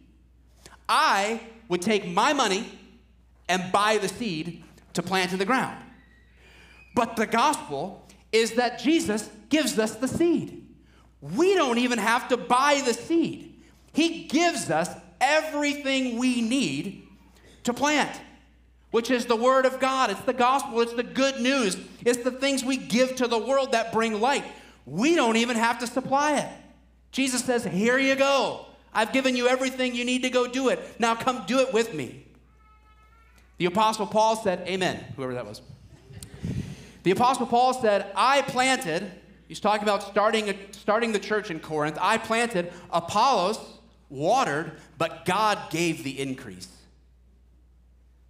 I 0.88 1.40
would 1.68 1.82
take 1.82 2.06
my 2.06 2.32
money 2.32 2.66
and 3.48 3.72
buy 3.72 3.98
the 3.98 4.08
seed 4.08 4.62
to 4.92 5.02
plant 5.02 5.32
in 5.32 5.38
the 5.38 5.44
ground. 5.44 5.82
But 6.94 7.16
the 7.16 7.26
gospel 7.26 8.06
is 8.30 8.52
that 8.52 8.78
Jesus 8.78 9.30
gives 9.48 9.78
us 9.78 9.96
the 9.96 10.08
seed. 10.08 10.63
We 11.32 11.54
don't 11.54 11.78
even 11.78 11.98
have 11.98 12.28
to 12.28 12.36
buy 12.36 12.82
the 12.84 12.92
seed, 12.92 13.54
He 13.92 14.24
gives 14.24 14.70
us 14.70 14.90
everything 15.20 16.18
we 16.18 16.42
need 16.42 17.06
to 17.62 17.72
plant, 17.72 18.20
which 18.90 19.10
is 19.10 19.24
the 19.24 19.36
Word 19.36 19.64
of 19.64 19.80
God. 19.80 20.10
It's 20.10 20.20
the 20.20 20.34
gospel, 20.34 20.80
it's 20.82 20.92
the 20.92 21.02
good 21.02 21.40
news, 21.40 21.78
it's 22.04 22.22
the 22.22 22.30
things 22.30 22.62
we 22.62 22.76
give 22.76 23.16
to 23.16 23.26
the 23.26 23.38
world 23.38 23.72
that 23.72 23.92
bring 23.92 24.20
light. 24.20 24.44
We 24.84 25.14
don't 25.14 25.36
even 25.36 25.56
have 25.56 25.78
to 25.78 25.86
supply 25.86 26.38
it. 26.38 26.48
Jesus 27.10 27.42
says, 27.42 27.64
Here 27.64 27.98
you 27.98 28.16
go. 28.16 28.66
I've 28.92 29.12
given 29.12 29.34
you 29.34 29.48
everything 29.48 29.94
you 29.94 30.04
need 30.04 30.22
to 30.22 30.30
go 30.30 30.46
do 30.46 30.68
it. 30.68 30.78
Now 31.00 31.14
come 31.14 31.44
do 31.46 31.60
it 31.60 31.72
with 31.72 31.94
me. 31.94 32.26
The 33.56 33.64
Apostle 33.66 34.06
Paul 34.06 34.36
said, 34.36 34.60
Amen, 34.68 35.02
whoever 35.16 35.34
that 35.34 35.46
was. 35.46 35.62
The 37.02 37.12
Apostle 37.12 37.46
Paul 37.46 37.72
said, 37.74 38.12
I 38.14 38.42
planted, 38.42 39.10
he's 39.48 39.60
talking 39.60 39.82
about 39.82 40.02
starting, 40.02 40.56
starting 40.72 41.12
the 41.12 41.18
church 41.18 41.50
in 41.50 41.60
Corinth. 41.60 41.98
I 42.00 42.18
planted, 42.18 42.72
Apollos 42.90 43.58
watered, 44.10 44.72
but 44.98 45.24
God 45.24 45.58
gave 45.70 46.04
the 46.04 46.18
increase. 46.20 46.68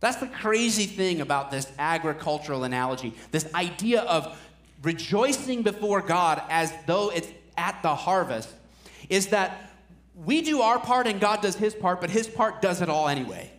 That's 0.01 0.17
the 0.17 0.27
crazy 0.27 0.87
thing 0.87 1.21
about 1.21 1.51
this 1.51 1.71
agricultural 1.79 2.65
analogy, 2.65 3.15
this 3.31 3.53
idea 3.55 4.03
of 4.03 4.39
rejoicing 4.83 5.63
before 5.63 6.03
God 6.03 6.43
as 6.51 6.73
though 6.87 7.11
it's 7.11 7.29
at 7.57 7.83
the 7.83 7.95
harvest, 7.95 8.51
is 9.09 9.29
that 9.29 9.71
we 10.15 10.43
do 10.43 10.61
our 10.61 10.79
part 10.79 11.07
and 11.07 11.21
God 11.21 11.41
does 11.41 11.57
his 11.57 11.75
part, 11.75 12.01
but 12.01 12.11
his 12.11 12.29
part 12.29 12.61
does 12.61 12.83
it 12.83 12.89
all 12.89 13.09
anyway. 13.09 13.51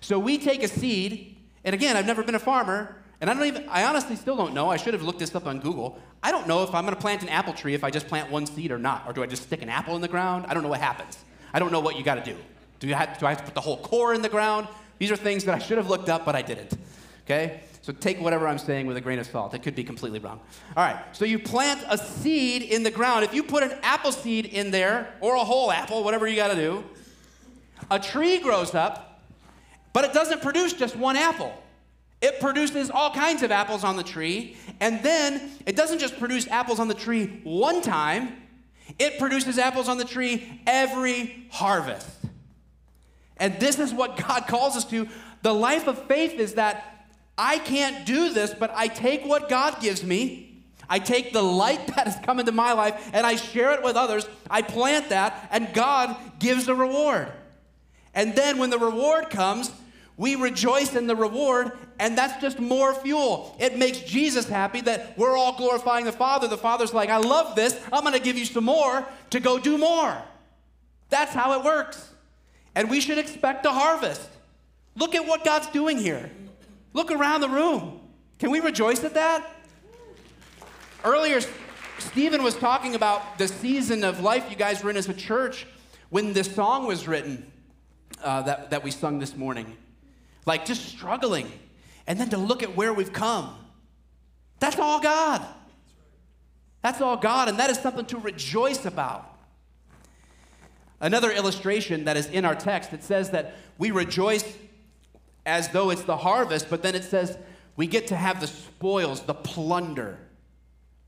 So 0.00 0.18
we 0.18 0.38
take 0.38 0.62
a 0.62 0.68
seed, 0.68 1.36
and 1.64 1.74
again, 1.74 1.96
I've 1.96 2.06
never 2.06 2.22
been 2.22 2.34
a 2.34 2.40
farmer, 2.40 2.96
and 3.20 3.28
I 3.28 3.34
don't 3.34 3.46
even, 3.46 3.68
I 3.68 3.84
honestly 3.84 4.16
still 4.16 4.36
don't 4.36 4.54
know. 4.54 4.70
I 4.70 4.76
should 4.76 4.94
have 4.94 5.02
looked 5.02 5.18
this 5.18 5.34
up 5.34 5.46
on 5.46 5.58
Google. 5.58 5.98
I 6.22 6.30
don't 6.30 6.46
know 6.46 6.62
if 6.62 6.74
I'm 6.74 6.84
going 6.84 6.94
to 6.94 7.00
plant 7.00 7.22
an 7.22 7.28
apple 7.28 7.52
tree 7.52 7.74
if 7.74 7.82
I 7.82 7.90
just 7.90 8.06
plant 8.06 8.30
one 8.30 8.46
seed 8.46 8.70
or 8.70 8.78
not. 8.78 9.04
Or 9.06 9.12
do 9.12 9.22
I 9.22 9.26
just 9.26 9.44
stick 9.44 9.62
an 9.62 9.68
apple 9.68 9.96
in 9.96 10.02
the 10.02 10.08
ground? 10.08 10.46
I 10.48 10.54
don't 10.54 10.62
know 10.62 10.68
what 10.68 10.80
happens. 10.80 11.18
I 11.52 11.58
don't 11.58 11.72
know 11.72 11.80
what 11.80 11.96
you 11.96 12.04
got 12.04 12.24
to 12.24 12.32
do. 12.32 12.38
Do, 12.80 12.88
have, 12.88 13.18
do 13.18 13.26
I 13.26 13.30
have 13.30 13.38
to 13.38 13.44
put 13.44 13.54
the 13.54 13.60
whole 13.60 13.78
core 13.78 14.14
in 14.14 14.22
the 14.22 14.28
ground? 14.28 14.68
These 14.98 15.10
are 15.10 15.16
things 15.16 15.44
that 15.44 15.54
I 15.54 15.58
should 15.58 15.78
have 15.78 15.88
looked 15.88 16.08
up, 16.08 16.24
but 16.24 16.36
I 16.36 16.42
didn't. 16.42 16.76
Okay? 17.24 17.60
So 17.82 17.92
take 17.92 18.20
whatever 18.20 18.46
I'm 18.46 18.58
saying 18.58 18.86
with 18.86 18.96
a 18.96 19.00
grain 19.00 19.18
of 19.18 19.26
salt. 19.26 19.54
It 19.54 19.62
could 19.62 19.74
be 19.74 19.82
completely 19.82 20.18
wrong. 20.18 20.40
All 20.76 20.84
right, 20.84 21.02
so 21.12 21.24
you 21.24 21.38
plant 21.38 21.82
a 21.88 21.96
seed 21.96 22.62
in 22.62 22.82
the 22.82 22.90
ground. 22.90 23.24
If 23.24 23.32
you 23.32 23.42
put 23.42 23.62
an 23.62 23.72
apple 23.82 24.12
seed 24.12 24.46
in 24.46 24.70
there, 24.70 25.14
or 25.20 25.36
a 25.36 25.40
whole 25.40 25.72
apple, 25.72 26.04
whatever 26.04 26.28
you 26.28 26.36
got 26.36 26.48
to 26.48 26.54
do, 26.54 26.84
a 27.90 27.98
tree 27.98 28.40
grows 28.40 28.74
up, 28.74 29.22
but 29.94 30.04
it 30.04 30.12
doesn't 30.12 30.42
produce 30.42 30.74
just 30.74 30.96
one 30.96 31.16
apple. 31.16 31.52
It 32.20 32.40
produces 32.40 32.90
all 32.90 33.12
kinds 33.12 33.42
of 33.42 33.52
apples 33.52 33.84
on 33.84 33.96
the 33.96 34.02
tree, 34.02 34.56
and 34.80 35.02
then 35.02 35.50
it 35.66 35.76
doesn't 35.76 36.00
just 36.00 36.18
produce 36.18 36.48
apples 36.48 36.80
on 36.80 36.88
the 36.88 36.94
tree 36.94 37.40
one 37.44 37.80
time, 37.80 38.36
it 38.98 39.18
produces 39.18 39.58
apples 39.58 39.88
on 39.88 39.98
the 39.98 40.04
tree 40.04 40.60
every 40.66 41.46
harvest. 41.50 42.08
And 43.36 43.60
this 43.60 43.78
is 43.78 43.94
what 43.94 44.16
God 44.16 44.46
calls 44.48 44.76
us 44.76 44.84
to. 44.86 45.08
The 45.42 45.54
life 45.54 45.86
of 45.86 46.06
faith 46.06 46.34
is 46.34 46.54
that 46.54 47.06
I 47.36 47.58
can't 47.58 48.04
do 48.04 48.32
this, 48.32 48.52
but 48.52 48.72
I 48.74 48.88
take 48.88 49.24
what 49.24 49.48
God 49.48 49.80
gives 49.80 50.02
me. 50.02 50.64
I 50.88 50.98
take 50.98 51.32
the 51.32 51.42
light 51.42 51.86
that 51.94 52.06
has 52.08 52.16
come 52.24 52.40
into 52.40 52.52
my 52.52 52.72
life 52.72 53.10
and 53.12 53.26
I 53.26 53.36
share 53.36 53.72
it 53.72 53.82
with 53.82 53.96
others. 53.96 54.28
I 54.50 54.62
plant 54.62 55.10
that, 55.10 55.48
and 55.52 55.72
God 55.72 56.16
gives 56.38 56.66
the 56.66 56.74
reward. 56.74 57.32
And 58.14 58.34
then 58.34 58.58
when 58.58 58.70
the 58.70 58.78
reward 58.78 59.30
comes, 59.30 59.70
we 60.18 60.34
rejoice 60.34 60.96
in 60.96 61.06
the 61.06 61.14
reward, 61.14 61.70
and 62.00 62.18
that's 62.18 62.42
just 62.42 62.58
more 62.58 62.92
fuel. 62.92 63.56
It 63.60 63.78
makes 63.78 64.00
Jesus 64.00 64.48
happy 64.48 64.80
that 64.80 65.16
we're 65.16 65.36
all 65.36 65.56
glorifying 65.56 66.04
the 66.04 66.12
Father. 66.12 66.48
The 66.48 66.58
Father's 66.58 66.92
like, 66.92 67.08
I 67.08 67.18
love 67.18 67.54
this. 67.54 67.80
I'm 67.92 68.02
going 68.02 68.14
to 68.14 68.20
give 68.20 68.36
you 68.36 68.44
some 68.44 68.64
more 68.64 69.06
to 69.30 69.40
go 69.40 69.60
do 69.60 69.78
more. 69.78 70.20
That's 71.08 71.32
how 71.32 71.58
it 71.58 71.64
works. 71.64 72.12
And 72.74 72.90
we 72.90 73.00
should 73.00 73.18
expect 73.18 73.64
a 73.64 73.70
harvest. 73.70 74.28
Look 74.96 75.14
at 75.14 75.24
what 75.24 75.44
God's 75.44 75.68
doing 75.68 75.98
here. 75.98 76.30
Look 76.94 77.12
around 77.12 77.40
the 77.40 77.48
room. 77.48 78.00
Can 78.40 78.50
we 78.50 78.58
rejoice 78.58 79.04
at 79.04 79.14
that? 79.14 79.48
Earlier, 81.04 81.40
Stephen 82.00 82.42
was 82.42 82.56
talking 82.56 82.96
about 82.96 83.38
the 83.38 83.46
season 83.46 84.02
of 84.02 84.20
life 84.20 84.50
you 84.50 84.56
guys 84.56 84.82
were 84.82 84.90
in 84.90 84.96
as 84.96 85.08
a 85.08 85.14
church 85.14 85.64
when 86.10 86.32
this 86.32 86.52
song 86.52 86.88
was 86.88 87.06
written 87.06 87.50
uh, 88.22 88.42
that, 88.42 88.70
that 88.70 88.82
we 88.82 88.90
sung 88.90 89.20
this 89.20 89.36
morning. 89.36 89.76
Like 90.48 90.64
just 90.64 90.86
struggling. 90.86 91.52
And 92.06 92.18
then 92.18 92.30
to 92.30 92.38
look 92.38 92.62
at 92.62 92.74
where 92.74 92.94
we've 92.94 93.12
come. 93.12 93.54
That's 94.60 94.78
all 94.78 94.98
God. 94.98 95.46
That's 96.82 97.02
all 97.02 97.18
God, 97.18 97.48
and 97.48 97.58
that 97.58 97.68
is 97.68 97.78
something 97.78 98.06
to 98.06 98.18
rejoice 98.18 98.86
about. 98.86 99.36
Another 101.00 101.30
illustration 101.30 102.04
that 102.04 102.16
is 102.16 102.26
in 102.28 102.46
our 102.46 102.54
text, 102.54 102.94
it 102.94 103.04
says 103.04 103.30
that 103.30 103.56
we 103.76 103.90
rejoice 103.90 104.56
as 105.44 105.68
though 105.68 105.90
it's 105.90 106.04
the 106.04 106.16
harvest, 106.16 106.70
but 106.70 106.82
then 106.82 106.94
it 106.94 107.04
says 107.04 107.36
we 107.76 107.86
get 107.86 108.06
to 108.06 108.16
have 108.16 108.40
the 108.40 108.46
spoils, 108.46 109.20
the 109.22 109.34
plunder, 109.34 110.18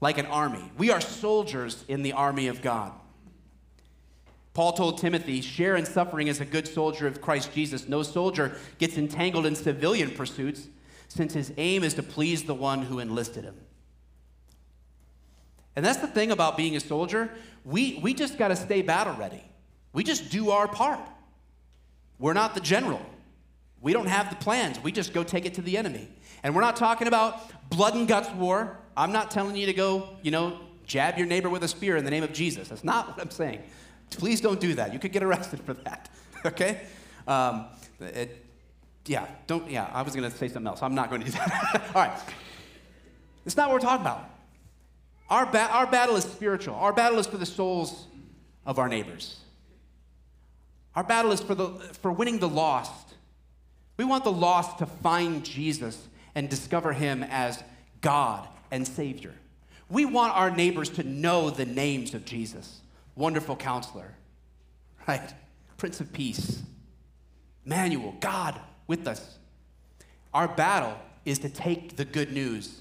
like 0.02 0.18
an 0.18 0.26
army. 0.26 0.70
We 0.76 0.90
are 0.90 1.00
soldiers 1.00 1.82
in 1.88 2.02
the 2.02 2.12
army 2.12 2.48
of 2.48 2.60
God. 2.60 2.92
Paul 4.52 4.72
told 4.72 4.98
Timothy, 4.98 5.40
share 5.40 5.76
in 5.76 5.86
suffering 5.86 6.28
as 6.28 6.40
a 6.40 6.44
good 6.44 6.66
soldier 6.66 7.06
of 7.06 7.20
Christ 7.20 7.52
Jesus. 7.54 7.88
No 7.88 8.02
soldier 8.02 8.56
gets 8.78 8.98
entangled 8.98 9.46
in 9.46 9.54
civilian 9.54 10.10
pursuits, 10.10 10.66
since 11.08 11.34
his 11.34 11.52
aim 11.56 11.84
is 11.84 11.94
to 11.94 12.02
please 12.02 12.44
the 12.44 12.54
one 12.54 12.82
who 12.82 12.98
enlisted 12.98 13.44
him. 13.44 13.56
And 15.76 15.84
that's 15.84 15.98
the 15.98 16.06
thing 16.06 16.30
about 16.30 16.56
being 16.56 16.76
a 16.76 16.80
soldier. 16.80 17.30
We, 17.64 18.00
we 18.02 18.12
just 18.12 18.38
got 18.38 18.48
to 18.48 18.56
stay 18.56 18.82
battle 18.82 19.14
ready. 19.14 19.42
We 19.92 20.04
just 20.04 20.30
do 20.30 20.50
our 20.50 20.68
part. 20.68 21.00
We're 22.18 22.32
not 22.32 22.54
the 22.54 22.60
general. 22.60 23.00
We 23.80 23.92
don't 23.92 24.08
have 24.08 24.30
the 24.30 24.36
plans. 24.36 24.78
We 24.80 24.92
just 24.92 25.12
go 25.12 25.24
take 25.24 25.46
it 25.46 25.54
to 25.54 25.62
the 25.62 25.76
enemy. 25.76 26.08
And 26.42 26.54
we're 26.54 26.60
not 26.60 26.76
talking 26.76 27.08
about 27.08 27.70
blood 27.70 27.94
and 27.94 28.06
guts 28.06 28.30
war. 28.32 28.78
I'm 28.96 29.12
not 29.12 29.30
telling 29.30 29.56
you 29.56 29.66
to 29.66 29.72
go, 29.72 30.08
you 30.22 30.30
know, 30.30 30.58
jab 30.84 31.16
your 31.16 31.26
neighbor 31.26 31.48
with 31.48 31.62
a 31.62 31.68
spear 31.68 31.96
in 31.96 32.04
the 32.04 32.10
name 32.10 32.24
of 32.24 32.32
Jesus. 32.32 32.68
That's 32.68 32.84
not 32.84 33.08
what 33.08 33.20
I'm 33.20 33.30
saying. 33.30 33.62
Please 34.10 34.40
don't 34.40 34.60
do 34.60 34.74
that. 34.74 34.92
You 34.92 34.98
could 34.98 35.12
get 35.12 35.22
arrested 35.22 35.60
for 35.60 35.74
that. 35.74 36.08
okay? 36.46 36.82
Um, 37.26 37.66
it, 38.00 38.44
yeah, 39.06 39.26
don't, 39.46 39.70
yeah, 39.70 39.90
I 39.92 40.02
was 40.02 40.14
going 40.14 40.30
to 40.30 40.36
say 40.36 40.48
something 40.48 40.66
else. 40.66 40.82
I'm 40.82 40.94
not 40.94 41.10
going 41.10 41.22
to 41.22 41.26
do 41.26 41.32
that. 41.32 41.90
All 41.94 42.02
right. 42.02 42.18
It's 43.46 43.56
not 43.56 43.68
what 43.68 43.74
we're 43.74 43.88
talking 43.88 44.04
about. 44.04 44.28
Our, 45.28 45.46
ba- 45.46 45.70
our 45.70 45.86
battle 45.86 46.16
is 46.16 46.24
spiritual. 46.24 46.74
Our 46.74 46.92
battle 46.92 47.18
is 47.18 47.26
for 47.26 47.36
the 47.36 47.46
souls 47.46 48.06
of 48.66 48.78
our 48.78 48.88
neighbors. 48.88 49.38
Our 50.94 51.04
battle 51.04 51.32
is 51.32 51.40
for, 51.40 51.54
the, 51.54 51.68
for 52.02 52.12
winning 52.12 52.40
the 52.40 52.48
lost. 52.48 53.14
We 53.96 54.04
want 54.04 54.24
the 54.24 54.32
lost 54.32 54.78
to 54.78 54.86
find 54.86 55.44
Jesus 55.44 56.08
and 56.34 56.48
discover 56.48 56.92
him 56.92 57.22
as 57.22 57.62
God 58.00 58.48
and 58.70 58.86
Savior. 58.86 59.34
We 59.88 60.04
want 60.04 60.36
our 60.36 60.50
neighbors 60.50 60.88
to 60.90 61.02
know 61.02 61.50
the 61.50 61.66
names 61.66 62.14
of 62.14 62.24
Jesus 62.24 62.79
Wonderful 63.20 63.54
Counselor, 63.56 64.14
right? 65.06 65.34
Prince 65.76 66.00
of 66.00 66.10
Peace, 66.10 66.62
Emmanuel, 67.66 68.14
God 68.18 68.58
with 68.86 69.06
us. 69.06 69.38
Our 70.32 70.48
battle 70.48 70.96
is 71.26 71.38
to 71.40 71.50
take 71.50 71.96
the 71.96 72.06
good 72.06 72.32
news 72.32 72.80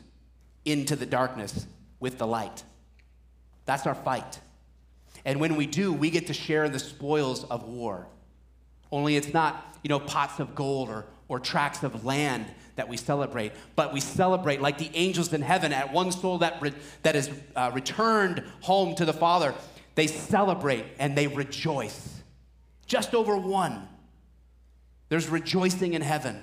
into 0.63 0.95
the 0.95 1.05
darkness 1.05 1.67
with 1.99 2.17
the 2.17 2.25
light. 2.25 2.63
That's 3.65 3.85
our 3.85 3.93
fight. 3.93 4.39
And 5.25 5.41
when 5.41 5.57
we 5.57 5.65
do, 5.65 5.91
we 5.91 6.09
get 6.09 6.27
to 6.27 6.33
share 6.33 6.63
in 6.63 6.71
the 6.71 6.79
spoils 6.79 7.43
of 7.43 7.63
war. 7.67 8.07
Only 8.93 9.17
it's 9.17 9.33
not, 9.33 9.77
you 9.83 9.89
know, 9.89 9.99
pots 9.99 10.39
of 10.39 10.55
gold 10.55 10.87
or, 10.87 11.05
or 11.27 11.41
tracts 11.41 11.83
of 11.83 12.05
land 12.05 12.45
that 12.77 12.87
we 12.87 12.95
celebrate, 12.95 13.51
but 13.75 13.91
we 13.91 13.99
celebrate 13.99 14.61
like 14.61 14.77
the 14.77 14.89
angels 14.93 15.33
in 15.33 15.41
heaven 15.41 15.73
at 15.73 15.91
one 15.91 16.13
soul 16.13 16.37
that, 16.37 16.61
re- 16.61 16.73
that 17.03 17.17
is 17.17 17.29
uh, 17.57 17.71
returned 17.73 18.41
home 18.61 18.95
to 18.95 19.03
the 19.03 19.11
Father. 19.11 19.53
They 19.99 20.07
celebrate 20.07 20.85
and 20.97 21.13
they 21.13 21.27
rejoice. 21.27 22.21
Just 22.85 23.13
over 23.13 23.35
one. 23.35 23.85
There's 25.09 25.27
rejoicing 25.27 25.93
in 25.93 26.01
heaven. 26.01 26.41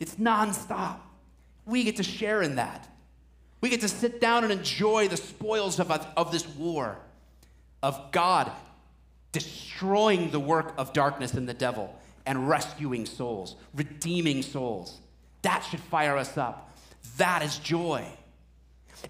It's 0.00 0.14
nonstop. 0.14 1.00
We 1.66 1.84
get 1.84 1.96
to 1.96 2.02
share 2.02 2.40
in 2.40 2.56
that. 2.56 2.88
We 3.60 3.68
get 3.68 3.82
to 3.82 3.90
sit 3.90 4.22
down 4.22 4.42
and 4.44 4.50
enjoy 4.50 5.08
the 5.08 5.18
spoils 5.18 5.78
of, 5.80 5.90
of 5.90 6.32
this 6.32 6.48
war, 6.48 6.96
of 7.82 8.10
God 8.10 8.50
destroying 9.32 10.30
the 10.30 10.40
work 10.40 10.72
of 10.78 10.94
darkness 10.94 11.34
and 11.34 11.46
the 11.46 11.52
devil 11.52 11.94
and 12.24 12.48
rescuing 12.48 13.04
souls, 13.04 13.56
redeeming 13.74 14.40
souls. 14.40 14.98
That 15.42 15.60
should 15.60 15.80
fire 15.80 16.16
us 16.16 16.38
up. 16.38 16.74
That 17.18 17.42
is 17.42 17.58
joy. 17.58 18.06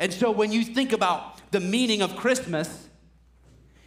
And 0.00 0.12
so 0.12 0.32
when 0.32 0.50
you 0.50 0.64
think 0.64 0.92
about 0.92 1.52
the 1.52 1.60
meaning 1.60 2.02
of 2.02 2.16
Christmas, 2.16 2.88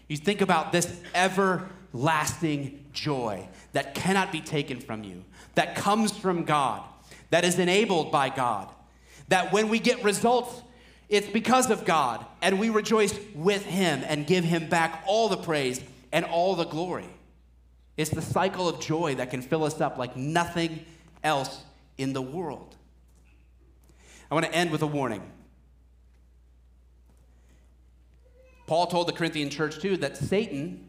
you 0.07 0.17
think 0.17 0.41
about 0.41 0.71
this 0.71 1.01
everlasting 1.13 2.85
joy 2.93 3.47
that 3.73 3.93
cannot 3.93 4.31
be 4.31 4.41
taken 4.41 4.79
from 4.79 5.03
you, 5.03 5.23
that 5.55 5.75
comes 5.75 6.15
from 6.15 6.43
God, 6.43 6.83
that 7.29 7.43
is 7.43 7.59
enabled 7.59 8.11
by 8.11 8.29
God, 8.29 8.69
that 9.27 9.51
when 9.51 9.69
we 9.69 9.79
get 9.79 10.03
results, 10.03 10.61
it's 11.09 11.27
because 11.27 11.69
of 11.69 11.85
God, 11.85 12.25
and 12.41 12.59
we 12.59 12.69
rejoice 12.69 13.17
with 13.33 13.65
Him 13.65 14.03
and 14.05 14.27
give 14.27 14.43
Him 14.43 14.69
back 14.69 15.03
all 15.05 15.29
the 15.29 15.37
praise 15.37 15.81
and 16.11 16.25
all 16.25 16.55
the 16.55 16.65
glory. 16.65 17.09
It's 17.95 18.11
the 18.11 18.21
cycle 18.21 18.69
of 18.69 18.79
joy 18.79 19.15
that 19.15 19.31
can 19.31 19.41
fill 19.41 19.63
us 19.63 19.81
up 19.81 19.97
like 19.97 20.15
nothing 20.15 20.85
else 21.23 21.63
in 21.97 22.13
the 22.13 22.21
world. 22.21 22.75
I 24.29 24.35
want 24.35 24.45
to 24.45 24.53
end 24.53 24.71
with 24.71 24.81
a 24.81 24.87
warning. 24.87 25.23
Paul 28.67 28.87
told 28.87 29.07
the 29.07 29.13
Corinthian 29.13 29.49
church 29.49 29.79
too 29.79 29.97
that 29.97 30.17
Satan 30.17 30.85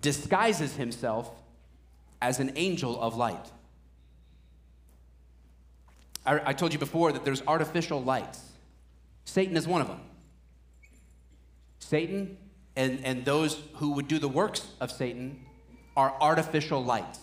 disguises 0.00 0.74
himself 0.76 1.30
as 2.20 2.40
an 2.40 2.52
angel 2.56 3.00
of 3.00 3.16
light. 3.16 3.50
I, 6.24 6.40
I 6.46 6.52
told 6.54 6.72
you 6.72 6.78
before 6.78 7.12
that 7.12 7.24
there's 7.24 7.42
artificial 7.46 8.02
lights. 8.02 8.40
Satan 9.24 9.56
is 9.56 9.68
one 9.68 9.82
of 9.82 9.88
them. 9.88 10.00
Satan 11.78 12.38
and, 12.74 13.04
and 13.04 13.24
those 13.24 13.60
who 13.74 13.92
would 13.92 14.08
do 14.08 14.18
the 14.18 14.28
works 14.28 14.66
of 14.80 14.90
Satan 14.90 15.44
are 15.96 16.14
artificial 16.20 16.82
lights. 16.82 17.20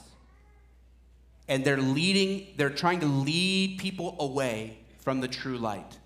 And 1.47 1.65
they're 1.65 1.77
leading, 1.77 2.53
they're 2.57 2.69
trying 2.69 2.99
to 2.99 3.07
lead 3.07 3.79
people 3.79 4.15
away 4.19 4.77
from 4.99 5.21
the 5.21 5.27
true 5.27 5.57
light. 5.57 5.97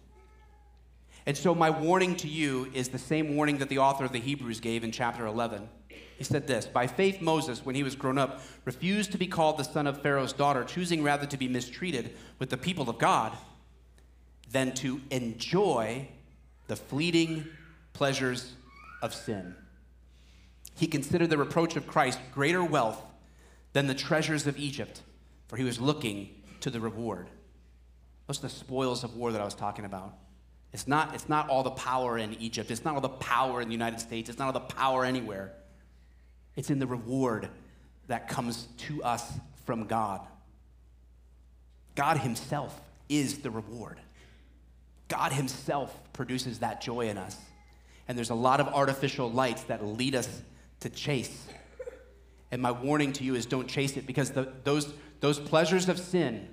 And 1.26 1.38
so, 1.38 1.56
my 1.56 1.70
warning 1.70 2.16
to 2.18 2.28
you 2.28 2.70
is 2.74 2.90
the 2.90 3.00
same 3.00 3.36
warning 3.36 3.60
that 3.60 3.70
the 3.70 3.78
author 3.78 4.04
of 4.04 4.12
the 4.12 4.20
Hebrews 4.20 4.60
gave 4.60 4.84
in 4.84 4.92
chapter 4.92 5.26
11. 5.26 5.70
He 6.18 6.24
said 6.24 6.48
this 6.48 6.66
By 6.66 6.88
faith, 6.88 7.22
Moses, 7.22 7.66
when 7.66 7.76
he 7.76 7.84
was 7.84 7.96
grown 7.96 8.18
up, 8.18 8.42
refused 8.66 9.12
to 9.14 9.18
be 9.18 9.28
called 9.28 9.58
the 9.58 9.64
son 9.64 9.88
of 9.88 10.02
Pharaoh's 10.02 10.34
daughter, 10.34 10.64
choosing 10.64 11.04
rather 11.04 11.26
to 11.26 11.38
be 11.38 11.48
mistreated 11.48 12.16
with 12.40 12.50
the 12.50 12.58
people 12.58 12.90
of 12.90 12.98
God 12.98 13.34
than 14.52 14.74
to 14.76 15.02
enjoy 15.10 16.08
the 16.68 16.76
fleeting 16.76 17.48
pleasures 17.94 18.54
of 19.02 19.14
sin. 19.14 19.56
He 20.76 20.88
considered 20.88 21.30
the 21.30 21.38
reproach 21.38 21.76
of 21.76 21.88
Christ 21.88 22.20
greater 22.34 22.64
wealth 22.64 23.02
than 23.74 23.88
the 23.88 23.96
treasures 23.96 24.48
of 24.48 24.58
Egypt, 24.58 25.02
for 25.48 25.58
he 25.58 25.64
was 25.64 25.80
looking 25.80 26.30
to 26.62 26.70
the 26.70 26.80
reward. 26.80 27.30
Those 28.28 28.40
are 28.40 28.44
the 28.44 28.50
spoils 28.50 29.04
of 29.04 29.16
war 29.16 29.32
that 29.32 29.42
I 29.42 29.46
was 29.46 29.56
talking 29.56 29.86
about. 29.86 30.16
It's 30.74 30.88
not, 30.88 31.14
it's 31.14 31.30
not 31.30 31.50
all 31.50 31.62
the 31.62 31.72
power 31.72 32.18
in 32.18 32.34
Egypt. 32.42 32.72
It's 32.72 32.84
not 32.84 32.96
all 32.96 33.02
the 33.02 33.10
power 33.10 33.62
in 33.62 33.68
the 33.68 33.74
United 33.74 34.00
States. 34.00 34.30
It's 34.30 34.40
not 34.40 34.48
all 34.48 34.54
the 34.54 34.60
power 34.60 35.06
anywhere. 35.06 35.54
It's 36.56 36.72
in 36.72 36.80
the 36.80 36.88
reward 36.88 37.48
that 38.08 38.28
comes 38.28 38.68
to 38.78 39.04
us 39.04 39.32
from 39.66 39.86
God. 39.86 40.22
God 41.96 42.18
Himself 42.18 42.80
is 43.08 43.40
the 43.40 43.52
reward. 43.52 44.00
God 45.08 45.32
Himself 45.32 45.96
produces 46.12 46.60
that 46.60 46.82
joy 46.82 47.08
in 47.08 47.20
us. 47.20 47.38
And 48.08 48.18
there's 48.18 48.32
a 48.32 48.36
lot 48.36 48.60
of 48.60 48.68
artificial 48.68 49.32
lights 49.32 49.64
that 49.64 49.86
lead 49.86 50.16
us 50.16 50.42
to 50.80 50.90
chase. 50.90 51.48
And 52.52 52.62
my 52.62 52.72
warning 52.72 53.14
to 53.14 53.24
you 53.24 53.36
is 53.36 53.46
don't 53.46 53.68
chase 53.68 53.96
it 53.96 54.08
because 54.08 54.32
the, 54.32 54.52
those, 54.64 54.92
those 55.20 55.40
pleasures 55.40 55.88
of 55.88 56.00
sin, 56.00 56.48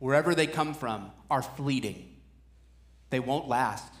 wherever 0.00 0.34
they 0.34 0.46
come 0.46 0.74
from, 0.74 1.10
are 1.30 1.42
fleeting. 1.42 2.13
They 3.14 3.20
won't 3.20 3.46
last. 3.46 3.92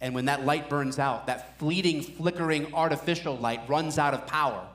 And 0.00 0.16
when 0.16 0.24
that 0.24 0.44
light 0.44 0.68
burns 0.68 0.98
out, 0.98 1.28
that 1.28 1.60
fleeting, 1.60 2.02
flickering, 2.02 2.74
artificial 2.74 3.36
light 3.36 3.60
runs 3.68 4.00
out 4.00 4.14
of 4.14 4.26
power, 4.26 4.66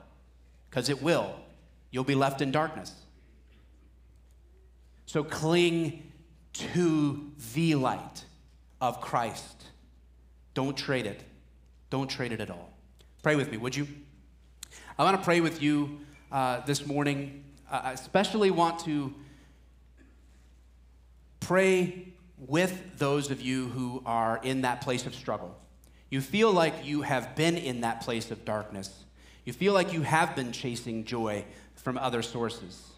because 0.69 0.87
it 0.87 1.01
will, 1.01 1.35
you'll 1.91 2.05
be 2.05 2.15
left 2.15 2.41
in 2.41 2.49
darkness. 2.49 2.93
So 5.05 5.21
cling 5.21 6.09
to 6.53 7.29
the 7.53 7.75
light 7.75 8.23
of 8.79 9.01
Christ. 9.01 9.65
Don't 10.53 10.77
trade 10.77 11.05
it. 11.05 11.21
Don't 11.89 12.09
trade 12.09 12.31
it 12.31 12.39
at 12.39 12.49
all. 12.49 12.71
Pray 13.21 13.35
with 13.35 13.51
me, 13.51 13.57
would 13.57 13.75
you? 13.75 13.85
I 14.97 15.03
want 15.03 15.17
to 15.17 15.23
pray 15.25 15.41
with 15.41 15.61
you 15.61 15.99
uh, 16.31 16.61
this 16.61 16.87
morning. 16.87 17.43
I 17.69 17.91
especially 17.91 18.49
want 18.49 18.79
to 18.85 19.13
pray 21.41 22.12
with 22.47 22.97
those 22.97 23.31
of 23.31 23.41
you 23.41 23.69
who 23.69 24.01
are 24.05 24.39
in 24.43 24.61
that 24.61 24.81
place 24.81 25.05
of 25.05 25.15
struggle. 25.15 25.57
You 26.09 26.21
feel 26.21 26.51
like 26.51 26.85
you 26.85 27.01
have 27.01 27.35
been 27.35 27.57
in 27.57 27.81
that 27.81 28.01
place 28.01 28.31
of 28.31 28.45
darkness. 28.45 29.03
You 29.45 29.53
feel 29.53 29.73
like 29.73 29.93
you 29.93 30.03
have 30.03 30.35
been 30.35 30.51
chasing 30.51 31.05
joy 31.05 31.45
from 31.75 31.97
other 31.97 32.21
sources. 32.21 32.89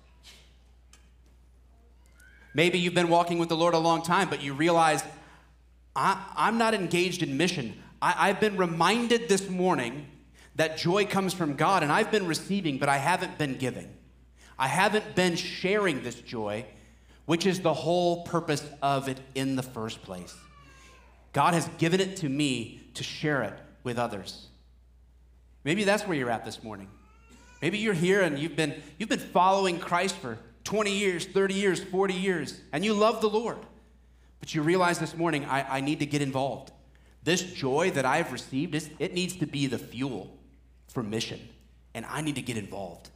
Maybe 2.53 2.79
you've 2.79 2.93
been 2.93 3.09
walking 3.09 3.37
with 3.37 3.49
the 3.49 3.57
Lord 3.57 3.73
a 3.73 3.79
long 3.79 4.01
time, 4.01 4.29
but 4.29 4.41
you 4.41 4.53
realize, 4.53 5.03
I, 5.95 6.17
am 6.37 6.57
not 6.57 6.73
engaged 6.73 7.21
in 7.21 7.37
mission. 7.37 7.73
I, 8.01 8.29
I've 8.29 8.39
been 8.39 8.57
reminded 8.57 9.27
this 9.27 9.49
morning 9.49 10.07
that 10.55 10.77
joy 10.77 11.05
comes 11.05 11.33
from 11.33 11.55
God, 11.55 11.83
and 11.83 11.91
I've 11.91 12.11
been 12.11 12.25
receiving, 12.27 12.77
but 12.77 12.87
I 12.87 12.97
haven't 12.97 13.37
been 13.37 13.57
giving. 13.57 13.93
I 14.57 14.67
haven't 14.67 15.15
been 15.15 15.35
sharing 15.35 16.03
this 16.03 16.15
joy 16.15 16.65
which 17.25 17.45
is 17.45 17.61
the 17.61 17.73
whole 17.73 18.23
purpose 18.23 18.63
of 18.81 19.09
it 19.09 19.19
in 19.33 19.55
the 19.55 19.63
first 19.63 20.01
place. 20.03 20.35
God 21.33 21.53
has 21.53 21.67
given 21.77 21.99
it 21.99 22.17
to 22.17 22.29
me 22.29 22.89
to 22.93 23.03
share 23.03 23.43
it 23.43 23.53
with 23.83 23.97
others. 23.97 24.47
Maybe 25.63 25.83
that's 25.83 26.03
where 26.03 26.17
you're 26.17 26.29
at 26.29 26.45
this 26.45 26.63
morning. 26.63 26.87
Maybe 27.61 27.77
you're 27.77 27.93
here 27.93 28.21
and 28.21 28.37
you've 28.37 28.55
been, 28.55 28.81
you've 28.97 29.09
been 29.09 29.19
following 29.19 29.79
Christ 29.79 30.15
for 30.15 30.37
20 30.65 30.91
years, 30.91 31.25
30 31.25 31.53
years, 31.53 31.83
40 31.83 32.13
years, 32.13 32.59
and 32.71 32.85
you 32.85 32.93
love 32.93 33.21
the 33.21 33.29
Lord. 33.29 33.57
But 34.39 34.53
you 34.53 34.61
realize 34.61 34.99
this 34.99 35.15
morning, 35.15 35.45
I, 35.45 35.77
I 35.77 35.81
need 35.81 35.99
to 35.99 36.05
get 36.05 36.21
involved. 36.21 36.71
This 37.23 37.41
joy 37.41 37.91
that 37.91 38.05
I've 38.05 38.31
received, 38.31 38.75
is 38.75 38.89
it 38.99 39.13
needs 39.13 39.35
to 39.37 39.47
be 39.47 39.65
the 39.65 39.79
fuel 39.79 40.37
for 40.87 41.01
mission, 41.01 41.39
and 41.95 42.05
I 42.05 42.21
need 42.21 42.35
to 42.35 42.41
get 42.41 42.57
involved. 42.57 43.09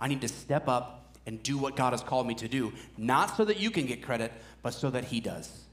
I 0.00 0.08
need 0.08 0.22
to 0.22 0.28
step 0.28 0.68
up 0.68 1.03
and 1.26 1.42
do 1.42 1.56
what 1.56 1.76
God 1.76 1.92
has 1.92 2.02
called 2.02 2.26
me 2.26 2.34
to 2.34 2.48
do, 2.48 2.72
not 2.96 3.36
so 3.36 3.44
that 3.44 3.58
you 3.58 3.70
can 3.70 3.86
get 3.86 4.02
credit, 4.02 4.32
but 4.62 4.74
so 4.74 4.90
that 4.90 5.04
He 5.04 5.20
does. 5.20 5.64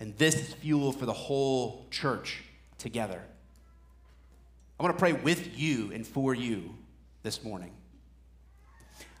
And 0.00 0.16
this 0.16 0.36
is 0.36 0.54
fuel 0.54 0.92
for 0.92 1.06
the 1.06 1.12
whole 1.12 1.86
church 1.90 2.42
together. 2.78 3.22
I 4.78 4.82
want 4.82 4.96
to 4.96 4.98
pray 4.98 5.12
with 5.12 5.58
you 5.58 5.90
and 5.92 6.06
for 6.06 6.34
you 6.34 6.74
this 7.22 7.42
morning. 7.42 7.72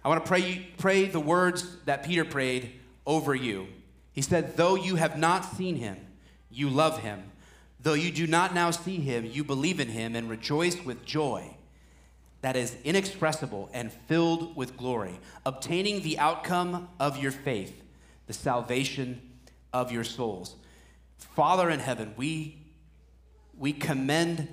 I 0.04 0.08
want 0.08 0.24
to 0.24 0.28
pray, 0.28 0.68
pray 0.78 1.06
the 1.06 1.20
words 1.20 1.66
that 1.84 2.04
Peter 2.04 2.24
prayed 2.24 2.72
over 3.04 3.34
you. 3.34 3.66
He 4.12 4.22
said, 4.22 4.56
Though 4.56 4.76
you 4.76 4.96
have 4.96 5.18
not 5.18 5.44
seen 5.56 5.76
him, 5.76 5.96
you 6.50 6.68
love 6.68 7.00
him. 7.00 7.24
Though 7.80 7.94
you 7.94 8.10
do 8.10 8.26
not 8.26 8.54
now 8.54 8.70
see 8.70 8.96
him, 8.96 9.24
you 9.24 9.44
believe 9.44 9.80
in 9.80 9.88
him 9.88 10.16
and 10.16 10.28
rejoice 10.28 10.84
with 10.84 11.04
joy 11.04 11.57
that 12.40 12.56
is 12.56 12.76
inexpressible 12.84 13.68
and 13.72 13.92
filled 13.92 14.56
with 14.56 14.76
glory, 14.76 15.18
obtaining 15.44 16.02
the 16.02 16.18
outcome 16.18 16.88
of 17.00 17.18
your 17.18 17.32
faith, 17.32 17.82
the 18.26 18.32
salvation 18.32 19.20
of 19.72 19.90
your 19.90 20.04
souls. 20.04 20.54
Father 21.16 21.68
in 21.70 21.80
heaven, 21.80 22.14
we, 22.16 22.58
we 23.56 23.72
commend 23.72 24.48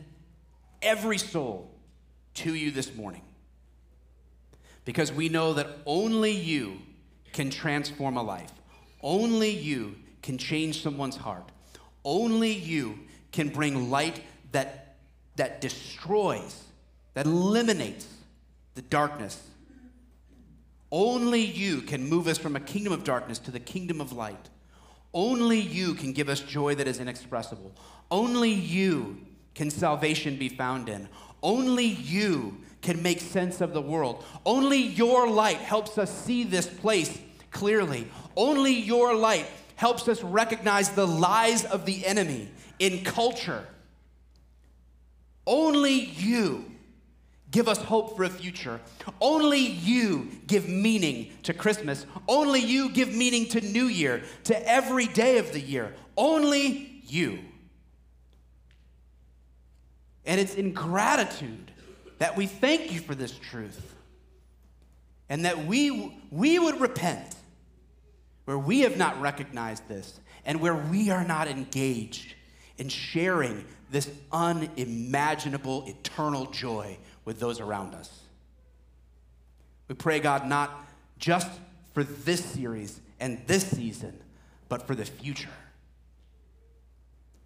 every 0.81 1.17
soul 1.17 1.71
to 2.33 2.53
you 2.53 2.71
this 2.71 2.95
morning 2.95 3.21
because 4.83 5.11
we 5.11 5.29
know 5.29 5.53
that 5.53 5.67
only 5.85 6.31
you 6.31 6.79
can 7.33 7.49
transform 7.49 8.17
a 8.17 8.23
life. 8.23 8.51
Only 9.01 9.49
you 9.49 9.95
can 10.21 10.37
change 10.37 10.81
someone's 10.81 11.17
heart. 11.17 11.51
Only 12.03 12.53
you 12.53 12.99
can 13.31 13.49
bring 13.49 13.89
light 13.89 14.21
that, 14.51 14.95
that 15.35 15.59
destroys, 15.59 16.63
that 17.15 17.25
eliminates 17.25 18.07
the 18.75 18.83
darkness. 18.83 19.41
Only 20.91 21.41
you 21.41 21.81
can 21.81 22.07
move 22.07 22.27
us 22.27 22.37
from 22.37 22.55
a 22.55 22.59
kingdom 22.59 22.93
of 22.93 23.03
darkness 23.03 23.39
to 23.39 23.51
the 23.51 23.59
kingdom 23.59 23.99
of 23.99 24.13
light. 24.13 24.49
Only 25.13 25.59
you 25.59 25.95
can 25.95 26.13
give 26.13 26.29
us 26.29 26.41
joy 26.41 26.75
that 26.75 26.87
is 26.87 26.99
inexpressible. 26.99 27.73
Only 28.11 28.51
you 28.51 29.17
can 29.55 29.71
salvation 29.71 30.37
be 30.37 30.49
found 30.49 30.89
in. 30.89 31.07
Only 31.41 31.85
you 31.85 32.57
can 32.81 33.01
make 33.01 33.21
sense 33.21 33.61
of 33.61 33.73
the 33.73 33.81
world. 33.81 34.23
Only 34.45 34.77
your 34.77 35.29
light 35.29 35.57
helps 35.57 35.97
us 35.97 36.11
see 36.11 36.43
this 36.43 36.67
place 36.67 37.17
clearly. 37.49 38.07
Only 38.35 38.73
your 38.73 39.15
light 39.15 39.47
helps 39.75 40.07
us 40.07 40.21
recognize 40.21 40.89
the 40.89 41.07
lies 41.07 41.65
of 41.65 41.85
the 41.85 42.05
enemy 42.05 42.49
in 42.79 43.03
culture. 43.03 43.65
Only 45.47 45.93
you 45.93 46.74
give 47.51 47.67
us 47.67 47.77
hope 47.77 48.15
for 48.15 48.23
a 48.23 48.29
future. 48.29 48.79
Only 49.21 49.59
you 49.59 50.29
give 50.47 50.67
meaning 50.67 51.31
to 51.43 51.53
Christmas. 51.53 52.05
Only 52.27 52.59
you 52.59 52.89
give 52.89 53.13
meaning 53.13 53.47
to 53.49 53.61
New 53.61 53.85
Year, 53.85 54.23
to 54.45 54.69
every 54.69 55.07
day 55.07 55.37
of 55.37 55.53
the 55.53 55.61
year. 55.61 55.93
Only 56.17 57.01
you. 57.07 57.39
And 60.25 60.41
it's 60.41 60.55
in 60.55 60.73
gratitude 60.73 61.71
that 62.17 62.35
we 62.35 62.47
thank 62.47 62.91
you 62.91 62.99
for 62.99 63.13
this 63.13 63.37
truth 63.37 63.95
and 65.29 65.45
that 65.45 65.65
we, 65.65 66.19
we 66.31 66.59
would 66.59 66.79
repent 66.79 67.35
where 68.45 68.57
we 68.57 68.81
have 68.81 68.97
not 68.97 69.19
recognized 69.19 69.87
this 69.87 70.19
and 70.45 70.61
where 70.61 70.75
we 70.75 71.09
are 71.09 71.23
not 71.23 71.47
engaged 71.47 72.33
in 72.77 72.89
sharing 72.89 73.65
this 73.91 74.09
unimaginable 74.31 75.85
eternal 75.87 76.45
joy 76.47 76.97
with 77.25 77.39
those 77.39 77.59
around 77.59 77.93
us. 77.95 78.21
We 79.87 79.95
pray, 79.95 80.19
God, 80.19 80.47
not 80.47 80.71
just 81.17 81.49
for 81.93 82.03
this 82.03 82.43
series 82.43 82.99
and 83.19 83.41
this 83.47 83.67
season, 83.67 84.19
but 84.69 84.87
for 84.87 84.95
the 84.95 85.05
future. 85.05 85.49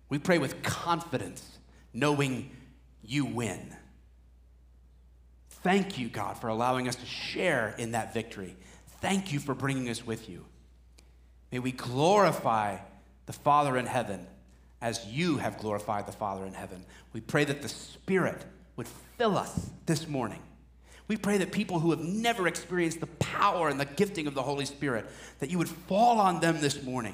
We 0.10 0.20
pray 0.20 0.38
with 0.38 0.64
confidence, 0.64 1.60
knowing 1.94 2.52
you 3.04 3.26
win. 3.26 3.76
Thank 5.50 5.98
you, 5.98 6.08
God, 6.08 6.38
for 6.38 6.48
allowing 6.48 6.88
us 6.88 6.96
to 6.96 7.06
share 7.06 7.76
in 7.78 7.92
that 7.92 8.14
victory. 8.14 8.56
Thank 9.02 9.32
you 9.32 9.40
for 9.40 9.54
bringing 9.54 9.90
us 9.90 10.06
with 10.06 10.30
you. 10.30 10.46
May 11.52 11.60
we 11.60 11.72
glorify 11.72 12.78
the 13.26 13.34
Father 13.34 13.78
in 13.78 13.86
heaven 13.86 14.26
as 14.82 15.06
you 15.06 15.38
have 15.38 15.58
glorified 15.58 16.08
the 16.08 16.12
Father 16.12 16.46
in 16.46 16.54
heaven. 16.54 16.86
We 17.12 17.22
pray 17.22 17.44
that 17.46 17.62
the 17.62 17.70
Spirit 17.70 18.46
would 18.80 18.88
fill 19.18 19.38
us 19.38 19.72
this 19.86 20.08
morning. 20.08 20.40
We 21.10 21.18
pray 21.18 21.38
that 21.40 21.52
people 21.52 21.80
who 21.80 21.92
have 21.92 22.00
never 22.00 22.48
experienced 22.48 23.02
the 23.02 23.08
power 23.08 23.68
and 23.68 23.78
the 23.78 23.84
gifting 23.84 24.26
of 24.26 24.36
the 24.36 24.42
Holy 24.42 24.64
Spirit, 24.64 25.06
that 25.40 25.50
you 25.50 25.58
would 25.58 25.68
fall 25.68 26.18
on 26.18 26.40
them 26.40 26.62
this 26.62 26.82
morning, 26.82 27.14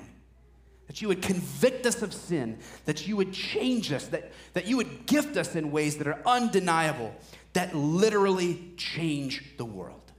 that 0.86 1.01
you 1.01 1.07
would 1.07 1.24
convict 1.24 1.88
us 1.88 2.03
of 2.03 2.13
sin, 2.13 2.59
that 2.86 3.07
you 3.07 3.18
would 3.18 3.34
change 3.34 3.91
us, 3.91 4.05
that, 4.09 4.32
that 4.53 4.68
you 4.68 4.78
would 4.78 5.07
gift 5.07 5.38
us 5.38 5.55
in 5.55 5.72
ways 5.72 5.97
that 5.97 6.05
are 6.05 6.20
undeniable, 6.24 7.16
that 7.53 7.76
literally 7.76 8.74
change 8.78 9.57
the 9.57 9.66
world. 9.66 10.11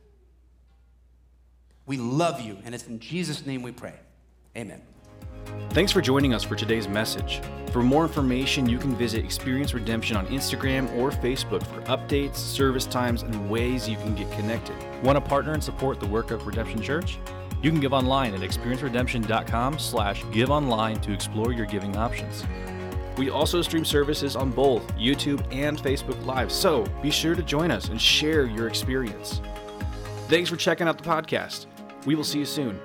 We 1.86 1.96
love 1.96 2.40
you, 2.40 2.58
and 2.64 2.74
it's 2.74 2.88
in 2.88 2.98
Jesus' 2.98 3.46
name 3.46 3.62
we 3.62 3.70
pray. 3.70 3.94
Amen. 4.56 4.82
Thanks 5.70 5.92
for 5.92 6.00
joining 6.00 6.32
us 6.32 6.42
for 6.42 6.56
today's 6.56 6.88
message. 6.88 7.42
For 7.70 7.82
more 7.82 8.04
information, 8.04 8.66
you 8.66 8.78
can 8.78 8.96
visit 8.96 9.22
Experience 9.22 9.74
Redemption 9.74 10.16
on 10.16 10.26
Instagram 10.28 10.90
or 10.96 11.10
Facebook 11.10 11.62
for 11.66 11.82
updates, 11.82 12.36
service 12.36 12.86
times, 12.86 13.22
and 13.22 13.50
ways 13.50 13.86
you 13.86 13.96
can 13.96 14.14
get 14.14 14.32
connected. 14.32 14.74
Want 15.02 15.16
to 15.16 15.20
partner 15.20 15.52
and 15.52 15.62
support 15.62 16.00
the 16.00 16.06
work 16.06 16.30
of 16.30 16.46
Redemption 16.46 16.80
Church? 16.80 17.18
You 17.62 17.70
can 17.70 17.80
give 17.80 17.92
online 17.92 18.32
at 18.32 18.40
experienceredemption.com 18.40 19.78
slash 19.78 20.22
to 20.22 21.12
explore 21.12 21.52
your 21.52 21.66
giving 21.66 21.96
options. 21.96 22.44
We 23.18 23.30
also 23.30 23.60
stream 23.62 23.84
services 23.84 24.36
on 24.36 24.50
both 24.50 24.86
YouTube 24.94 25.42
and 25.52 25.78
Facebook 25.78 26.24
Live, 26.24 26.52
so 26.52 26.84
be 27.02 27.10
sure 27.10 27.34
to 27.34 27.42
join 27.42 27.70
us 27.70 27.88
and 27.88 28.00
share 28.00 28.46
your 28.46 28.68
experience. 28.68 29.40
Thanks 30.28 30.48
for 30.48 30.56
checking 30.56 30.88
out 30.88 30.96
the 30.96 31.04
podcast. 31.04 31.66
We 32.04 32.14
will 32.14 32.24
see 32.24 32.38
you 32.38 32.44
soon. 32.44 32.78